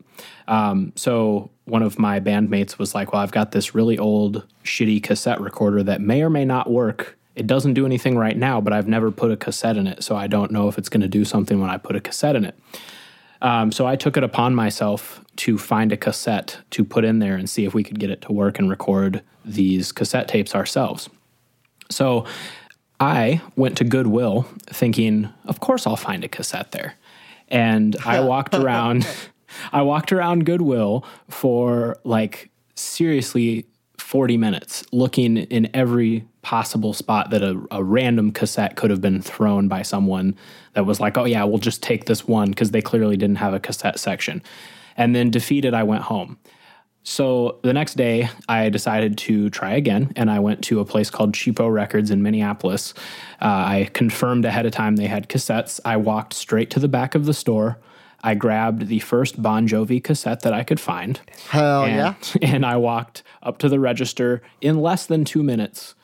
Um, 0.48 0.92
so 0.96 1.51
one 1.64 1.82
of 1.82 1.98
my 1.98 2.20
bandmates 2.20 2.78
was 2.78 2.94
like, 2.94 3.12
"Well, 3.12 3.22
I've 3.22 3.32
got 3.32 3.52
this 3.52 3.74
really 3.74 3.98
old, 3.98 4.44
shitty 4.64 5.02
cassette 5.02 5.40
recorder 5.40 5.82
that 5.82 6.00
may 6.00 6.22
or 6.22 6.30
may 6.30 6.44
not 6.44 6.70
work. 6.70 7.18
It 7.34 7.46
doesn't 7.46 7.74
do 7.74 7.86
anything 7.86 8.16
right 8.16 8.36
now, 8.36 8.60
but 8.60 8.72
I've 8.72 8.88
never 8.88 9.10
put 9.10 9.30
a 9.30 9.36
cassette 9.36 9.76
in 9.76 9.86
it, 9.86 10.02
so 10.02 10.16
I 10.16 10.26
don't 10.26 10.50
know 10.50 10.68
if 10.68 10.76
it's 10.76 10.88
going 10.88 11.00
to 11.00 11.08
do 11.08 11.24
something 11.24 11.60
when 11.60 11.70
I 11.70 11.78
put 11.78 11.96
a 11.96 12.00
cassette 12.00 12.36
in 12.36 12.44
it." 12.44 12.58
Um, 13.42 13.72
so 13.72 13.86
I 13.86 13.96
took 13.96 14.16
it 14.16 14.22
upon 14.22 14.54
myself 14.54 15.22
to 15.36 15.58
find 15.58 15.92
a 15.92 15.96
cassette 15.96 16.58
to 16.70 16.84
put 16.84 17.04
in 17.04 17.18
there 17.18 17.34
and 17.34 17.50
see 17.50 17.64
if 17.64 17.74
we 17.74 17.82
could 17.82 17.98
get 17.98 18.08
it 18.08 18.22
to 18.22 18.32
work 18.32 18.58
and 18.58 18.70
record 18.70 19.22
these 19.44 19.90
cassette 19.90 20.28
tapes 20.28 20.54
ourselves. 20.54 21.08
So 21.90 22.24
I 23.00 23.40
went 23.56 23.76
to 23.78 23.84
Goodwill 23.84 24.46
thinking, 24.66 25.28
of 25.44 25.58
course 25.58 25.88
I'll 25.88 25.96
find 25.96 26.22
a 26.22 26.28
cassette 26.28 26.70
there. 26.70 26.94
And 27.48 27.96
I 28.06 28.20
walked 28.24 28.54
around 28.54 29.06
I 29.72 29.82
walked 29.82 30.12
around 30.12 30.46
Goodwill 30.46 31.04
for 31.28 31.98
like 32.04 32.50
seriously 32.74 33.66
40 33.98 34.36
minutes 34.36 34.84
looking 34.92 35.36
in 35.36 35.70
every 35.74 36.26
possible 36.42 36.92
spot 36.92 37.30
that 37.30 37.42
a, 37.42 37.60
a 37.70 37.82
random 37.82 38.32
cassette 38.32 38.76
could 38.76 38.90
have 38.90 39.00
been 39.00 39.22
thrown 39.22 39.68
by 39.68 39.82
someone 39.82 40.36
that 40.74 40.84
was 40.84 41.00
like, 41.00 41.16
oh 41.16 41.24
yeah, 41.24 41.44
we'll 41.44 41.58
just 41.58 41.82
take 41.82 42.06
this 42.06 42.26
one 42.26 42.50
because 42.50 42.72
they 42.72 42.82
clearly 42.82 43.16
didn't 43.16 43.36
have 43.36 43.54
a 43.54 43.60
cassette 43.60 43.98
section. 43.98 44.42
And 44.96 45.14
then 45.14 45.30
defeated, 45.30 45.72
I 45.72 45.84
went 45.84 46.02
home. 46.02 46.38
So 47.04 47.58
the 47.62 47.72
next 47.72 47.94
day, 47.94 48.28
I 48.48 48.68
decided 48.68 49.18
to 49.18 49.50
try 49.50 49.72
again, 49.72 50.12
and 50.14 50.30
I 50.30 50.38
went 50.38 50.62
to 50.64 50.78
a 50.78 50.84
place 50.84 51.10
called 51.10 51.32
Cheapo 51.32 51.72
Records 51.72 52.10
in 52.10 52.22
Minneapolis. 52.22 52.94
Uh, 53.40 53.46
I 53.46 53.90
confirmed 53.92 54.44
ahead 54.44 54.66
of 54.66 54.72
time 54.72 54.96
they 54.96 55.08
had 55.08 55.28
cassettes. 55.28 55.80
I 55.84 55.96
walked 55.96 56.32
straight 56.32 56.70
to 56.70 56.80
the 56.80 56.88
back 56.88 57.14
of 57.14 57.24
the 57.26 57.34
store. 57.34 57.78
I 58.22 58.34
grabbed 58.34 58.86
the 58.86 59.00
first 59.00 59.42
Bon 59.42 59.66
Jovi 59.66 60.02
cassette 60.02 60.42
that 60.42 60.52
I 60.52 60.62
could 60.62 60.78
find. 60.80 61.20
Hell 61.50 61.84
and, 61.84 61.94
yeah. 61.96 62.14
And 62.42 62.64
I 62.64 62.76
walked 62.76 63.22
up 63.42 63.58
to 63.58 63.68
the 63.68 63.80
register 63.80 64.42
in 64.60 64.80
less 64.80 65.06
than 65.06 65.24
two 65.24 65.42
minutes. 65.42 65.94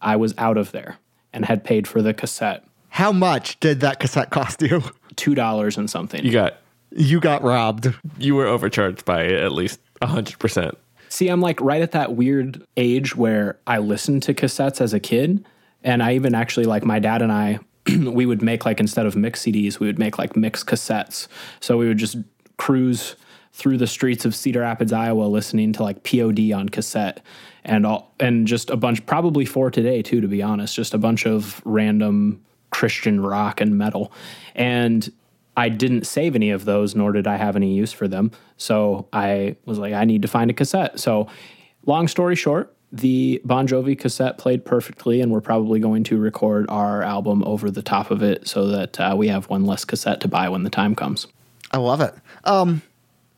I 0.00 0.16
was 0.16 0.34
out 0.38 0.56
of 0.56 0.72
there 0.72 0.98
and 1.32 1.44
had 1.44 1.64
paid 1.64 1.88
for 1.88 2.00
the 2.02 2.14
cassette 2.14 2.64
How 2.90 3.10
much 3.10 3.58
did 3.60 3.80
that 3.80 3.98
cassette 3.98 4.30
cost 4.30 4.62
you? 4.62 4.82
two 5.16 5.34
dollars 5.34 5.76
and 5.76 5.88
something. 5.90 6.24
You 6.24 6.32
got 6.32 6.58
You 6.90 7.20
got 7.20 7.42
robbed. 7.42 7.92
you 8.18 8.34
were 8.34 8.46
overcharged 8.46 9.04
by 9.04 9.26
at 9.26 9.52
least 9.52 9.80
hundred 10.02 10.38
percent. 10.38 10.76
See, 11.08 11.28
I'm 11.28 11.40
like 11.40 11.60
right 11.60 11.80
at 11.82 11.92
that 11.92 12.14
weird 12.14 12.62
age 12.76 13.14
where 13.16 13.58
I 13.66 13.78
listened 13.78 14.22
to 14.24 14.34
cassettes 14.34 14.80
as 14.80 14.92
a 14.92 15.00
kid. 15.00 15.44
And 15.84 16.02
I 16.02 16.14
even 16.14 16.34
actually, 16.34 16.64
like, 16.64 16.82
my 16.84 16.98
dad 16.98 17.20
and 17.22 17.30
I, 17.30 17.58
we 17.98 18.26
would 18.26 18.42
make, 18.42 18.64
like, 18.64 18.80
instead 18.80 19.06
of 19.06 19.16
mix 19.16 19.42
CDs, 19.42 19.78
we 19.78 19.86
would 19.86 19.98
make, 19.98 20.18
like, 20.18 20.36
mix 20.36 20.64
cassettes. 20.64 21.28
So 21.60 21.76
we 21.76 21.88
would 21.88 21.98
just 21.98 22.16
cruise 22.56 23.16
through 23.52 23.78
the 23.78 23.86
streets 23.86 24.24
of 24.24 24.34
Cedar 24.34 24.60
Rapids, 24.60 24.92
Iowa, 24.92 25.24
listening 25.24 25.72
to, 25.74 25.82
like, 25.82 26.02
POD 26.02 26.52
on 26.52 26.68
cassette 26.68 27.20
and 27.64 27.86
all, 27.86 28.12
and 28.20 28.46
just 28.46 28.70
a 28.70 28.76
bunch, 28.76 29.04
probably 29.06 29.44
for 29.44 29.70
today, 29.70 30.02
too, 30.02 30.20
to 30.20 30.28
be 30.28 30.42
honest, 30.42 30.74
just 30.74 30.94
a 30.94 30.98
bunch 30.98 31.26
of 31.26 31.62
random 31.64 32.42
Christian 32.70 33.20
rock 33.20 33.60
and 33.60 33.78
metal. 33.78 34.12
And 34.54 35.10
I 35.56 35.68
didn't 35.68 36.06
save 36.06 36.34
any 36.34 36.50
of 36.50 36.64
those, 36.64 36.94
nor 36.94 37.12
did 37.12 37.26
I 37.26 37.36
have 37.36 37.54
any 37.54 37.74
use 37.74 37.92
for 37.92 38.08
them. 38.08 38.32
So 38.56 39.06
I 39.12 39.56
was 39.64 39.78
like, 39.78 39.92
I 39.92 40.04
need 40.04 40.22
to 40.22 40.28
find 40.28 40.50
a 40.50 40.54
cassette. 40.54 40.98
So, 40.98 41.28
long 41.86 42.08
story 42.08 42.34
short, 42.34 42.74
the 42.96 43.40
Bon 43.44 43.66
Jovi 43.66 43.98
cassette 43.98 44.38
played 44.38 44.64
perfectly, 44.64 45.20
and 45.20 45.32
we're 45.32 45.40
probably 45.40 45.80
going 45.80 46.04
to 46.04 46.18
record 46.18 46.66
our 46.68 47.02
album 47.02 47.42
over 47.44 47.70
the 47.70 47.82
top 47.82 48.10
of 48.10 48.22
it 48.22 48.46
so 48.48 48.68
that 48.68 49.00
uh, 49.00 49.14
we 49.16 49.28
have 49.28 49.48
one 49.48 49.64
less 49.64 49.84
cassette 49.84 50.20
to 50.20 50.28
buy 50.28 50.48
when 50.48 50.62
the 50.62 50.70
time 50.70 50.94
comes. 50.94 51.26
I 51.72 51.78
love 51.78 52.00
it. 52.00 52.14
Um, 52.44 52.82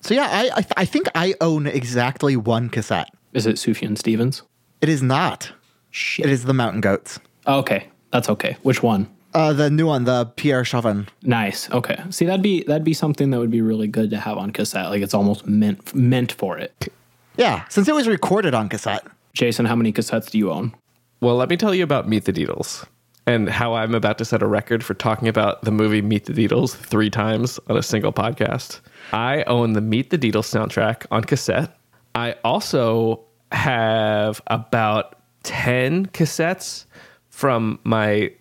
so 0.00 0.14
yeah, 0.14 0.28
I 0.30 0.50
I, 0.54 0.60
th- 0.60 0.72
I 0.76 0.84
think 0.84 1.08
I 1.14 1.34
own 1.40 1.66
exactly 1.66 2.36
one 2.36 2.68
cassette. 2.68 3.08
Is 3.32 3.46
it 3.46 3.56
Sufjan 3.56 3.96
Stevens? 3.96 4.42
It 4.80 4.88
is 4.88 5.02
not. 5.02 5.52
Shit. 5.90 6.26
It 6.26 6.32
is 6.32 6.44
the 6.44 6.52
Mountain 6.54 6.82
Goats. 6.82 7.18
Okay, 7.46 7.88
that's 8.12 8.28
okay. 8.28 8.56
Which 8.62 8.82
one? 8.82 9.08
Uh, 9.32 9.52
the 9.52 9.68
new 9.68 9.86
one, 9.86 10.04
the 10.04 10.24
Pierre 10.36 10.62
Chuvin. 10.62 11.06
Nice. 11.22 11.70
Okay. 11.70 12.02
See, 12.10 12.24
that'd 12.24 12.42
be 12.42 12.62
that'd 12.64 12.84
be 12.84 12.94
something 12.94 13.30
that 13.30 13.38
would 13.38 13.50
be 13.50 13.60
really 13.60 13.88
good 13.88 14.10
to 14.10 14.18
have 14.18 14.38
on 14.38 14.50
cassette. 14.50 14.90
Like 14.90 15.02
it's 15.02 15.14
almost 15.14 15.46
meant 15.46 15.94
meant 15.94 16.32
for 16.32 16.58
it. 16.58 16.92
Yeah, 17.36 17.64
since 17.68 17.88
it 17.88 17.94
was 17.94 18.08
recorded 18.08 18.54
on 18.54 18.68
cassette. 18.68 19.06
Jason, 19.36 19.66
how 19.66 19.76
many 19.76 19.92
cassettes 19.92 20.30
do 20.30 20.38
you 20.38 20.50
own? 20.50 20.74
Well, 21.20 21.36
let 21.36 21.50
me 21.50 21.58
tell 21.58 21.74
you 21.74 21.84
about 21.84 22.08
Meet 22.08 22.24
the 22.24 22.32
Deedles 22.32 22.86
and 23.26 23.50
how 23.50 23.74
I'm 23.74 23.94
about 23.94 24.16
to 24.18 24.24
set 24.24 24.42
a 24.42 24.46
record 24.46 24.82
for 24.82 24.94
talking 24.94 25.28
about 25.28 25.60
the 25.62 25.70
movie 25.70 26.00
Meet 26.00 26.24
the 26.24 26.32
Deedles 26.32 26.74
three 26.74 27.10
times 27.10 27.60
on 27.68 27.76
a 27.76 27.82
single 27.82 28.14
podcast. 28.14 28.80
I 29.12 29.42
own 29.44 29.74
the 29.74 29.82
Meet 29.82 30.08
the 30.08 30.18
Deedles 30.18 30.48
soundtrack 30.48 31.04
on 31.10 31.22
cassette. 31.22 31.76
I 32.14 32.34
also 32.44 33.24
have 33.52 34.40
about 34.46 35.20
10 35.42 36.06
cassettes 36.06 36.86
from 37.28 37.78
my 37.84 38.32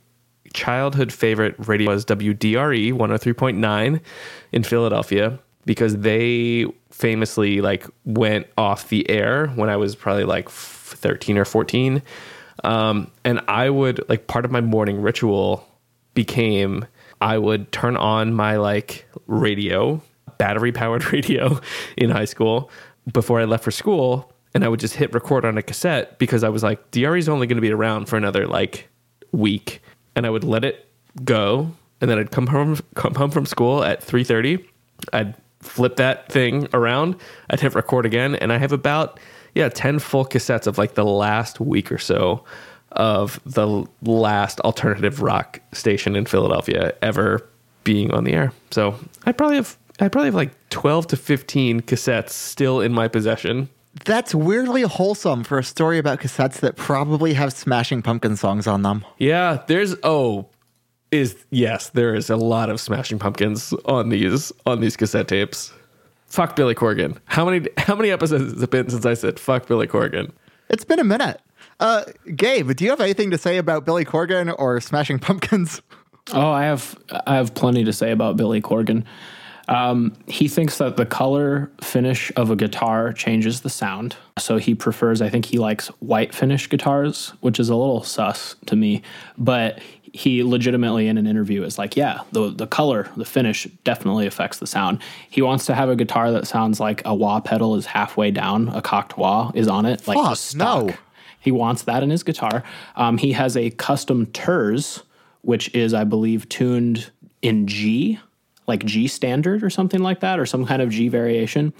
childhood 0.53 1.11
favorite 1.11 1.55
radio 1.67 1.91
was 1.91 2.05
WDRE 2.05 2.93
103.9 2.93 3.99
in 4.53 4.63
Philadelphia 4.63 5.37
because 5.65 5.97
they 5.97 6.65
famously 6.95 7.59
like 7.59 7.85
went 8.05 8.47
off 8.57 8.87
the 8.87 9.09
air 9.09 9.47
when 9.47 9.69
I 9.69 9.75
was 9.75 9.95
probably 9.95 10.23
like 10.23 10.49
13 10.49 11.37
or 11.37 11.43
14. 11.43 12.01
Um, 12.63 13.11
and 13.25 13.41
I 13.49 13.69
would 13.69 14.07
like 14.07 14.27
part 14.27 14.45
of 14.45 14.51
my 14.51 14.61
morning 14.61 15.01
ritual 15.01 15.67
became 16.13 16.85
I 17.19 17.37
would 17.37 17.73
turn 17.73 17.97
on 17.97 18.33
my 18.33 18.55
like 18.55 19.05
radio, 19.27 20.01
battery 20.37 20.71
powered 20.71 21.11
radio 21.11 21.59
in 21.97 22.11
high 22.11 22.25
school 22.25 22.71
before 23.11 23.41
I 23.41 23.43
left 23.43 23.65
for 23.65 23.71
school. 23.71 24.31
And 24.53 24.63
I 24.63 24.69
would 24.69 24.79
just 24.79 24.95
hit 24.95 25.13
record 25.13 25.43
on 25.43 25.57
a 25.57 25.61
cassette 25.61 26.17
because 26.17 26.45
I 26.45 26.49
was 26.49 26.63
like, 26.63 26.91
DRE 26.91 27.17
is 27.17 27.27
only 27.27 27.45
going 27.45 27.57
to 27.57 27.61
be 27.61 27.73
around 27.73 28.05
for 28.05 28.15
another 28.15 28.47
like 28.47 28.87
week. 29.33 29.81
And 30.15 30.25
I 30.25 30.29
would 30.29 30.45
let 30.45 30.63
it 30.63 30.89
go. 31.25 31.71
And 31.99 32.09
then 32.09 32.19
I'd 32.19 32.31
come 32.31 32.47
home, 32.47 32.79
come 32.95 33.15
home 33.15 33.31
from 33.31 33.45
school 33.45 33.83
at 33.83 33.99
3.30. 33.99 34.65
I'd 35.11 35.35
flip 35.65 35.97
that 35.97 36.31
thing 36.31 36.67
around. 36.73 37.15
I'd 37.49 37.59
hit 37.59 37.75
record 37.75 38.05
again. 38.05 38.35
And 38.35 38.53
I 38.53 38.57
have 38.57 38.71
about, 38.71 39.19
yeah, 39.53 39.69
10 39.69 39.99
full 39.99 40.25
cassettes 40.25 40.67
of 40.67 40.77
like 40.77 40.95
the 40.95 41.05
last 41.05 41.59
week 41.59 41.91
or 41.91 41.97
so 41.97 42.43
of 42.95 43.39
the 43.45 43.85
last 44.01 44.59
alternative 44.61 45.21
rock 45.21 45.59
station 45.73 46.15
in 46.15 46.25
Philadelphia 46.25 46.93
ever 47.01 47.47
being 47.83 48.11
on 48.11 48.23
the 48.23 48.33
air. 48.33 48.51
So 48.71 48.95
I 49.25 49.31
probably 49.31 49.57
have 49.57 49.77
I 49.99 50.09
probably 50.09 50.27
have 50.27 50.35
like 50.35 50.69
twelve 50.69 51.07
to 51.07 51.17
fifteen 51.17 51.81
cassettes 51.81 52.31
still 52.31 52.81
in 52.81 52.93
my 52.93 53.07
possession. 53.07 53.69
That's 54.03 54.35
weirdly 54.35 54.81
wholesome 54.81 55.45
for 55.45 55.57
a 55.57 55.63
story 55.63 55.97
about 55.97 56.19
cassettes 56.19 56.59
that 56.59 56.75
probably 56.75 57.33
have 57.33 57.53
Smashing 57.53 58.01
Pumpkin 58.01 58.35
songs 58.35 58.67
on 58.67 58.81
them. 58.81 59.05
Yeah, 59.19 59.63
there's 59.67 59.95
oh 60.03 60.47
is 61.15 61.35
yes, 61.49 61.89
there 61.89 62.15
is 62.15 62.29
a 62.29 62.35
lot 62.35 62.69
of 62.69 62.79
Smashing 62.79 63.19
Pumpkins 63.19 63.73
on 63.85 64.09
these 64.09 64.51
on 64.65 64.81
these 64.81 64.95
cassette 64.97 65.27
tapes. 65.27 65.73
Fuck 66.27 66.55
Billy 66.55 66.75
Corgan. 66.75 67.17
How 67.25 67.45
many 67.45 67.67
how 67.77 67.95
many 67.95 68.11
episodes 68.11 68.53
has 68.53 68.61
it 68.61 68.71
been 68.71 68.89
since 68.89 69.05
I 69.05 69.13
said 69.13 69.39
fuck 69.39 69.67
Billy 69.67 69.87
Corgan? 69.87 70.31
It's 70.69 70.85
been 70.85 70.99
a 70.99 71.03
minute. 71.03 71.41
Uh, 71.79 72.03
Gabe, 72.35 72.73
do 72.73 72.83
you 72.83 72.89
have 72.89 73.01
anything 73.01 73.31
to 73.31 73.37
say 73.37 73.57
about 73.57 73.85
Billy 73.85 74.05
Corgan 74.05 74.53
or 74.57 74.79
Smashing 74.79 75.19
Pumpkins? 75.19 75.81
Oh, 76.33 76.49
I 76.49 76.63
have 76.63 76.97
I 77.27 77.35
have 77.35 77.53
plenty 77.53 77.83
to 77.83 77.93
say 77.93 78.11
about 78.11 78.37
Billy 78.37 78.61
Corgan. 78.61 79.03
Um, 79.67 80.15
he 80.27 80.47
thinks 80.47 80.77
that 80.77 80.95
the 80.95 81.05
color 81.05 81.71
finish 81.81 82.31
of 82.35 82.51
a 82.51 82.55
guitar 82.55 83.11
changes 83.13 83.61
the 83.61 83.69
sound. 83.69 84.15
So 84.37 84.57
he 84.57 84.75
prefers, 84.75 85.21
I 85.21 85.29
think 85.29 85.45
he 85.45 85.57
likes 85.57 85.87
white 85.99 86.35
finish 86.35 86.69
guitars, 86.69 87.33
which 87.41 87.59
is 87.59 87.69
a 87.69 87.75
little 87.75 88.03
sus 88.03 88.55
to 88.67 88.75
me. 88.75 89.01
But 89.37 89.79
he 90.15 90.43
legitimately 90.43 91.09
in 91.09 91.17
an 91.17 91.27
interview 91.27 91.63
is 91.63 91.77
like, 91.77 91.97
yeah, 91.97 92.21
the 92.31 92.49
the 92.49 92.67
color, 92.67 93.09
the 93.17 93.25
finish 93.25 93.65
definitely 93.83 94.25
affects 94.25 94.59
the 94.59 94.67
sound. 94.67 95.01
He 95.29 95.41
wants 95.41 95.65
to 95.65 95.75
have 95.75 95.89
a 95.89 95.95
guitar 95.95 96.31
that 96.31 96.47
sounds 96.47 96.79
like 96.79 97.01
a 97.03 97.13
wah 97.13 97.41
pedal 97.41 97.75
is 97.75 97.85
halfway 97.85 98.31
down, 98.31 98.69
a 98.69 98.81
cocked 98.81 99.17
wah 99.17 99.51
is 99.53 99.67
on 99.67 99.85
it, 99.85 100.07
like 100.07 100.17
Fuck, 100.17 100.55
no. 100.55 100.95
He 101.41 101.51
wants 101.51 101.83
that 101.83 102.01
in 102.01 102.09
his 102.09 102.23
guitar. 102.23 102.63
Um, 102.95 103.17
he 103.17 103.33
has 103.33 103.57
a 103.57 103.69
custom 103.71 104.25
Terz, 104.27 105.03
which 105.41 105.73
is, 105.75 105.93
I 105.93 106.05
believe, 106.05 106.47
tuned 106.47 107.11
in 107.41 107.67
G, 107.67 108.17
like 108.67 108.85
G 108.85 109.07
standard 109.07 109.63
or 109.63 109.69
something 109.69 110.01
like 110.01 110.21
that, 110.21 110.39
or 110.39 110.45
some 110.45 110.65
kind 110.65 110.81
of 110.81 110.89
G 110.89 111.09
variation. 111.09 111.73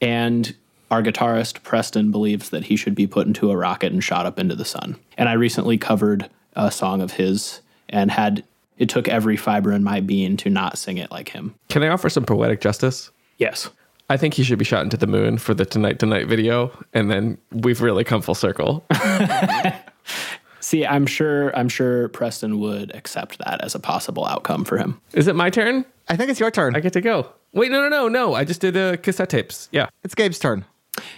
And 0.00 0.56
our 0.90 1.02
guitarist, 1.02 1.62
Preston, 1.62 2.10
believes 2.10 2.50
that 2.50 2.64
he 2.64 2.74
should 2.74 2.94
be 2.94 3.06
put 3.06 3.26
into 3.26 3.50
a 3.50 3.56
rocket 3.56 3.92
and 3.92 4.02
shot 4.02 4.26
up 4.26 4.38
into 4.38 4.56
the 4.56 4.64
sun. 4.64 4.96
And 5.18 5.28
I 5.28 5.34
recently 5.34 5.78
covered 5.78 6.28
a 6.54 6.72
song 6.72 7.00
of 7.00 7.12
his 7.12 7.60
and 7.92 8.10
had 8.10 8.44
it 8.78 8.88
took 8.88 9.06
every 9.08 9.36
fiber 9.36 9.72
in 9.72 9.84
my 9.84 10.00
being 10.00 10.36
to 10.38 10.50
not 10.50 10.78
sing 10.78 10.98
it 10.98 11.10
like 11.10 11.28
him. 11.28 11.54
Can 11.68 11.82
I 11.82 11.88
offer 11.88 12.08
some 12.08 12.24
poetic 12.24 12.60
justice? 12.60 13.10
Yes. 13.38 13.70
I 14.10 14.16
think 14.16 14.34
he 14.34 14.42
should 14.42 14.58
be 14.58 14.64
shot 14.64 14.82
into 14.82 14.96
the 14.96 15.06
moon 15.06 15.38
for 15.38 15.54
the 15.54 15.64
Tonight 15.64 15.98
Tonight 15.98 16.26
video, 16.26 16.70
and 16.92 17.10
then 17.10 17.38
we've 17.50 17.80
really 17.80 18.04
come 18.04 18.20
full 18.20 18.34
circle. 18.34 18.84
See, 20.60 20.86
I'm 20.86 21.06
sure 21.06 21.56
I'm 21.56 21.68
sure 21.68 22.08
Preston 22.08 22.60
would 22.60 22.94
accept 22.94 23.38
that 23.38 23.62
as 23.62 23.74
a 23.74 23.78
possible 23.78 24.26
outcome 24.26 24.64
for 24.64 24.76
him. 24.78 25.00
Is 25.12 25.28
it 25.28 25.36
my 25.36 25.50
turn? 25.50 25.84
I 26.08 26.16
think 26.16 26.30
it's 26.30 26.40
your 26.40 26.50
turn. 26.50 26.76
I 26.76 26.80
get 26.80 26.92
to 26.94 27.00
go. 27.00 27.28
Wait, 27.52 27.70
no, 27.70 27.82
no, 27.82 27.88
no, 27.88 28.08
no. 28.08 28.34
I 28.34 28.44
just 28.44 28.60
did 28.60 28.76
uh, 28.76 28.96
cassette 28.96 29.30
tapes. 29.30 29.68
Yeah. 29.72 29.88
it's 30.02 30.14
Gabe's 30.14 30.38
turn. 30.38 30.64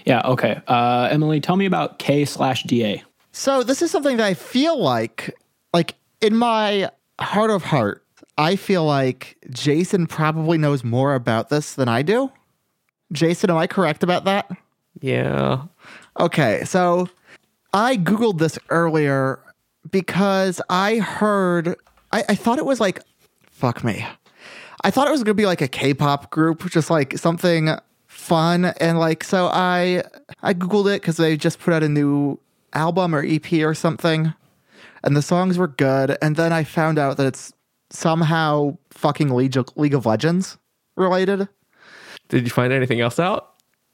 Yeah, 0.05 0.22
okay. 0.25 0.61
Uh, 0.66 1.09
Emily, 1.11 1.41
tell 1.41 1.57
me 1.57 1.66
about 1.66 1.99
K 1.99 2.25
slash 2.25 2.64
DA. 2.64 3.03
So 3.33 3.62
this 3.62 3.83
is 3.83 3.91
something 3.91 4.16
that 4.18 4.27
I 4.27 4.35
feel 4.35 4.79
like, 4.81 5.37
like 5.72 5.95
in 6.21 6.37
my 6.37 6.91
heart 7.21 7.51
of 7.51 7.65
heart, 7.65 8.05
I 8.37 8.57
feel 8.57 8.85
like 8.85 9.37
Jason 9.51 10.07
probably 10.07 10.59
knows 10.59 10.83
more 10.83 11.15
about 11.15 11.49
this 11.49 11.75
than 11.75 11.89
I 11.89 12.03
do. 12.03 12.33
Jason, 13.12 13.51
am 13.51 13.57
I 13.57 13.67
correct 13.67 14.03
about 14.03 14.25
that? 14.25 14.51
Yeah. 15.01 15.65
Okay, 16.19 16.65
so 16.65 17.09
I 17.73 17.97
Googled 17.97 18.39
this 18.39 18.59
earlier 18.71 19.39
because 19.91 20.61
I 20.69 20.99
heard, 20.99 21.77
I, 22.12 22.25
I 22.31 22.35
thought 22.35 22.59
it 22.59 22.65
was 22.65 22.81
like, 22.81 23.03
fuck 23.51 23.85
me. 23.85 24.05
I 24.83 24.91
thought 24.91 25.09
it 25.09 25.12
was 25.12 25.21
going 25.21 25.37
to 25.37 25.41
be 25.41 25.47
like 25.47 25.61
a 25.61 25.69
K 25.69 25.95
pop 25.95 26.31
group, 26.31 26.69
just 26.71 26.91
like 26.91 27.17
something 27.19 27.71
fun. 28.07 28.67
And 28.81 28.99
like, 28.99 29.25
so 29.25 29.47
I, 29.47 30.03
I 30.43 30.55
Googled 30.55 30.95
it 30.95 31.01
because 31.01 31.17
they 31.17 31.37
just 31.37 31.59
put 31.59 31.73
out 31.73 31.83
a 31.83 31.89
new 31.89 32.39
album 32.73 33.15
or 33.15 33.25
EP 33.25 33.53
or 33.65 33.75
something. 33.75 34.35
And 35.05 35.16
the 35.16 35.22
songs 35.22 35.59
were 35.59 35.68
good. 35.68 36.16
And 36.20 36.34
then 36.34 36.52
I 36.52 36.64
found 36.64 36.98
out 36.98 37.18
that 37.18 37.26
it's 37.26 37.52
somehow 37.90 38.76
fucking 38.90 39.30
League 39.30 39.57
of, 39.57 39.68
League 39.76 39.94
of 39.94 40.07
Legends 40.07 40.59
related. 40.96 41.48
Did 42.28 42.44
you 42.44 42.50
find 42.50 42.72
anything 42.72 43.00
else 43.00 43.20
out? 43.20 43.50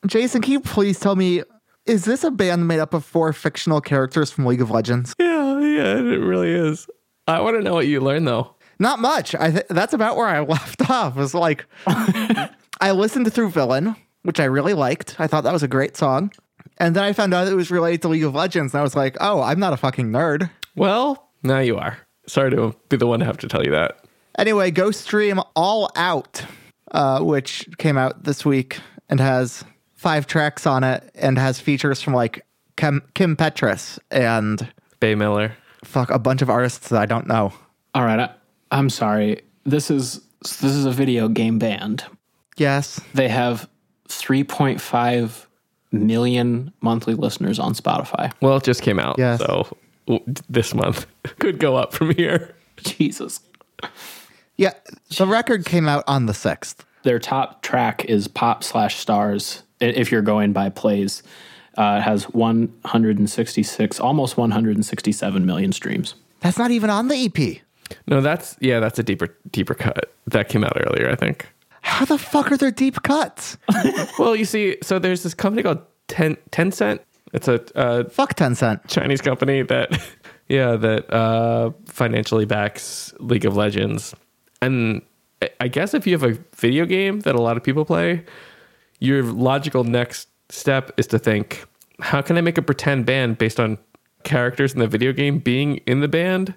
Jason, 0.07 0.41
can 0.41 0.53
you 0.53 0.61
please 0.61 0.99
tell 0.99 1.17
me, 1.17 1.43
is 1.85 2.05
this 2.05 2.25
a 2.25 2.31
band 2.31 2.67
made 2.69 2.79
up 2.79 2.95
of 2.95 3.05
four 3.05 3.33
fictional 3.33 3.81
characters 3.81 4.31
from 4.31 4.47
League 4.47 4.63
of 4.63 4.71
Legends? 4.71 5.15
Yeah, 5.19 5.59
yeah, 5.59 5.97
it 5.97 6.21
really 6.21 6.53
is. 6.53 6.87
I 7.27 7.41
want 7.41 7.57
to 7.57 7.63
know 7.63 7.75
what 7.75 7.87
you 7.87 8.01
learned 8.01 8.27
though. 8.27 8.55
Not 8.79 8.99
much. 8.99 9.35
I 9.35 9.51
th- 9.51 9.67
that's 9.69 9.93
about 9.93 10.17
where 10.17 10.27
I 10.27 10.41
left 10.45 10.89
off. 10.89 11.17
Was 11.17 11.35
like, 11.35 11.67
I 11.87 12.93
listened 12.93 13.31
through 13.33 13.51
Villain, 13.51 13.97
which 14.23 14.41
I 14.41 14.45
really 14.45 14.75
liked. 14.75 15.17
I 15.19 15.27
thought 15.27 15.45
that 15.45 15.53
was 15.53 15.63
a 15.63 15.69
great 15.69 15.97
song, 15.97 16.33
and 16.79 16.97
then 16.97 17.05
I 17.05 17.13
found 17.13 17.35
out 17.35 17.47
it 17.47 17.55
was 17.55 17.71
related 17.71 18.03
to 18.03 18.09
League 18.09 18.25
of 18.25 18.35
Legends, 18.35 18.73
and 18.73 18.81
I 18.81 18.83
was 18.83 18.97
like, 18.97 19.17
oh, 19.21 19.43
I'm 19.43 19.61
not 19.61 19.73
a 19.73 19.77
fucking 19.77 20.11
nerd. 20.11 20.51
Well, 20.77 21.31
now 21.43 21.59
you 21.61 21.77
are. 21.79 21.99
Sorry 22.27 22.51
to 22.53 22.75
be 22.89 22.97
the 22.97 23.07
one 23.07 23.21
to 23.21 23.25
have 23.27 23.39
to 23.39 23.49
tell 23.49 23.65
you 23.65 23.73
that. 23.73 24.05
Anyway, 24.39 24.71
go 24.71 24.91
stream 24.91 25.41
All 25.57 25.91
Out, 25.97 26.45
uh, 26.93 27.21
which 27.21 27.69
came 27.79 27.99
out 27.99 28.23
this 28.25 28.45
week 28.45 28.79
and 29.09 29.19
has 29.21 29.65
five 29.95 30.27
tracks 30.27 30.67
on 30.67 30.85
it 30.85 31.11
and 31.15 31.39
has 31.39 31.59
features 31.61 32.01
from 32.01 32.15
like 32.15 32.45
Kim, 32.77 33.03
Kim 33.15 33.37
Petras 33.37 33.99
and 34.11 34.73
Bea 35.01 35.15
Miller. 35.15 35.53
fuck 35.85 36.11
a 36.11 36.19
bunch 36.19 36.41
of 36.43 36.49
artists 36.49 36.89
that 36.89 37.01
I 37.01 37.07
don't 37.07 37.27
know. 37.27 37.53
All 37.95 38.05
right, 38.05 38.21
I, 38.21 38.31
I'm 38.71 38.89
sorry. 38.89 39.43
This 39.65 39.91
is 39.91 40.21
this 40.43 40.63
is 40.63 40.85
a 40.87 40.91
video 40.93 41.29
game 41.29 41.59
band. 41.59 42.05
Yes. 42.57 43.01
They 43.15 43.29
have 43.29 43.69
3.5 44.09 45.47
million 45.93 46.73
monthly 46.81 47.15
listeners 47.15 47.59
on 47.59 47.75
Spotify. 47.75 48.33
Well, 48.41 48.57
it 48.57 48.63
just 48.63 48.83
came 48.83 48.99
out. 48.99 49.17
Yes. 49.19 49.41
So 49.41 49.47
w- 49.47 49.75
this 50.49 50.75
month 50.75 51.07
could 51.39 51.59
go 51.59 51.77
up 51.77 51.93
from 51.93 52.15
here. 52.15 52.55
Jesus. 52.79 53.41
Yeah. 54.57 54.73
The 55.17 55.27
record 55.27 55.65
came 55.65 55.89
out 55.89 56.05
on 56.07 56.27
the 56.27 56.33
6th. 56.33 56.77
Their 57.03 57.19
top 57.19 57.63
track 57.63 58.05
is 58.05 58.29
Pop 58.29 58.63
slash 58.63 58.97
Stars. 58.97 59.63
If 59.81 60.13
you're 60.13 60.23
going 60.23 60.53
by 60.53 60.69
plays, 60.69 61.23
uh, 61.79 61.99
it 61.99 62.03
has 62.03 62.25
166, 62.31 64.01
almost 64.01 64.37
167 64.37 65.47
million 65.47 65.73
streams. 65.73 66.15
That's 66.41 66.59
not 66.59 66.71
even 66.71 66.91
on 66.91 67.09
the 67.09 67.15
EP. 67.17 67.63
No, 68.07 68.21
that's 68.21 68.57
yeah, 68.61 68.81
that's 68.81 68.99
a 68.99 69.03
deeper 69.03 69.37
deeper 69.51 69.75
cut. 69.75 70.13
That 70.27 70.49
came 70.49 70.63
out 70.63 70.77
earlier, 70.77 71.11
I 71.11 71.17
think. 71.17 71.49
How 71.83 72.05
the 72.05 72.19
fuck 72.19 72.53
are 72.53 72.57
there 72.57 72.71
deep 72.71 73.03
cuts? 73.03 73.57
Well, 74.19 74.37
you 74.37 74.45
see, 74.45 74.77
so 74.83 74.99
there's 74.99 75.23
this 75.23 75.33
company 75.33 75.63
called 75.63 75.81
Ten 76.09 76.37
Tencent. 76.53 77.01
It's 77.33 77.49
a 77.49 77.61
uh, 77.79 78.09
fuck 78.09 78.35
Tencent. 78.35 78.87
Chinese 78.89 79.21
company 79.21 79.63
that, 79.63 80.01
yeah, 80.49 80.77
that 80.77 81.13
uh, 81.13 81.71
financially 81.87 82.45
backs 82.45 83.13
League 83.21 83.45
of 83.45 83.57
Legends. 83.57 84.15
And 84.61 85.03
I- 85.43 85.51
I 85.61 85.69
guess 85.69 85.95
if 85.95 86.07
you 86.07 86.19
have 86.19 86.23
a 86.25 86.39
video 86.57 86.85
game 86.87 87.21
that 87.21 87.35
a 87.35 87.41
lot 87.41 87.57
of 87.57 87.63
people 87.63 87.85
play, 87.85 88.25
your 88.99 89.23
logical 89.23 89.85
next 89.85 90.29
step 90.49 90.91
is 90.97 91.07
to 91.09 91.19
think, 91.19 91.65
how 92.01 92.21
can 92.23 92.37
I 92.37 92.41
make 92.41 92.59
a 92.59 92.63
pretend 92.63 93.07
band 93.07 93.39
based 93.39 93.61
on 93.61 93.79
characters 94.25 94.73
in 94.73 94.81
the 94.81 94.87
video 94.87 95.13
game 95.13 95.39
being 95.39 95.77
in 95.87 96.01
the 96.01 96.09
band? 96.09 96.55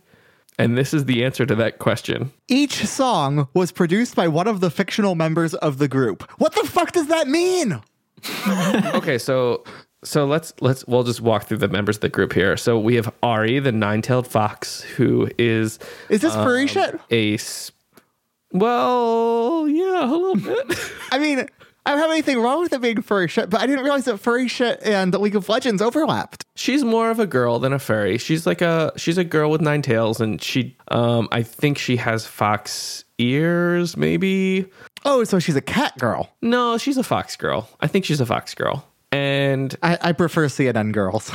And 0.60 0.78
this 0.78 0.94
is 0.94 1.06
the 1.06 1.24
answer 1.26 1.46
to 1.48 1.56
that 1.56 1.80
question. 1.80 2.32
Each 2.48 2.86
song 2.86 3.48
was 3.54 3.72
produced 3.72 4.16
by 4.16 4.28
one 4.28 4.48
of 4.48 4.60
the 4.60 4.70
fictional 4.70 5.16
members 5.16 5.54
of 5.56 5.78
the 5.80 5.88
group. 5.88 6.30
What 6.40 6.54
the 6.54 6.68
fuck 6.68 6.92
does 6.92 7.08
that 7.08 7.28
mean? 7.28 7.82
okay, 8.94 9.18
so 9.18 9.64
so 10.04 10.26
let's 10.26 10.54
let's 10.62 10.86
we'll 10.88 11.04
just 11.04 11.22
walk 11.22 11.46
through 11.46 11.58
the 11.58 11.68
members 11.68 11.98
of 11.98 12.02
the 12.02 12.10
group 12.10 12.34
here. 12.34 12.58
So 12.58 12.80
we 12.80 12.96
have 12.96 13.12
Ahri, 13.22 13.64
the 13.64 13.72
nine-tailed 13.72 14.28
fox, 14.28 14.82
who 14.82 15.30
is 15.38 15.80
Is 16.10 16.22
this 16.22 16.34
furry 16.36 16.68
shit? 16.68 17.00
a 17.12 17.38
well, 18.52 19.68
yeah, 19.68 20.06
a 20.06 20.14
little 20.16 20.36
bit. 20.36 20.80
I 21.12 21.18
mean, 21.18 21.48
I 21.86 21.92
don't 21.92 22.00
have 22.00 22.12
anything 22.12 22.40
wrong 22.40 22.62
with 22.62 22.72
it 22.72 22.82
being 22.82 23.02
furry 23.02 23.28
shit, 23.28 23.50
but 23.50 23.60
I 23.60 23.66
didn't 23.66 23.84
realize 23.84 24.06
that 24.06 24.20
furry 24.20 24.48
shit 24.48 24.80
and 24.84 25.14
League 25.16 25.36
of 25.36 25.50
Legends 25.50 25.82
overlapped. 25.82 26.46
she's 26.56 26.84
more 26.84 27.10
of 27.10 27.20
a 27.20 27.26
girl 27.26 27.60
than 27.60 27.74
a 27.74 27.80
fairy. 27.80 28.18
She's 28.18 28.46
like 28.46 28.62
a 28.62 28.94
she's 28.96 29.18
a 29.18 29.24
girl 29.24 29.50
with 29.50 29.62
nine 29.62 29.82
tails, 29.82 30.22
and 30.22 30.42
she 30.42 30.78
um 30.90 31.28
I 31.32 31.44
think 31.44 31.78
she 31.78 31.98
has 31.98 32.26
fox 32.26 33.04
ears, 33.18 33.98
maybe. 33.98 34.66
Oh, 35.04 35.24
so 35.24 35.40
she's 35.40 35.56
a 35.56 35.62
cat 35.62 35.98
girl. 35.98 36.30
No, 36.42 36.78
she's 36.78 36.98
a 36.98 37.04
fox 37.04 37.36
girl. 37.36 37.70
I 37.82 37.88
think 37.88 38.06
she's 38.06 38.22
a 38.22 38.26
fox 38.26 38.54
girl. 38.54 38.88
And 39.14 39.76
I, 39.84 39.98
I 40.02 40.12
prefer 40.12 40.48
CNN 40.48 40.92
girls. 40.92 41.32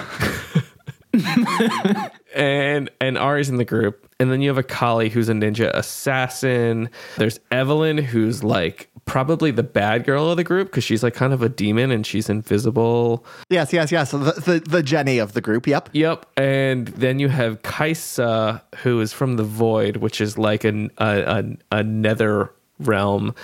and 2.34 2.90
and 3.00 3.16
Ahri's 3.16 3.48
in 3.48 3.56
the 3.56 3.64
group. 3.64 4.04
And 4.20 4.32
then 4.32 4.42
you 4.42 4.48
have 4.48 4.58
Akali 4.58 5.08
who's 5.08 5.28
a 5.28 5.32
ninja 5.32 5.70
assassin. 5.72 6.90
There's 7.16 7.38
Evelynn 7.52 8.02
who's 8.02 8.42
like 8.42 8.90
probably 9.04 9.50
the 9.50 9.62
bad 9.62 10.04
girl 10.04 10.30
of 10.30 10.36
the 10.36 10.44
group 10.44 10.68
because 10.68 10.84
she's 10.84 11.02
like 11.02 11.14
kind 11.14 11.32
of 11.32 11.40
a 11.40 11.48
demon 11.48 11.90
and 11.90 12.06
she's 12.06 12.28
invisible. 12.28 13.24
yes, 13.48 13.72
yes, 13.72 13.90
yes. 13.90 14.10
The, 14.10 14.18
the, 14.18 14.62
the 14.68 14.82
Jenny 14.82 15.18
of 15.18 15.32
the 15.32 15.40
group. 15.40 15.66
Yep. 15.66 15.90
Yep. 15.92 16.26
And 16.36 16.88
then 16.88 17.18
you 17.18 17.28
have 17.28 17.62
Kai'Sa 17.62 18.60
who 18.76 19.00
is 19.00 19.12
from 19.12 19.36
the 19.36 19.44
void, 19.44 19.98
which 19.98 20.20
is 20.20 20.36
like 20.36 20.64
an, 20.64 20.90
a, 20.98 21.56
a, 21.72 21.78
a 21.78 21.82
nether 21.82 22.52
realm. 22.80 23.34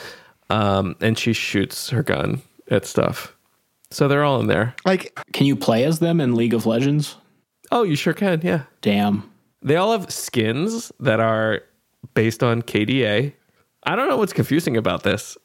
Um, 0.51 0.97
and 1.01 1.19
she 1.19 1.33
shoots 1.33 1.89
her 1.91 2.03
gun 2.03 2.43
at 2.71 2.85
stuff. 2.85 3.34
So 3.95 4.09
they're 4.09 4.25
all 4.25 4.41
in 4.41 4.49
there. 4.49 4.75
Like, 4.85 5.17
Can 5.33 5.47
you 5.47 5.55
play 5.55 5.85
as 5.85 6.01
them 6.01 6.21
in 6.21 6.35
League 6.35 6.53
of 6.53 6.67
Legends? 6.67 7.17
Oh, 7.71 7.85
you 7.85 7.95
sure 7.95 8.13
can. 8.13 8.41
Yeah. 8.43 8.65
Damn. 8.81 9.31
They 9.63 9.77
all 9.77 9.93
have 9.93 10.13
skins 10.13 10.91
that 10.99 11.21
are 11.21 11.61
based 12.13 12.43
on 12.43 12.63
KDA. 12.63 13.33
I 13.85 13.97
don't 13.97 14.09
know 14.09 14.17
what's 14.17 14.33
confusing 14.33 14.77
about 14.77 15.05
this. 15.05 15.39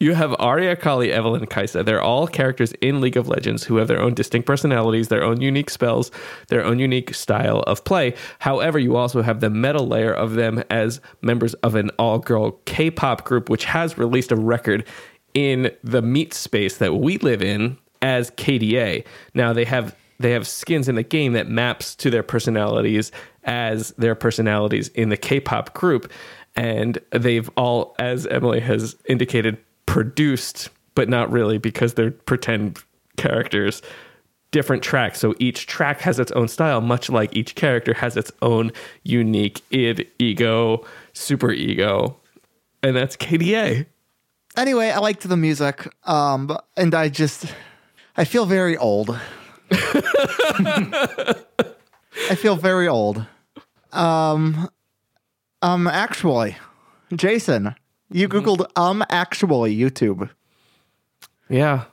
You 0.00 0.14
have 0.14 0.30
Ahri, 0.32 0.72
Akali, 0.72 1.08
Evelynn, 1.08 1.46
Kai'Sa. 1.46 1.84
They're 1.84 2.00
all 2.00 2.26
characters 2.26 2.72
in 2.80 3.02
League 3.02 3.18
of 3.18 3.28
Legends 3.28 3.62
who 3.62 3.76
have 3.76 3.88
their 3.88 4.00
own 4.00 4.14
distinct 4.14 4.46
personalities, 4.46 5.08
their 5.08 5.22
own 5.22 5.42
unique 5.42 5.68
spells, 5.68 6.10
their 6.48 6.64
own 6.64 6.78
unique 6.78 7.14
style 7.14 7.60
of 7.66 7.84
play. 7.84 8.14
However, 8.38 8.78
you 8.78 8.96
also 8.96 9.20
have 9.20 9.40
the 9.40 9.50
meta 9.50 9.82
layer 9.82 10.12
of 10.12 10.32
them 10.32 10.64
as 10.70 11.00
members 11.20 11.52
of 11.54 11.74
an 11.74 11.90
all 11.98 12.18
girl 12.18 12.52
K 12.64 12.90
pop 12.90 13.24
group, 13.24 13.50
which 13.50 13.66
has 13.66 13.98
released 13.98 14.32
a 14.32 14.36
record 14.36 14.88
in 15.34 15.70
the 15.84 16.02
meat 16.02 16.34
space 16.34 16.78
that 16.78 16.94
we 16.94 17.18
live 17.18 17.42
in 17.42 17.78
as 18.02 18.30
KDA. 18.32 19.04
Now 19.34 19.52
they 19.52 19.64
have 19.64 19.96
they 20.18 20.32
have 20.32 20.46
skins 20.46 20.88
in 20.88 20.94
the 20.94 21.02
game 21.02 21.32
that 21.32 21.48
maps 21.48 21.96
to 21.96 22.10
their 22.10 22.22
personalities 22.22 23.10
as 23.44 23.90
their 23.92 24.14
personalities 24.14 24.88
in 24.88 25.08
the 25.08 25.16
K-pop 25.16 25.74
group 25.74 26.12
and 26.54 26.98
they've 27.10 27.50
all 27.56 27.96
as 27.98 28.26
Emily 28.26 28.60
has 28.60 28.94
indicated 29.06 29.58
produced 29.86 30.68
but 30.94 31.08
not 31.08 31.30
really 31.32 31.58
because 31.58 31.94
they're 31.94 32.12
pretend 32.12 32.78
characters 33.16 33.82
different 34.52 34.82
tracks 34.82 35.18
so 35.18 35.34
each 35.40 35.66
track 35.66 36.00
has 36.00 36.20
its 36.20 36.30
own 36.32 36.46
style 36.46 36.80
much 36.80 37.10
like 37.10 37.34
each 37.34 37.54
character 37.56 37.94
has 37.94 38.16
its 38.16 38.30
own 38.42 38.70
unique 39.02 39.62
id 39.70 40.08
ego 40.18 40.84
super 41.14 41.50
ego 41.50 42.16
and 42.82 42.94
that's 42.94 43.16
KDA 43.16 43.86
anyway, 44.56 44.90
I 44.90 44.98
liked 44.98 45.28
the 45.28 45.36
music. 45.36 45.88
Um, 46.04 46.56
and 46.76 46.94
I 46.94 47.08
just, 47.08 47.46
I 48.16 48.24
feel 48.24 48.46
very 48.46 48.76
old. 48.76 49.18
I 49.70 51.36
feel 52.36 52.56
very 52.56 52.88
old. 52.88 53.24
Um, 53.92 54.68
um, 55.62 55.86
actually, 55.86 56.56
Jason, 57.14 57.74
you 58.10 58.28
Googled 58.28 58.66
um 58.76 59.04
actually 59.08 59.76
YouTube. 59.76 60.28
yeah 61.48 61.84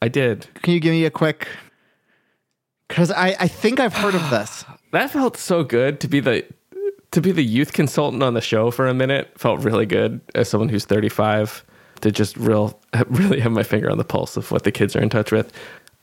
I 0.00 0.08
did 0.08 0.48
Can 0.62 0.74
you 0.74 0.80
give 0.80 0.92
me 0.92 1.04
a 1.04 1.10
quick? 1.10 1.48
Because 2.88 3.10
I, 3.10 3.36
I 3.40 3.48
think 3.48 3.80
I've 3.80 3.94
heard 3.94 4.14
of 4.14 4.30
this. 4.30 4.64
That 4.92 5.10
felt 5.10 5.36
so 5.36 5.64
good 5.64 6.00
to 6.00 6.08
be 6.08 6.20
the 6.20 6.44
to 7.12 7.20
be 7.20 7.32
the 7.32 7.44
youth 7.44 7.72
consultant 7.72 8.22
on 8.22 8.34
the 8.34 8.40
show 8.40 8.70
for 8.70 8.86
a 8.86 8.94
minute. 8.94 9.30
Felt 9.38 9.60
really 9.60 9.86
good 9.86 10.20
as 10.34 10.48
someone 10.48 10.68
who's 10.68 10.84
35 10.84 11.64
to 12.02 12.12
just 12.12 12.36
real 12.36 12.78
really 13.06 13.40
have 13.40 13.52
my 13.52 13.62
finger 13.62 13.90
on 13.90 13.98
the 13.98 14.04
pulse 14.04 14.36
of 14.36 14.50
what 14.50 14.64
the 14.64 14.72
kids 14.72 14.94
are 14.94 15.00
in 15.00 15.08
touch 15.08 15.32
with. 15.32 15.52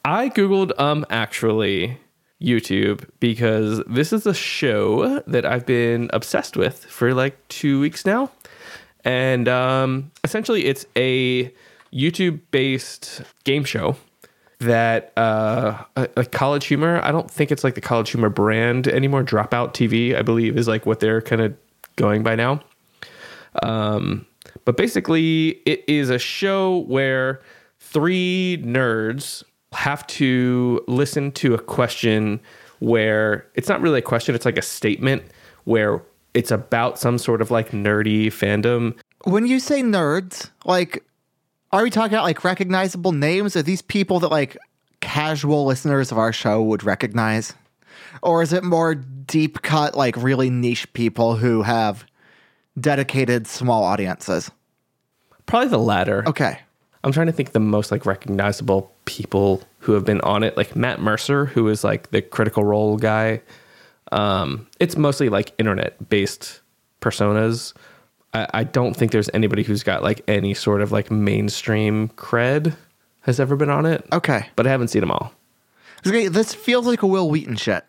I 0.03 0.29
googled 0.29 0.77
um 0.79 1.05
actually 1.09 1.97
YouTube 2.41 3.07
because 3.19 3.83
this 3.85 4.11
is 4.13 4.25
a 4.25 4.33
show 4.33 5.19
that 5.27 5.45
I've 5.45 5.65
been 5.65 6.09
obsessed 6.13 6.57
with 6.57 6.85
for 6.85 7.13
like 7.13 7.47
2 7.49 7.79
weeks 7.79 8.05
now. 8.05 8.31
And 9.05 9.47
um 9.47 10.11
essentially 10.23 10.65
it's 10.65 10.85
a 10.95 11.53
YouTube 11.93 12.39
based 12.51 13.21
game 13.43 13.63
show 13.63 13.95
that 14.59 15.13
uh 15.17 15.83
like 16.17 16.31
college 16.31 16.65
humor 16.65 16.99
i 17.03 17.13
don't 17.13 17.31
think 17.31 17.49
it's 17.49 17.63
like 17.63 17.75
the 17.75 17.81
college 17.81 18.09
humor 18.09 18.29
brand 18.29 18.89
anymore 18.89 19.23
dropout 19.23 19.73
tv 19.73 20.13
i 20.17 20.21
believe 20.21 20.57
is 20.57 20.67
like 20.67 20.85
what 20.85 20.99
they're 20.99 21.21
kind 21.21 21.41
of 21.41 21.55
going 21.95 22.23
by 22.23 22.35
now 22.35 22.59
um 23.63 24.25
but 24.69 24.77
basically 24.77 25.59
it 25.65 25.83
is 25.87 26.11
a 26.11 26.19
show 26.19 26.81
where 26.81 27.41
three 27.79 28.61
nerds 28.63 29.43
have 29.73 30.05
to 30.05 30.79
listen 30.87 31.31
to 31.31 31.55
a 31.55 31.57
question 31.57 32.39
where 32.77 33.47
it's 33.55 33.67
not 33.67 33.81
really 33.81 33.97
a 33.97 34.03
question 34.03 34.35
it's 34.35 34.45
like 34.45 34.59
a 34.59 34.61
statement 34.61 35.23
where 35.63 36.03
it's 36.35 36.51
about 36.51 36.99
some 36.99 37.17
sort 37.17 37.41
of 37.41 37.49
like 37.49 37.71
nerdy 37.71 38.27
fandom 38.27 38.95
When 39.23 39.47
you 39.47 39.59
say 39.59 39.81
nerds, 39.81 40.51
like, 40.65 41.03
are 41.71 41.81
we 41.81 41.89
talking 41.89 42.13
about 42.13 42.25
like 42.25 42.43
recognizable 42.43 43.11
names? 43.11 43.55
Are 43.55 43.63
these 43.63 43.81
people 43.81 44.19
that 44.19 44.29
like 44.29 44.55
casual 45.01 45.65
listeners 45.65 46.11
of 46.11 46.19
our 46.19 46.31
show 46.31 46.61
would 46.61 46.83
recognize? 46.83 47.55
Or 48.21 48.43
is 48.43 48.53
it 48.53 48.63
more 48.63 48.93
deep 48.93 49.63
cut, 49.63 49.97
like 49.97 50.15
really 50.15 50.51
niche 50.51 50.93
people 50.93 51.37
who 51.37 51.63
have 51.63 52.05
dedicated 52.79 53.47
small 53.47 53.83
audiences? 53.83 54.51
Probably 55.49 55.69
the 55.69 55.79
latter 55.79 56.23
Okay. 56.27 56.59
I'm 57.03 57.11
trying 57.11 57.27
to 57.27 57.31
think 57.31 57.53
the 57.53 57.59
most 57.59 57.91
like 57.91 58.05
recognizable 58.05 58.93
people 59.05 59.61
who 59.79 59.93
have 59.93 60.03
been 60.03 60.21
on 60.21 60.43
it, 60.43 60.57
like 60.57 60.75
Matt 60.75 60.99
Mercer, 60.99 61.45
who 61.45 61.67
is 61.69 61.83
like 61.83 62.11
the 62.11 62.21
critical 62.21 62.63
role 62.63 62.97
guy. 62.97 63.41
Um, 64.11 64.67
it's 64.79 64.97
mostly 64.97 65.29
like 65.29 65.53
internet 65.57 66.09
based 66.09 66.59
personas. 67.01 67.73
I, 68.33 68.47
I 68.53 68.63
don't 68.63 68.95
think 68.95 69.11
there's 69.11 69.29
anybody 69.33 69.63
who's 69.63 69.81
got 69.81 70.03
like 70.03 70.21
any 70.27 70.53
sort 70.53 70.81
of 70.81 70.91
like 70.91 71.09
mainstream 71.09 72.09
cred 72.09 72.75
has 73.21 73.39
ever 73.39 73.55
been 73.55 73.69
on 73.69 73.85
it. 73.85 74.05
Okay. 74.11 74.49
But 74.55 74.67
I 74.67 74.69
haven't 74.71 74.89
seen 74.89 75.01
them 75.01 75.11
all. 75.11 75.33
Okay, 76.05 76.27
This 76.27 76.53
feels 76.53 76.85
like 76.85 77.01
a 77.01 77.07
Wil 77.07 77.29
Wheaton 77.29 77.55
shit. 77.55 77.85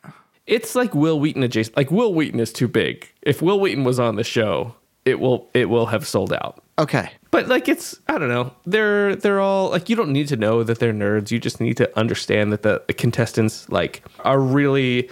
It's 0.46 0.74
like 0.74 0.94
Wil 0.94 1.20
Wheaton 1.20 1.42
adjacent. 1.42 1.76
Like 1.76 1.90
Wil 1.90 2.12
Wheaton 2.12 2.40
is 2.40 2.52
too 2.52 2.68
big. 2.68 3.08
If 3.22 3.40
Wil 3.40 3.60
Wheaton 3.60 3.84
was 3.84 4.00
on 4.00 4.16
the 4.16 4.24
show, 4.24 4.74
it 5.04 5.20
will 5.20 5.48
it 5.54 5.68
will 5.68 5.86
have 5.86 6.06
sold 6.06 6.32
out. 6.32 6.62
Okay. 6.78 7.10
But 7.30 7.48
like 7.48 7.68
it's 7.68 7.98
I 8.08 8.18
don't 8.18 8.28
know. 8.28 8.52
They're 8.66 9.16
they're 9.16 9.40
all 9.40 9.70
like 9.70 9.88
you 9.88 9.96
don't 9.96 10.12
need 10.12 10.28
to 10.28 10.36
know 10.36 10.62
that 10.62 10.78
they're 10.78 10.92
nerds. 10.92 11.30
You 11.30 11.38
just 11.38 11.60
need 11.60 11.76
to 11.76 11.98
understand 11.98 12.52
that 12.52 12.62
the, 12.62 12.82
the 12.86 12.94
contestants 12.94 13.68
like 13.68 14.02
are 14.20 14.40
really 14.40 15.10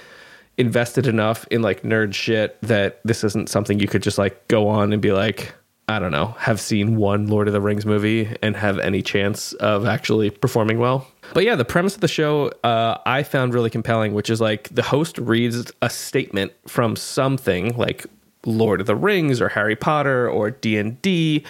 invested 0.56 1.06
enough 1.06 1.46
in 1.50 1.62
like 1.62 1.82
nerd 1.82 2.14
shit 2.14 2.60
that 2.62 3.00
this 3.04 3.22
isn't 3.22 3.48
something 3.48 3.78
you 3.78 3.86
could 3.86 4.02
just 4.02 4.18
like 4.18 4.48
go 4.48 4.66
on 4.68 4.92
and 4.92 5.00
be 5.00 5.12
like 5.12 5.54
I 5.90 5.98
don't 5.98 6.12
know, 6.12 6.34
have 6.38 6.60
seen 6.60 6.96
one 6.96 7.28
Lord 7.28 7.48
of 7.48 7.54
the 7.54 7.62
Rings 7.62 7.86
movie 7.86 8.36
and 8.42 8.54
have 8.56 8.78
any 8.78 9.00
chance 9.00 9.54
of 9.54 9.86
actually 9.86 10.28
performing 10.28 10.78
well. 10.78 11.06
But 11.32 11.44
yeah, 11.44 11.54
the 11.54 11.64
premise 11.64 11.94
of 11.94 12.02
the 12.02 12.08
show 12.08 12.52
uh, 12.62 12.98
I 13.06 13.22
found 13.22 13.54
really 13.54 13.70
compelling, 13.70 14.12
which 14.12 14.28
is 14.28 14.38
like 14.38 14.68
the 14.68 14.82
host 14.82 15.16
reads 15.16 15.72
a 15.80 15.88
statement 15.88 16.52
from 16.66 16.94
something 16.94 17.74
like 17.78 18.06
Lord 18.44 18.80
of 18.80 18.86
the 18.86 18.96
Rings 18.96 19.40
or 19.40 19.48
Harry 19.48 19.76
Potter 19.76 20.28
or 20.28 20.50
D 20.50 20.76
and 20.78 21.00
D 21.02 21.44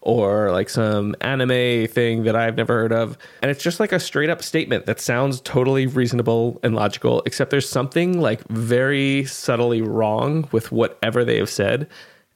or 0.00 0.50
like 0.52 0.70
some 0.70 1.14
anime 1.20 1.86
thing 1.88 2.22
that 2.22 2.36
I've 2.36 2.56
never 2.56 2.74
heard 2.74 2.92
of. 2.92 3.18
And 3.42 3.50
it's 3.50 3.62
just 3.62 3.80
like 3.80 3.92
a 3.92 4.00
straight 4.00 4.30
up 4.30 4.42
statement 4.42 4.86
that 4.86 5.00
sounds 5.00 5.40
totally 5.40 5.86
reasonable 5.86 6.60
and 6.62 6.74
logical, 6.74 7.22
except 7.26 7.50
there's 7.50 7.68
something 7.68 8.20
like 8.20 8.46
very 8.48 9.24
subtly 9.24 9.82
wrong 9.82 10.48
with 10.52 10.70
whatever 10.72 11.24
they 11.24 11.38
have 11.38 11.50
said. 11.50 11.88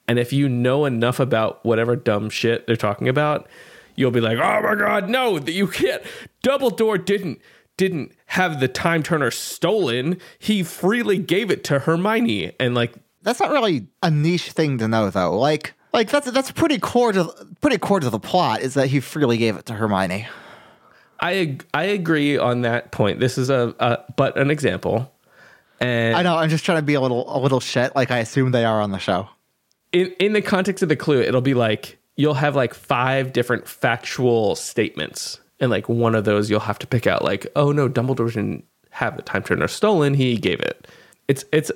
And 0.09 0.19
if 0.19 0.33
you 0.33 0.49
know 0.49 0.85
enough 0.85 1.21
about 1.21 1.65
whatever 1.65 1.95
dumb 1.97 2.29
shit 2.31 2.67
they're 2.67 2.77
talking 2.77 3.09
about, 3.09 3.49
you'll 3.95 4.11
be 4.11 4.21
like, 4.21 4.39
"Oh 4.39 4.61
my 4.63 4.75
god, 4.75 5.09
no, 5.09 5.39
that 5.39 5.53
you 5.53 5.69
can't." 5.69 6.03
Dumbledore 6.43 7.03
didn't 7.03 7.41
didn't 7.77 8.13
have 8.27 8.61
the 8.61 8.69
time 8.69 9.03
turner 9.03 9.31
stolen. 9.31 10.19
He 10.39 10.63
freely 10.63 11.19
gave 11.19 11.51
it 11.51 11.65
to 11.65 11.81
Hermione, 11.81 12.53
and 12.59 12.75
like 12.75 12.95
That's 13.23 13.41
not 13.41 13.51
really 13.51 13.87
a 14.03 14.11
niche 14.11 14.53
thing 14.53 14.79
to 14.79 14.89
know, 14.89 15.11
though. 15.11 15.39
Like, 15.39 15.75
like 15.93 16.11
that's 16.11 16.31
that's 16.31 16.51
pretty 16.51 16.79
core 16.79 17.13
to 17.13 17.33
pretty 17.61 17.79
core 17.79 18.01
to 18.01 18.11
the 18.11 18.19
plot 18.19 18.61
is 18.63 18.75
that 18.75 18.89
he 18.89 19.01
freely 19.01 19.37
gave 19.39 19.57
it 19.57 19.67
to 19.67 19.75
Hermione. 19.75 20.27
I 21.21 21.59
I 21.73 21.85
agree 21.85 22.37
on 22.37 22.63
that 22.63 22.91
point. 22.91 23.21
This 23.21 23.39
is 23.39 23.49
a, 23.51 23.75
a 23.79 23.99
but 24.17 24.37
an 24.37 24.51
example, 24.51 25.13
and 25.81 26.17
I 26.17 26.23
know. 26.23 26.37
I'm 26.37 26.51
just 26.51 26.65
trying 26.65 26.79
to 26.79 26.83
be 26.83 26.95
a 26.95 27.01
little 27.01 27.25
a 27.35 27.39
little 27.39 27.61
shit, 27.61 27.95
like 27.95 28.11
I 28.11 28.19
assume 28.19 28.51
they 28.51 28.65
are 28.65 28.81
on 28.81 28.91
the 28.91 28.99
show. 28.99 29.29
in 29.93 30.13
in 30.19 30.33
the 30.33 30.43
context 30.43 30.83
of 30.83 30.89
the 30.89 30.97
clue, 30.97 31.21
it'll 31.21 31.41
be 31.41 31.55
like 31.55 31.99
you'll 32.17 32.35
have 32.35 32.57
like 32.57 32.75
five 32.75 33.33
different 33.33 33.69
factual 33.69 34.57
statements, 34.57 35.41
and 35.61 35.71
like 35.71 35.89
one 35.89 36.15
of 36.17 36.25
those 36.25 36.51
you'll 36.51 36.61
have 36.61 36.79
to 36.81 36.87
pick 36.87 37.07
out 37.07 37.23
like, 37.23 37.47
oh 37.55 37.71
no, 37.71 37.89
Dumbledore 37.89 38.33
didn't 38.33 38.65
have 38.91 39.17
the 39.17 39.23
time 39.23 39.45
turner 39.45 39.69
stolen; 39.69 40.15
he 40.15 40.37
gave 40.37 40.59
it. 40.61 40.89
It's 41.29 41.45
it's 41.53 41.71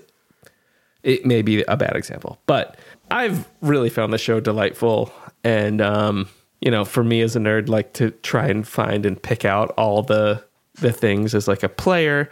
it 1.06 1.24
may 1.24 1.40
be 1.40 1.62
a 1.62 1.76
bad 1.76 1.94
example, 1.94 2.38
but 2.46 2.76
I've 3.12 3.48
really 3.62 3.88
found 3.88 4.12
the 4.12 4.18
show 4.18 4.40
delightful, 4.40 5.12
and 5.44 5.80
um, 5.80 6.28
you 6.60 6.70
know, 6.70 6.84
for 6.84 7.04
me 7.04 7.22
as 7.22 7.36
a 7.36 7.38
nerd, 7.38 7.68
like 7.68 7.92
to 7.94 8.10
try 8.10 8.48
and 8.48 8.66
find 8.66 9.06
and 9.06 9.22
pick 9.22 9.44
out 9.44 9.70
all 9.78 10.02
the 10.02 10.44
the 10.74 10.92
things 10.92 11.34
as 11.34 11.46
like 11.46 11.62
a 11.62 11.68
player, 11.68 12.28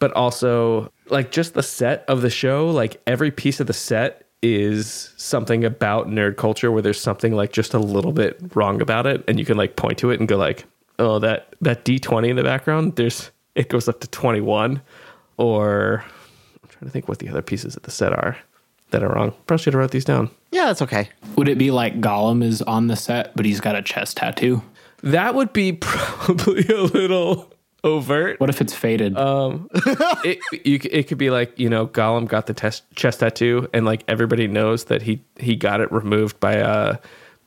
but 0.00 0.12
also 0.12 0.92
like 1.08 1.30
just 1.30 1.54
the 1.54 1.62
set 1.62 2.04
of 2.08 2.20
the 2.20 2.28
show. 2.28 2.68
Like 2.68 3.00
every 3.06 3.30
piece 3.30 3.60
of 3.60 3.68
the 3.68 3.72
set 3.72 4.28
is 4.42 5.14
something 5.16 5.64
about 5.64 6.08
nerd 6.08 6.36
culture 6.36 6.72
where 6.72 6.82
there's 6.82 7.00
something 7.00 7.32
like 7.32 7.52
just 7.52 7.74
a 7.74 7.78
little 7.78 8.12
bit 8.12 8.38
wrong 8.56 8.82
about 8.82 9.06
it, 9.06 9.22
and 9.28 9.38
you 9.38 9.44
can 9.44 9.56
like 9.56 9.76
point 9.76 9.98
to 9.98 10.10
it 10.10 10.18
and 10.18 10.28
go 10.28 10.36
like, 10.36 10.64
oh 10.98 11.20
that 11.20 11.54
that 11.60 11.84
D 11.84 12.00
twenty 12.00 12.28
in 12.28 12.34
the 12.34 12.42
background, 12.42 12.96
there's 12.96 13.30
it 13.54 13.68
goes 13.68 13.88
up 13.88 14.00
to 14.00 14.08
twenty 14.08 14.40
one, 14.40 14.82
or 15.36 16.04
I'm 16.04 16.15
trying 16.78 16.88
to 16.88 16.90
think 16.92 17.08
what 17.08 17.18
the 17.18 17.28
other 17.28 17.42
pieces 17.42 17.76
of 17.76 17.82
the 17.82 17.90
set 17.90 18.12
are 18.12 18.36
that 18.90 19.02
are 19.02 19.08
wrong. 19.12 19.32
Probably 19.46 19.62
should 19.62 19.72
have 19.74 19.80
wrote 19.80 19.90
these 19.90 20.04
down. 20.04 20.30
Yeah, 20.52 20.66
that's 20.66 20.82
okay. 20.82 21.08
Would 21.36 21.48
it 21.48 21.58
be 21.58 21.70
like 21.70 22.00
Gollum 22.00 22.42
is 22.42 22.62
on 22.62 22.86
the 22.86 22.96
set, 22.96 23.34
but 23.36 23.44
he's 23.44 23.60
got 23.60 23.74
a 23.76 23.82
chest 23.82 24.16
tattoo? 24.18 24.62
That 25.02 25.34
would 25.34 25.52
be 25.52 25.72
probably 25.80 26.66
a 26.68 26.82
little 26.82 27.52
overt. 27.84 28.40
What 28.40 28.48
if 28.50 28.60
it's 28.60 28.74
faded? 28.74 29.16
Um, 29.16 29.68
It 30.24 30.38
you, 30.64 30.80
it 30.90 31.04
could 31.08 31.18
be 31.18 31.30
like 31.30 31.58
you 31.58 31.68
know 31.68 31.86
Gollum 31.86 32.26
got 32.26 32.46
the 32.46 32.54
test, 32.54 32.84
chest 32.96 33.20
tattoo, 33.20 33.68
and 33.72 33.84
like 33.86 34.02
everybody 34.08 34.46
knows 34.48 34.84
that 34.84 35.02
he 35.02 35.22
he 35.38 35.54
got 35.56 35.80
it 35.80 35.90
removed 35.92 36.38
by 36.40 36.54
a 36.54 36.96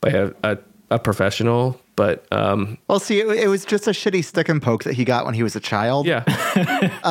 by 0.00 0.10
a 0.10 0.30
a, 0.44 0.58
a 0.90 0.98
professional. 0.98 1.80
But 1.96 2.24
um, 2.32 2.78
Well, 2.88 2.98
see, 3.00 3.20
it, 3.20 3.26
it 3.28 3.48
was 3.48 3.66
just 3.66 3.86
a 3.86 3.90
shitty 3.90 4.24
stick 4.24 4.48
and 4.48 4.62
poke 4.62 4.84
that 4.84 4.94
he 4.94 5.04
got 5.04 5.26
when 5.26 5.34
he 5.34 5.42
was 5.42 5.54
a 5.56 5.60
child. 5.60 6.06
yeah, 6.06 6.24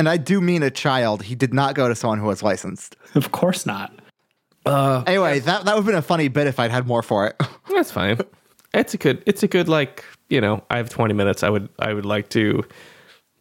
and 0.00 0.08
I 0.08 0.16
do 0.16 0.40
mean 0.40 0.62
a 0.62 0.70
child. 0.70 1.22
He 1.22 1.34
did 1.34 1.52
not 1.52 1.74
go 1.74 1.86
to 1.86 1.94
someone 1.94 2.18
who 2.18 2.26
was 2.26 2.42
licensed. 2.42 2.96
of 3.14 3.32
course 3.32 3.66
not. 3.66 3.92
Anyway, 5.06 5.40
that 5.40 5.66
that 5.66 5.74
would 5.74 5.80
have 5.80 5.86
been 5.86 5.94
a 5.94 6.02
funny 6.02 6.28
bit 6.28 6.46
if 6.46 6.58
I'd 6.58 6.70
had 6.70 6.86
more 6.86 7.02
for 7.02 7.26
it. 7.26 7.36
that's 7.74 7.90
fine. 7.90 8.18
It's 8.72 8.94
a 8.94 8.96
good. 8.96 9.22
It's 9.26 9.42
a 9.42 9.48
good 9.48 9.68
like 9.68 10.04
you 10.30 10.40
know. 10.40 10.64
I 10.70 10.78
have 10.78 10.88
twenty 10.88 11.12
minutes. 11.12 11.42
I 11.42 11.50
would 11.50 11.68
I 11.78 11.92
would 11.92 12.06
like 12.06 12.30
to 12.30 12.64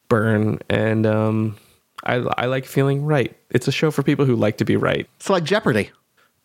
burn, 0.10 0.60
and 0.70 1.06
um, 1.06 1.58
I 2.04 2.16
I 2.16 2.48
like 2.48 2.66
feeling 2.66 3.06
right. 3.06 3.34
It's 3.52 3.70
a 3.70 3.72
show 3.72 3.90
for 3.90 4.04
people 4.04 4.26
who 4.26 4.36
like 4.36 4.58
to 4.58 4.66
be 4.66 4.76
right. 4.76 5.08
It's 5.16 5.30
like 5.30 5.46
Jeopardy. 5.46 5.92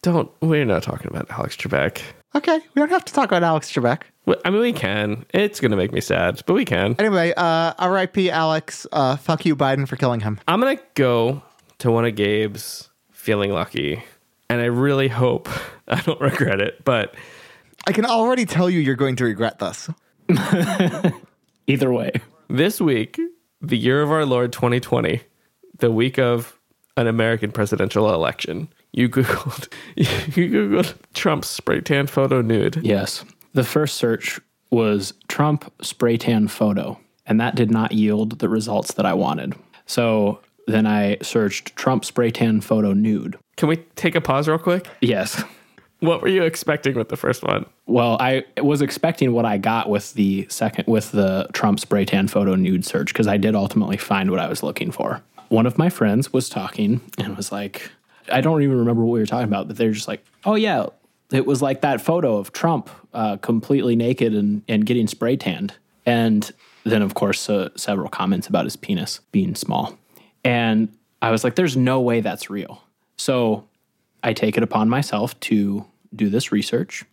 Don't 0.03 0.31
we're 0.41 0.65
not 0.65 0.85
talking 0.85 1.09
about 1.09 1.29
Alex 1.31 1.57
Trebek. 1.57 2.03
Okay, 2.37 2.61
we 2.75 2.81
don't 2.81 2.91
have 2.91 3.05
to 3.05 3.13
talk 3.13 3.27
about 3.27 3.43
Alex 3.43 3.73
Trebek. 3.73 4.03
Well, 4.27 4.37
I 4.45 4.51
mean, 4.51 4.61
we 4.61 4.73
can. 4.73 5.27
It's 5.35 5.61
gonna 5.61 5.77
make 5.77 5.93
me 5.93 6.01
sad, 6.01 6.43
but 6.47 6.55
we 6.55 6.65
can. 6.65 6.97
Anyway, 6.99 7.33
uh, 7.37 7.75
R.I.P. 7.79 8.31
Alex. 8.31 8.87
Uh, 8.91 9.17
fuck 9.17 9.45
you, 9.45 9.55
Biden, 9.55 9.87
for 9.87 9.97
killing 9.97 10.21
him. 10.21 10.41
I'm 10.49 10.61
gonna 10.61 10.81
go 10.95 11.43
to 11.79 11.91
one 11.91 12.05
of 12.07 12.15
Gabe's 12.15 12.89
feeling 13.11 13.53
lucky, 13.53 14.03
and 14.49 14.61
I 14.61 14.67
really 14.67 15.09
hope 15.09 15.49
I 15.89 16.01
don't 16.01 16.21
regret 16.21 16.61
it. 16.61 16.85
But 16.85 17.15
I 17.87 17.93
can 17.93 18.07
already 18.07 18.47
tell 18.47 18.71
you 18.71 18.81
you're 18.81 18.95
going 18.97 19.17
to 19.17 19.25
regret 19.25 19.59
this. 19.59 19.91
Either 21.67 21.93
way. 21.93 22.13
this 22.49 22.81
week, 22.81 23.19
the 23.61 23.77
year 23.77 24.03
of 24.03 24.11
our 24.11 24.25
Lord 24.27 24.53
2020, 24.53 25.21
the 25.79 25.91
week 25.91 26.19
of 26.19 26.59
an 26.97 27.07
American 27.07 27.51
presidential 27.53 28.13
election, 28.13 28.69
you 28.93 29.09
googled 29.09 29.69
you 29.97 30.05
googled 30.51 30.95
Trump's 31.15 31.49
spray 31.49 31.81
tan 31.81 32.07
photo 32.07 32.41
nude. 32.41 32.81
Yes. 32.83 33.25
The 33.55 33.65
first 33.65 33.97
search 33.97 34.41
was 34.71 35.15
Trump 35.29 35.73
spray 35.81 36.17
tan 36.17 36.49
photo, 36.49 36.99
and 37.25 37.41
that 37.41 37.55
did 37.55 37.71
not 37.71 37.93
yield 37.93 38.41
the 38.41 38.49
results 38.49 38.95
that 38.95 39.07
I 39.07 39.15
wanted. 39.15 39.55
So 39.87 40.41
then 40.67 40.87
I 40.87 41.19
searched 41.23 41.77
Trump 41.77 42.05
spray 42.05 42.31
tan 42.31 42.61
photo 42.61 42.93
nude. 42.93 43.39
Can 43.57 43.69
we 43.69 43.77
take 43.97 44.15
a 44.15 44.21
pause 44.21 44.49
real 44.49 44.59
quick? 44.59 44.89
Yes. 45.01 45.43
What 46.01 46.21
were 46.21 46.29
you 46.29 46.43
expecting 46.43 46.97
with 46.97 47.09
the 47.09 47.17
first 47.17 47.43
one? 47.43 47.65
Well, 47.87 48.17
I 48.21 48.45
was 48.61 48.83
expecting 48.83 49.33
what 49.33 49.45
I 49.45 49.57
got 49.57 49.89
with 49.89 50.13
the 50.15 50.47
second 50.51 50.87
with 50.87 51.13
the 51.13 51.47
Trump 51.53 51.81
spray 51.81 52.05
tan 52.05 52.29
photo 52.29 52.57
nude 52.57 52.85
search 52.85 53.13
because 53.13 53.27
I 53.29 53.37
did 53.37 53.55
ultimately 53.55 53.97
find 53.97 54.31
what 54.31 54.41
I 54.41 54.49
was 54.49 54.63
looking 54.63 54.91
for. 54.91 55.23
One 55.49 55.67
of 55.67 55.79
my 55.79 55.89
friends 55.89 56.33
was 56.33 56.49
talking 56.49 57.01
and 57.19 57.37
was 57.37 57.53
like, 57.53 57.91
I 58.31 58.41
don't 58.41 58.63
even 58.63 58.79
remember 58.79 59.05
what 59.05 59.13
we 59.13 59.21
were 59.21 59.27
talking 59.27 59.49
about, 59.49 59.69
but 59.69 59.77
they're 59.77 59.93
just 59.93 60.09
like, 60.09 60.25
oh 60.45 60.57
yeah, 60.57 60.87
it 61.33 61.47
was 61.47 61.63
like 61.63 61.81
that 61.81 62.01
photo 62.01 62.37
of 62.37 62.53
Trump 62.53 62.91
uh, 63.13 63.37
completely 63.39 63.97
naked 63.97 64.35
and, 64.35 64.63
and 64.69 64.87
getting 64.87 65.07
spray 65.07 65.37
tanned. 65.37 65.75
And 66.07 66.51
then, 66.85 67.03
of 67.03 67.15
course, 67.15 67.49
uh, 67.49 67.71
several 67.77 68.09
comments 68.09 68.47
about 68.47 68.65
his 68.65 68.77
penis 68.77 69.21
being 69.33 69.55
small. 69.55 69.99
And 70.45 70.89
I 71.23 71.31
was 71.31 71.43
like, 71.43 71.55
there's 71.55 71.77
no 71.77 72.01
way 72.01 72.21
that's 72.21 72.51
real. 72.51 72.83
So 73.17 73.67
I 74.23 74.33
take 74.33 74.57
it 74.57 74.63
upon 74.63 74.89
myself 74.89 75.39
to 75.41 75.87
do 76.15 76.29
this 76.29 76.53
research. 76.53 77.05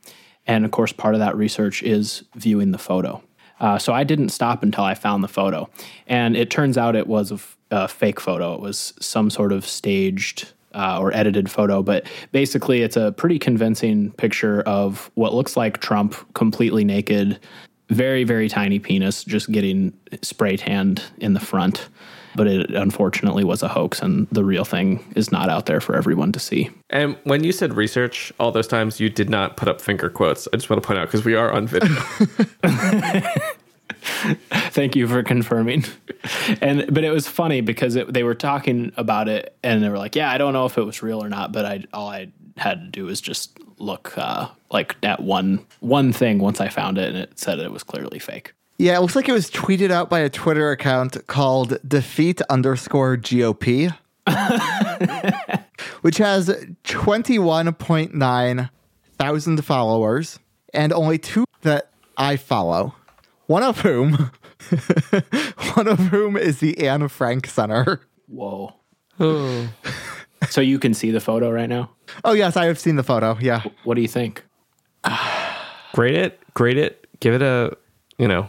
And 0.45 0.65
of 0.65 0.71
course, 0.71 0.91
part 0.91 1.13
of 1.15 1.19
that 1.19 1.35
research 1.35 1.81
is 1.83 2.23
viewing 2.35 2.71
the 2.71 2.77
photo. 2.77 3.23
Uh, 3.59 3.77
so 3.77 3.93
I 3.93 4.03
didn't 4.03 4.29
stop 4.29 4.63
until 4.63 4.83
I 4.83 4.95
found 4.95 5.23
the 5.23 5.27
photo. 5.27 5.69
And 6.07 6.35
it 6.35 6.49
turns 6.49 6.77
out 6.77 6.95
it 6.95 7.07
was 7.07 7.31
a, 7.31 7.35
f- 7.35 7.57
a 7.69 7.87
fake 7.87 8.19
photo. 8.19 8.55
It 8.55 8.59
was 8.59 8.93
some 8.99 9.29
sort 9.29 9.53
of 9.53 9.65
staged 9.65 10.51
uh, 10.73 10.99
or 10.99 11.13
edited 11.15 11.49
photo. 11.49 11.81
But 11.81 12.05
basically, 12.31 12.81
it's 12.81 12.97
a 12.97 13.11
pretty 13.11 13.39
convincing 13.39 14.11
picture 14.11 14.61
of 14.61 15.11
what 15.15 15.33
looks 15.33 15.57
like 15.57 15.79
Trump 15.79 16.15
completely 16.33 16.83
naked, 16.83 17.39
very, 17.89 18.23
very 18.23 18.49
tiny 18.49 18.79
penis, 18.79 19.23
just 19.23 19.51
getting 19.51 19.93
spray 20.21 20.57
tanned 20.57 21.03
in 21.17 21.33
the 21.33 21.39
front. 21.39 21.89
But 22.33 22.47
it 22.47 22.69
unfortunately 22.69 23.43
was 23.43 23.61
a 23.61 23.67
hoax, 23.67 24.01
and 24.01 24.25
the 24.31 24.45
real 24.45 24.63
thing 24.63 25.03
is 25.17 25.33
not 25.33 25.49
out 25.49 25.65
there 25.65 25.81
for 25.81 25.97
everyone 25.97 26.31
to 26.31 26.39
see. 26.39 26.69
And 26.89 27.17
when 27.25 27.43
you 27.43 27.51
said 27.51 27.73
research, 27.73 28.31
all 28.39 28.53
those 28.53 28.67
times 28.67 29.01
you 29.01 29.09
did 29.09 29.29
not 29.29 29.57
put 29.57 29.67
up 29.67 29.81
finger 29.81 30.09
quotes. 30.09 30.47
I 30.53 30.55
just 30.55 30.69
want 30.69 30.81
to 30.81 30.87
point 30.87 30.99
out 30.99 31.07
because 31.07 31.25
we 31.25 31.35
are 31.35 31.51
on 31.51 31.67
video. 31.67 32.01
Thank 34.51 34.95
you 34.95 35.07
for 35.07 35.23
confirming. 35.23 35.85
And 36.61 36.93
but 36.93 37.03
it 37.03 37.11
was 37.11 37.27
funny 37.27 37.61
because 37.61 37.95
it, 37.95 38.13
they 38.13 38.23
were 38.23 38.35
talking 38.35 38.91
about 38.97 39.27
it 39.27 39.55
and 39.63 39.83
they 39.83 39.89
were 39.89 39.97
like, 39.97 40.15
"Yeah, 40.15 40.31
I 40.31 40.37
don't 40.37 40.53
know 40.53 40.65
if 40.65 40.77
it 40.77 40.83
was 40.83 41.01
real 41.01 41.23
or 41.23 41.29
not, 41.29 41.51
but 41.51 41.65
I 41.65 41.83
all 41.93 42.09
I 42.09 42.31
had 42.57 42.81
to 42.81 42.87
do 42.87 43.05
was 43.05 43.21
just 43.21 43.59
look 43.77 44.17
uh, 44.17 44.47
like 44.71 44.95
at 45.03 45.21
one 45.21 45.65
one 45.79 46.13
thing 46.13 46.39
once 46.39 46.61
I 46.61 46.69
found 46.69 46.97
it 46.97 47.09
and 47.09 47.17
it 47.17 47.39
said 47.39 47.59
it 47.59 47.71
was 47.71 47.83
clearly 47.83 48.19
fake." 48.19 48.53
Yeah, 48.77 48.97
it 48.97 49.01
looks 49.01 49.15
like 49.15 49.29
it 49.29 49.33
was 49.33 49.51
tweeted 49.51 49.91
out 49.91 50.09
by 50.09 50.19
a 50.19 50.29
Twitter 50.29 50.71
account 50.71 51.27
called 51.27 51.77
defeat 51.87 52.41
underscore 52.49 53.15
GOP, 53.15 53.95
which 56.01 56.17
has 56.17 56.49
21.9 56.83 58.69
thousand 59.21 59.63
followers 59.63 60.39
and 60.73 60.91
only 60.91 61.19
two 61.19 61.45
that 61.61 61.91
I 62.17 62.37
follow. 62.37 62.95
One 63.51 63.63
of 63.63 63.81
whom, 63.81 64.13
one 65.73 65.89
of 65.89 65.99
whom 65.99 66.37
is 66.37 66.61
the 66.61 66.87
Anne 66.87 67.09
Frank 67.09 67.47
Center. 67.47 67.99
Whoa. 68.27 68.73
Oh. 69.19 69.67
so 70.49 70.61
you 70.61 70.79
can 70.79 70.93
see 70.93 71.11
the 71.11 71.19
photo 71.19 71.51
right 71.51 71.67
now. 71.67 71.89
Oh 72.23 72.31
yes, 72.31 72.55
I 72.55 72.67
have 72.67 72.79
seen 72.79 72.95
the 72.95 73.03
photo. 73.03 73.37
Yeah, 73.41 73.63
What 73.83 73.95
do 73.95 74.01
you 74.01 74.07
think? 74.07 74.45
grade 75.93 76.15
it, 76.15 76.39
grade 76.53 76.77
it, 76.77 77.05
give 77.19 77.33
it 77.33 77.41
a, 77.41 77.75
you 78.17 78.25
know, 78.25 78.47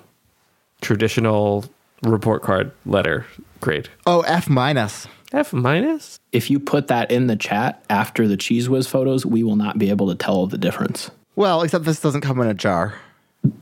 traditional 0.82 1.64
report 2.04 2.42
card 2.42 2.70
letter 2.86 3.26
grade. 3.60 3.88
Oh, 4.06 4.20
F 4.20 4.48
minus. 4.48 5.08
F 5.32 5.52
minus? 5.52 6.20
If 6.30 6.48
you 6.48 6.60
put 6.60 6.86
that 6.86 7.10
in 7.10 7.26
the 7.26 7.34
chat 7.34 7.84
after 7.90 8.28
the 8.28 8.36
Cheez 8.36 8.68
Whiz 8.68 8.86
photos, 8.86 9.26
we 9.26 9.42
will 9.42 9.56
not 9.56 9.78
be 9.78 9.90
able 9.90 10.06
to 10.10 10.14
tell 10.14 10.46
the 10.46 10.58
difference. 10.58 11.10
Well, 11.34 11.62
except 11.62 11.86
this 11.86 12.00
doesn't 12.00 12.20
come 12.20 12.40
in 12.40 12.46
a 12.46 12.54
jar. 12.54 12.94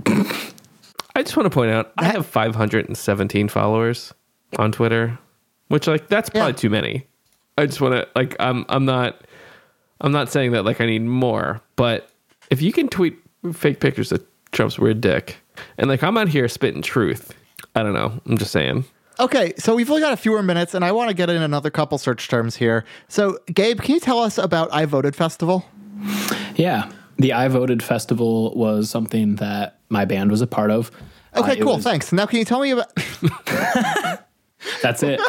I 1.20 1.22
just 1.22 1.36
want 1.36 1.44
to 1.44 1.50
point 1.50 1.70
out 1.70 1.92
I 1.98 2.04
have 2.06 2.24
517 2.24 3.48
followers 3.48 4.14
on 4.56 4.72
Twitter, 4.72 5.18
which 5.68 5.86
like 5.86 6.08
that's 6.08 6.30
probably 6.30 6.52
Yeah. 6.52 6.56
too 6.56 6.70
many. 6.70 7.06
I 7.58 7.66
just 7.66 7.78
want 7.82 7.92
to 7.94 8.08
like 8.14 8.36
I'm 8.40 8.64
I'm 8.70 8.86
not 8.86 9.20
I'm 10.00 10.12
not 10.12 10.30
saying 10.30 10.52
that 10.52 10.64
like 10.64 10.80
I 10.80 10.86
need 10.86 11.02
more, 11.02 11.60
but 11.76 12.08
if 12.50 12.62
you 12.62 12.72
can 12.72 12.88
tweet 12.88 13.18
fake 13.52 13.80
pictures 13.80 14.12
of 14.12 14.24
Trump's 14.52 14.78
weird 14.78 15.02
dick. 15.02 15.36
And 15.76 15.90
like 15.90 16.02
I'm 16.02 16.16
out 16.16 16.28
here 16.28 16.48
spitting 16.48 16.80
truth. 16.80 17.34
I 17.74 17.82
don't 17.82 17.92
know. 17.92 18.18
I'm 18.24 18.38
just 18.38 18.50
saying. 18.52 18.86
Okay, 19.18 19.52
so 19.58 19.74
we've 19.74 19.90
only 19.90 20.00
got 20.00 20.14
a 20.14 20.16
few 20.16 20.30
more 20.32 20.42
minutes, 20.42 20.72
and 20.72 20.82
I 20.82 20.92
want 20.92 21.08
to 21.10 21.14
get 21.14 21.28
in 21.28 21.42
another 21.42 21.68
couple 21.68 21.98
search 21.98 22.26
terms 22.28 22.56
here. 22.56 22.86
So, 23.08 23.38
Gabe, 23.52 23.78
can 23.82 23.92
you 23.94 24.00
tell 24.00 24.18
us 24.20 24.38
about 24.38 24.72
I 24.72 24.86
Voted 24.86 25.14
Festival? 25.14 25.66
Yeah. 26.56 26.90
The 27.18 27.34
I 27.34 27.48
Voted 27.48 27.82
Festival 27.82 28.54
was 28.54 28.88
something 28.88 29.36
that 29.36 29.78
my 29.90 30.06
band 30.06 30.30
was 30.30 30.40
a 30.40 30.46
part 30.46 30.70
of. 30.70 30.90
Okay, 31.36 31.60
Uh, 31.60 31.64
cool. 31.64 31.74
was- 31.76 31.84
Thanks. 31.84 32.12
Now, 32.12 32.26
can 32.26 32.38
you 32.38 32.44
tell 32.44 32.60
me 32.60 32.70
about? 32.72 32.92
That's 34.82 35.02
it. 35.02 35.20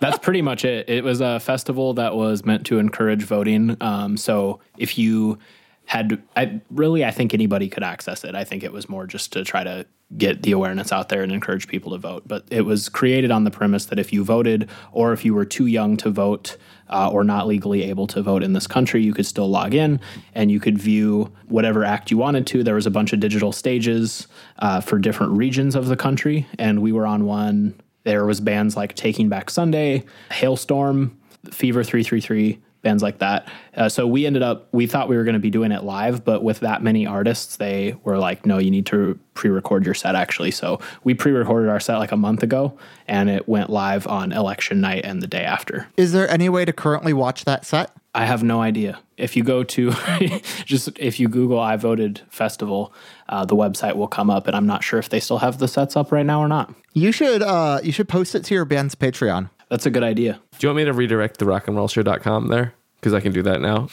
That's 0.00 0.18
pretty 0.18 0.42
much 0.42 0.64
it. 0.64 0.88
It 0.88 1.04
was 1.04 1.20
a 1.20 1.38
festival 1.38 1.94
that 1.94 2.14
was 2.16 2.44
meant 2.44 2.66
to 2.66 2.78
encourage 2.78 3.22
voting. 3.22 3.76
Um, 3.80 4.16
so 4.16 4.60
if 4.78 4.98
you 4.98 5.38
had, 5.86 6.22
I 6.36 6.60
really, 6.70 7.04
I 7.04 7.10
think 7.10 7.32
anybody 7.32 7.68
could 7.68 7.82
access 7.82 8.24
it. 8.24 8.34
I 8.34 8.44
think 8.44 8.62
it 8.62 8.72
was 8.72 8.88
more 8.88 9.06
just 9.06 9.32
to 9.32 9.44
try 9.44 9.64
to 9.64 9.86
get 10.16 10.42
the 10.42 10.52
awareness 10.52 10.92
out 10.92 11.08
there 11.08 11.22
and 11.22 11.32
encourage 11.32 11.66
people 11.66 11.92
to 11.92 11.98
vote. 11.98 12.24
But 12.26 12.44
it 12.50 12.62
was 12.62 12.88
created 12.88 13.30
on 13.30 13.44
the 13.44 13.50
premise 13.50 13.86
that 13.86 13.98
if 13.98 14.12
you 14.12 14.24
voted 14.24 14.68
or 14.92 15.12
if 15.12 15.24
you 15.24 15.34
were 15.34 15.44
too 15.44 15.66
young 15.66 15.96
to 15.98 16.10
vote 16.10 16.56
uh, 16.88 17.10
or 17.10 17.24
not 17.24 17.46
legally 17.46 17.82
able 17.84 18.06
to 18.08 18.22
vote 18.22 18.42
in 18.42 18.52
this 18.52 18.66
country, 18.66 19.02
you 19.02 19.12
could 19.12 19.26
still 19.26 19.48
log 19.48 19.74
in 19.74 20.00
and 20.34 20.50
you 20.50 20.60
could 20.60 20.78
view 20.78 21.32
whatever 21.48 21.84
act 21.84 22.10
you 22.10 22.18
wanted 22.18 22.46
to. 22.48 22.62
There 22.62 22.76
was 22.76 22.86
a 22.86 22.90
bunch 22.90 23.12
of 23.12 23.20
digital 23.20 23.50
stages 23.50 24.28
uh, 24.60 24.80
for 24.80 24.98
different 24.98 25.32
regions 25.32 25.74
of 25.74 25.86
the 25.86 25.96
country, 25.96 26.46
and 26.58 26.82
we 26.82 26.92
were 26.92 27.06
on 27.06 27.24
one 27.24 27.80
there 28.06 28.24
was 28.24 28.40
bands 28.40 28.76
like 28.76 28.94
Taking 28.94 29.28
Back 29.28 29.50
Sunday, 29.50 30.04
Halestorm, 30.30 31.10
Fever 31.50 31.82
333, 31.82 32.60
bands 32.86 33.02
like 33.02 33.18
that. 33.18 33.48
Uh, 33.76 33.88
so 33.88 34.06
we 34.06 34.26
ended 34.26 34.42
up, 34.42 34.68
we 34.72 34.86
thought 34.86 35.08
we 35.08 35.16
were 35.16 35.24
going 35.24 35.34
to 35.34 35.40
be 35.40 35.50
doing 35.50 35.72
it 35.72 35.82
live, 35.82 36.24
but 36.24 36.44
with 36.44 36.60
that 36.60 36.84
many 36.84 37.04
artists, 37.04 37.56
they 37.56 37.96
were 38.04 38.16
like, 38.16 38.46
no, 38.46 38.58
you 38.58 38.70
need 38.70 38.86
to 38.86 39.18
pre 39.34 39.50
record 39.50 39.84
your 39.84 39.92
set 39.92 40.14
actually. 40.14 40.52
So 40.52 40.78
we 41.02 41.12
pre 41.12 41.32
recorded 41.32 41.68
our 41.68 41.80
set 41.80 41.96
like 41.96 42.12
a 42.12 42.16
month 42.16 42.44
ago 42.44 42.78
and 43.08 43.28
it 43.28 43.48
went 43.48 43.70
live 43.70 44.06
on 44.06 44.30
election 44.30 44.80
night 44.80 45.04
and 45.04 45.20
the 45.20 45.26
day 45.26 45.42
after. 45.42 45.88
Is 45.96 46.12
there 46.12 46.30
any 46.30 46.48
way 46.48 46.64
to 46.64 46.72
currently 46.72 47.12
watch 47.12 47.44
that 47.44 47.66
set? 47.66 47.90
I 48.14 48.24
have 48.24 48.44
no 48.44 48.62
idea. 48.62 49.00
If 49.16 49.36
you 49.36 49.42
go 49.42 49.64
to 49.64 49.92
just 50.64 50.88
if 50.96 51.18
you 51.18 51.28
Google 51.28 51.58
"I 51.58 51.76
voted 51.76 52.22
festival," 52.30 52.94
uh, 53.28 53.44
the 53.44 53.56
website 53.56 53.96
will 53.96 54.08
come 54.08 54.30
up, 54.30 54.46
and 54.46 54.56
I'm 54.56 54.66
not 54.66 54.82
sure 54.82 54.98
if 54.98 55.10
they 55.10 55.20
still 55.20 55.38
have 55.38 55.58
the 55.58 55.68
sets 55.68 55.96
up 55.96 56.12
right 56.12 56.24
now 56.24 56.40
or 56.40 56.48
not. 56.48 56.74
You 56.94 57.12
should 57.12 57.42
uh 57.42 57.80
you 57.82 57.92
should 57.92 58.08
post 58.08 58.34
it 58.34 58.44
to 58.44 58.54
your 58.54 58.64
band's 58.64 58.94
Patreon. 58.94 59.50
That's 59.68 59.86
a 59.86 59.90
good 59.90 60.04
idea. 60.04 60.40
Do 60.58 60.66
you 60.66 60.68
want 60.68 60.76
me 60.78 60.84
to 60.84 60.92
redirect 60.92 61.38
the 61.38 61.44
rockandrollshow.com 61.44 62.48
there? 62.48 62.74
Because 63.00 63.14
I 63.14 63.20
can 63.20 63.32
do 63.32 63.42
that 63.42 63.60
now. 63.60 63.88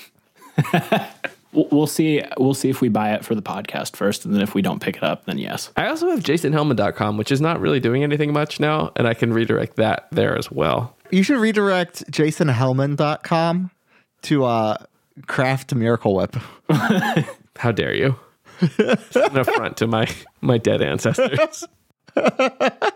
We'll 1.53 1.67
we'll 1.71 1.87
see. 1.87 2.21
We'll 2.37 2.55
see 2.55 2.69
if 2.69 2.81
we 2.81 2.89
buy 2.89 3.13
it 3.13 3.23
for 3.23 3.35
the 3.35 3.41
podcast 3.41 3.95
first, 3.95 4.25
and 4.25 4.33
then 4.33 4.41
if 4.41 4.55
we 4.55 4.61
don't 4.61 4.81
pick 4.81 4.97
it 4.97 5.03
up, 5.03 5.25
then 5.25 5.37
yes. 5.37 5.71
I 5.77 5.87
also 5.87 6.09
have 6.09 6.21
jasonhellmann.com, 6.21 7.17
which 7.17 7.31
is 7.31 7.39
not 7.39 7.59
really 7.61 7.79
doing 7.79 8.03
anything 8.03 8.33
much 8.33 8.59
now, 8.59 8.91
and 8.95 9.07
I 9.07 9.13
can 9.13 9.31
redirect 9.31 9.75
that 9.77 10.07
there 10.11 10.37
as 10.37 10.51
well. 10.51 10.95
You 11.11 11.23
should 11.23 11.39
redirect 11.39 12.11
jasonhellmann.com 12.11 13.71
to 14.23 14.45
uh 14.45 14.77
Kraft 15.27 15.75
Miracle 15.75 16.15
Whip. 16.15 16.35
How 17.57 17.71
dare 17.71 17.93
you? 17.93 18.15
It's 18.61 19.15
an 19.15 19.37
affront 19.37 19.77
to 19.77 19.87
my 19.87 20.07
my 20.41 20.57
dead 20.57 20.81
ancestors. 20.81 21.65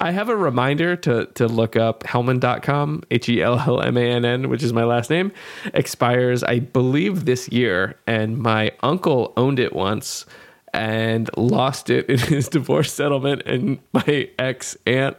I 0.00 0.10
have 0.10 0.28
a 0.28 0.36
reminder 0.36 0.96
to 0.96 1.26
to 1.34 1.46
look 1.48 1.76
up 1.76 2.02
hellmann.com, 2.04 3.02
H 3.10 3.28
E 3.28 3.42
L 3.42 3.58
L 3.58 3.80
M 3.80 3.96
A 3.96 4.10
N 4.10 4.24
N, 4.24 4.48
which 4.48 4.62
is 4.62 4.72
my 4.72 4.84
last 4.84 5.10
name, 5.10 5.32
expires 5.72 6.42
I 6.42 6.58
believe 6.60 7.24
this 7.24 7.48
year 7.48 7.96
and 8.06 8.38
my 8.38 8.72
uncle 8.82 9.32
owned 9.36 9.58
it 9.58 9.72
once 9.72 10.26
and 10.72 11.30
lost 11.36 11.88
it 11.88 12.08
in 12.10 12.18
his 12.34 12.48
divorce 12.48 12.92
settlement 12.92 13.42
and 13.46 13.78
my 13.92 14.28
ex 14.40 14.76
aunt 14.86 15.16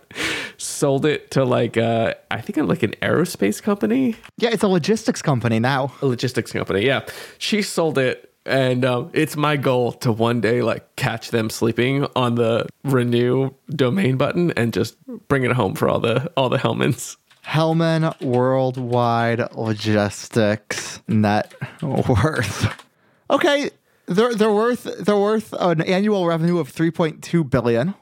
sold 0.58 1.06
it 1.06 1.32
to 1.32 1.46
like 1.46 1.78
uh 1.78 2.14
I 2.30 2.42
think 2.42 2.58
I'm 2.58 2.68
like 2.68 2.84
an 2.84 2.94
aerospace 3.02 3.62
company 3.64 4.16
Yeah, 4.38 4.50
it's 4.52 4.64
a 4.64 4.68
logistics 4.68 5.22
company 5.22 5.60
now. 5.60 5.94
a 6.02 6.06
logistics 6.08 6.52
company. 6.52 6.86
Yeah, 6.86 7.06
she 7.38 7.62
sold 7.62 7.98
it, 7.98 8.32
and 8.46 8.86
um, 8.86 9.10
it's 9.14 9.36
my 9.36 9.58
goal 9.58 9.92
to 9.92 10.12
one 10.12 10.42
day 10.42 10.62
like 10.62 10.96
catch 10.96 11.32
them 11.32 11.50
sleeping 11.50 12.08
on 12.16 12.36
the 12.36 12.68
renew 12.84 13.52
domain 13.70 14.18
button 14.18 14.52
and 14.52 14.74
just 14.74 14.96
bring 15.28 15.44
it 15.44 15.52
home 15.54 15.76
for 15.76 15.90
all 15.90 16.00
the 16.00 16.32
all 16.38 16.50
the 16.50 16.58
Hellmanns. 16.58 17.18
Hellmann 17.46 18.20
Worldwide 18.22 19.54
Logistics 19.56 21.02
Net 21.08 21.54
Worth. 21.82 22.84
Okay, 23.30 23.70
they're 24.08 24.34
they're 24.34 24.52
worth 24.54 24.84
they're 25.06 25.18
worth 25.18 25.54
an 25.54 25.82
annual 25.82 26.26
revenue 26.26 26.58
of 26.60 26.72
3.2 26.72 27.50
billion. 27.50 27.94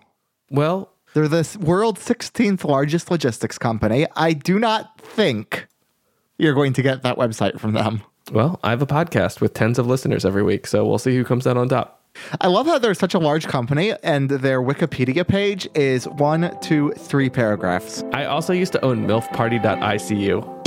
Well, 0.50 0.92
They're 1.14 1.28
the 1.28 1.58
world's 1.60 2.06
16th 2.08 2.64
largest 2.64 3.10
logistics 3.10 3.58
company. 3.58 4.06
I 4.16 4.34
do 4.34 4.60
not 4.60 5.00
think 5.00 5.68
you're 6.38 6.54
going 6.54 6.74
to 6.74 6.82
get 6.82 7.04
that 7.04 7.18
website 7.18 7.60
from 7.60 7.74
them. 7.74 8.02
Well, 8.32 8.60
I 8.64 8.70
have 8.70 8.82
a 8.82 8.88
podcast 8.88 9.42
with 9.42 9.54
tens 9.54 9.78
of 9.78 9.88
listeners 9.88 10.26
every 10.26 10.44
week, 10.44 10.66
so 10.68 10.86
we'll 10.86 10.98
see 10.98 11.16
who 11.16 11.24
comes 11.24 11.46
out 11.46 11.58
on 11.58 11.68
top. 11.70 12.00
I 12.40 12.48
love 12.48 12.68
how 12.68 12.78
they're 12.78 12.94
such 12.94 13.14
a 13.14 13.20
large 13.20 13.48
company 13.48 13.94
and 14.04 14.30
their 14.30 14.62
Wikipedia 14.62 15.28
page 15.28 15.68
is 15.74 16.08
one, 16.08 16.56
two, 16.62 16.92
three 16.92 17.30
paragraphs. 17.30 18.04
I 18.14 18.26
also 18.26 18.54
used 18.54 18.72
to 18.74 18.86
own 18.86 19.08
milfparty.icu. 19.08 20.60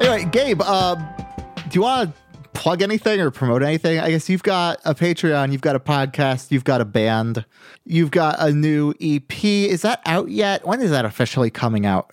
Anyway, 0.00 0.24
Gabe, 0.30 0.62
uh, 0.62 0.94
do 0.94 1.74
you 1.74 1.82
want 1.82 2.14
to 2.14 2.48
plug 2.52 2.82
anything 2.82 3.20
or 3.20 3.30
promote 3.32 3.62
anything? 3.62 3.98
I 3.98 4.10
guess 4.10 4.28
you've 4.28 4.44
got 4.44 4.80
a 4.84 4.94
Patreon, 4.94 5.50
you've 5.50 5.60
got 5.60 5.74
a 5.74 5.80
podcast, 5.80 6.52
you've 6.52 6.64
got 6.64 6.80
a 6.80 6.84
band, 6.84 7.44
you've 7.84 8.12
got 8.12 8.36
a 8.38 8.52
new 8.52 8.94
EP. 9.00 9.44
Is 9.44 9.82
that 9.82 10.00
out 10.06 10.30
yet? 10.30 10.64
When 10.64 10.80
is 10.80 10.90
that 10.90 11.04
officially 11.04 11.50
coming 11.50 11.84
out? 11.84 12.12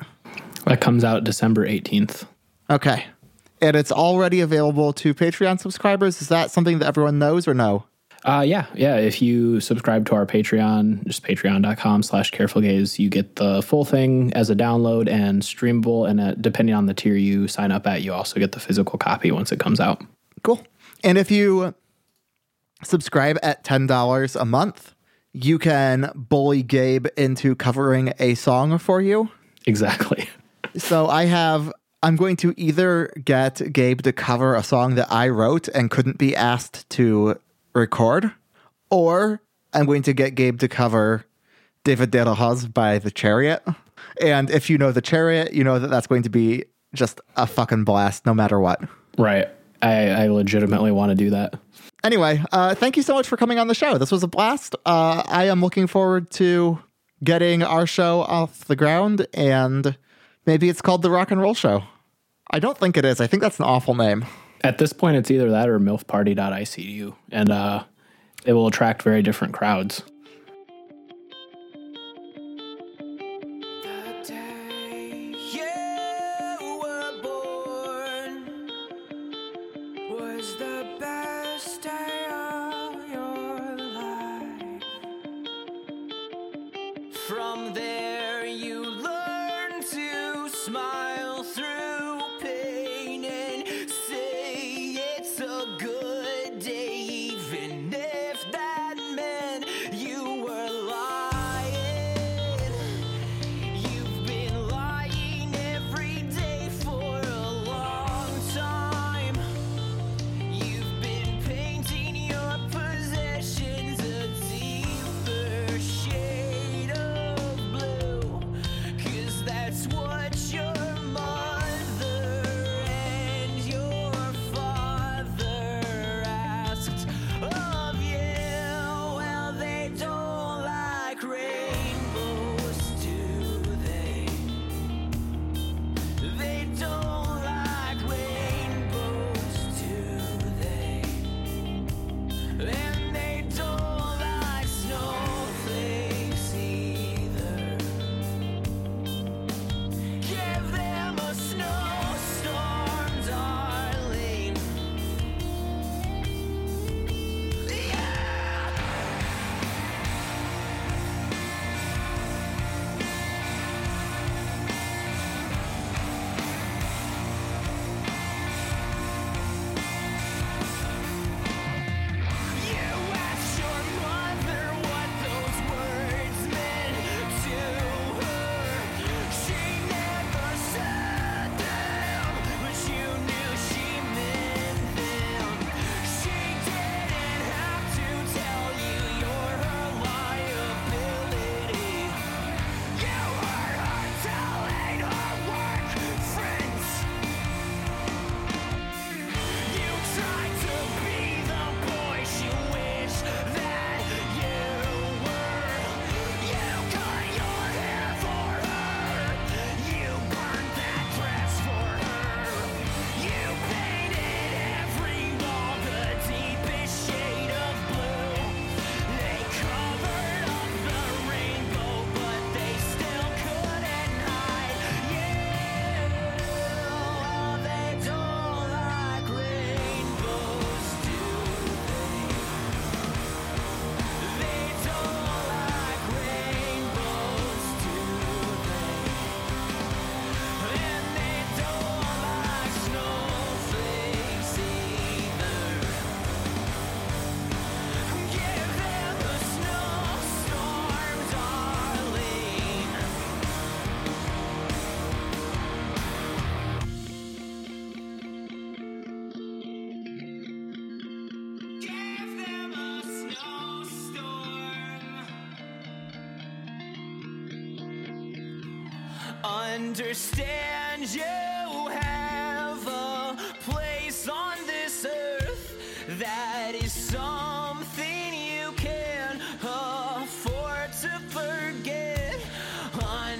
That 0.65 0.81
comes 0.81 1.03
out 1.03 1.23
December 1.23 1.67
18th. 1.67 2.25
Okay. 2.69 3.05
And 3.61 3.75
it's 3.75 3.91
already 3.91 4.41
available 4.41 4.93
to 4.93 5.13
Patreon 5.13 5.59
subscribers. 5.59 6.21
Is 6.21 6.29
that 6.29 6.51
something 6.51 6.79
that 6.79 6.87
everyone 6.87 7.19
knows 7.19 7.47
or 7.47 7.53
no? 7.53 7.85
Uh, 8.25 8.43
yeah, 8.45 8.67
yeah. 8.73 8.95
If 8.95 9.21
you 9.21 9.59
subscribe 9.59 10.05
to 10.07 10.15
our 10.15 10.25
Patreon, 10.25 11.05
just 11.05 11.23
patreon.com 11.23 12.03
slash 12.03 12.31
careful 12.31 12.61
gaze, 12.61 12.97
you 12.97 13.09
get 13.09 13.35
the 13.35 13.61
full 13.61 13.83
thing 13.83 14.31
as 14.33 14.49
a 14.49 14.55
download 14.55 15.09
and 15.09 15.41
streamable. 15.41 16.09
And 16.09 16.21
uh, 16.21 16.33
depending 16.35 16.73
on 16.73 16.85
the 16.85 16.93
tier 16.93 17.15
you 17.15 17.47
sign 17.47 17.71
up 17.71 17.85
at, 17.85 18.01
you 18.01 18.13
also 18.13 18.39
get 18.39 18.53
the 18.53 18.61
physical 18.61 18.97
copy 18.97 19.31
once 19.31 19.51
it 19.51 19.59
comes 19.59 19.79
out. 19.79 20.01
Cool. 20.41 20.65
And 21.03 21.17
if 21.17 21.29
you 21.31 21.73
subscribe 22.81 23.37
at 23.43 23.63
$10 23.65 24.39
a 24.39 24.45
month, 24.45 24.95
you 25.33 25.59
can 25.59 26.11
bully 26.15 26.63
Gabe 26.63 27.07
into 27.17 27.55
covering 27.55 28.13
a 28.19 28.35
song 28.35 28.77
for 28.77 29.01
you. 29.01 29.29
Exactly. 29.65 30.29
So 30.75 31.07
I 31.07 31.25
have, 31.25 31.71
I'm 32.01 32.15
going 32.15 32.35
to 32.37 32.53
either 32.57 33.13
get 33.23 33.71
Gabe 33.71 34.01
to 34.01 34.11
cover 34.11 34.55
a 34.55 34.63
song 34.63 34.95
that 34.95 35.11
I 35.11 35.29
wrote 35.29 35.67
and 35.67 35.91
couldn't 35.91 36.17
be 36.17 36.35
asked 36.35 36.89
to 36.91 37.39
record, 37.73 38.31
or 38.89 39.41
I'm 39.73 39.85
going 39.85 40.03
to 40.03 40.13
get 40.13 40.35
Gabe 40.35 40.59
to 40.59 40.67
cover 40.67 41.25
David 41.83 42.11
De 42.11 42.23
La 42.23 42.55
by 42.73 42.99
The 42.99 43.11
Chariot. 43.11 43.63
And 44.21 44.49
if 44.49 44.69
you 44.69 44.77
know 44.77 44.91
The 44.91 45.01
Chariot, 45.01 45.53
you 45.53 45.63
know 45.63 45.79
that 45.79 45.89
that's 45.89 46.07
going 46.07 46.23
to 46.23 46.29
be 46.29 46.65
just 46.93 47.21
a 47.35 47.47
fucking 47.47 47.83
blast 47.83 48.25
no 48.25 48.33
matter 48.33 48.59
what. 48.59 48.81
Right. 49.17 49.47
I, 49.81 50.09
I 50.09 50.27
legitimately 50.27 50.91
want 50.91 51.09
to 51.09 51.15
do 51.15 51.29
that. 51.31 51.59
Anyway, 52.03 52.41
uh, 52.51 52.75
thank 52.75 52.97
you 52.97 53.03
so 53.03 53.13
much 53.13 53.27
for 53.27 53.37
coming 53.37 53.59
on 53.59 53.67
the 53.67 53.75
show. 53.75 53.97
This 53.97 54.11
was 54.11 54.23
a 54.23 54.27
blast. 54.27 54.75
Uh, 54.85 55.23
I 55.25 55.45
am 55.45 55.61
looking 55.61 55.87
forward 55.87 56.29
to 56.31 56.79
getting 57.23 57.63
our 57.63 57.87
show 57.87 58.21
off 58.21 58.65
the 58.65 58.75
ground, 58.75 59.25
and 59.33 59.97
maybe 60.45 60.69
it's 60.69 60.81
called 60.81 61.01
the 61.01 61.11
Rock 61.11 61.31
and 61.31 61.41
Roll 61.41 61.53
Show. 61.53 61.83
I 62.51 62.59
don't 62.59 62.77
think 62.77 62.97
it 62.97 63.05
is. 63.05 63.19
I 63.21 63.27
think 63.27 63.41
that's 63.41 63.59
an 63.59 63.65
awful 63.65 63.95
name. 63.95 64.25
At 64.61 64.77
this 64.77 64.93
point, 64.93 65.17
it's 65.17 65.31
either 65.31 65.49
that 65.51 65.67
or 65.67 65.79
milfparty.icu, 65.79 67.15
and 67.31 67.51
uh, 67.51 67.83
it 68.45 68.53
will 68.53 68.67
attract 68.67 69.01
very 69.01 69.21
different 69.21 69.53
crowds. 69.53 70.03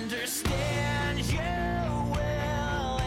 understand 0.04 1.18
you 1.32 1.40
will 2.12 3.00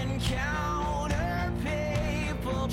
encounter 0.00 1.52
people 1.64 2.68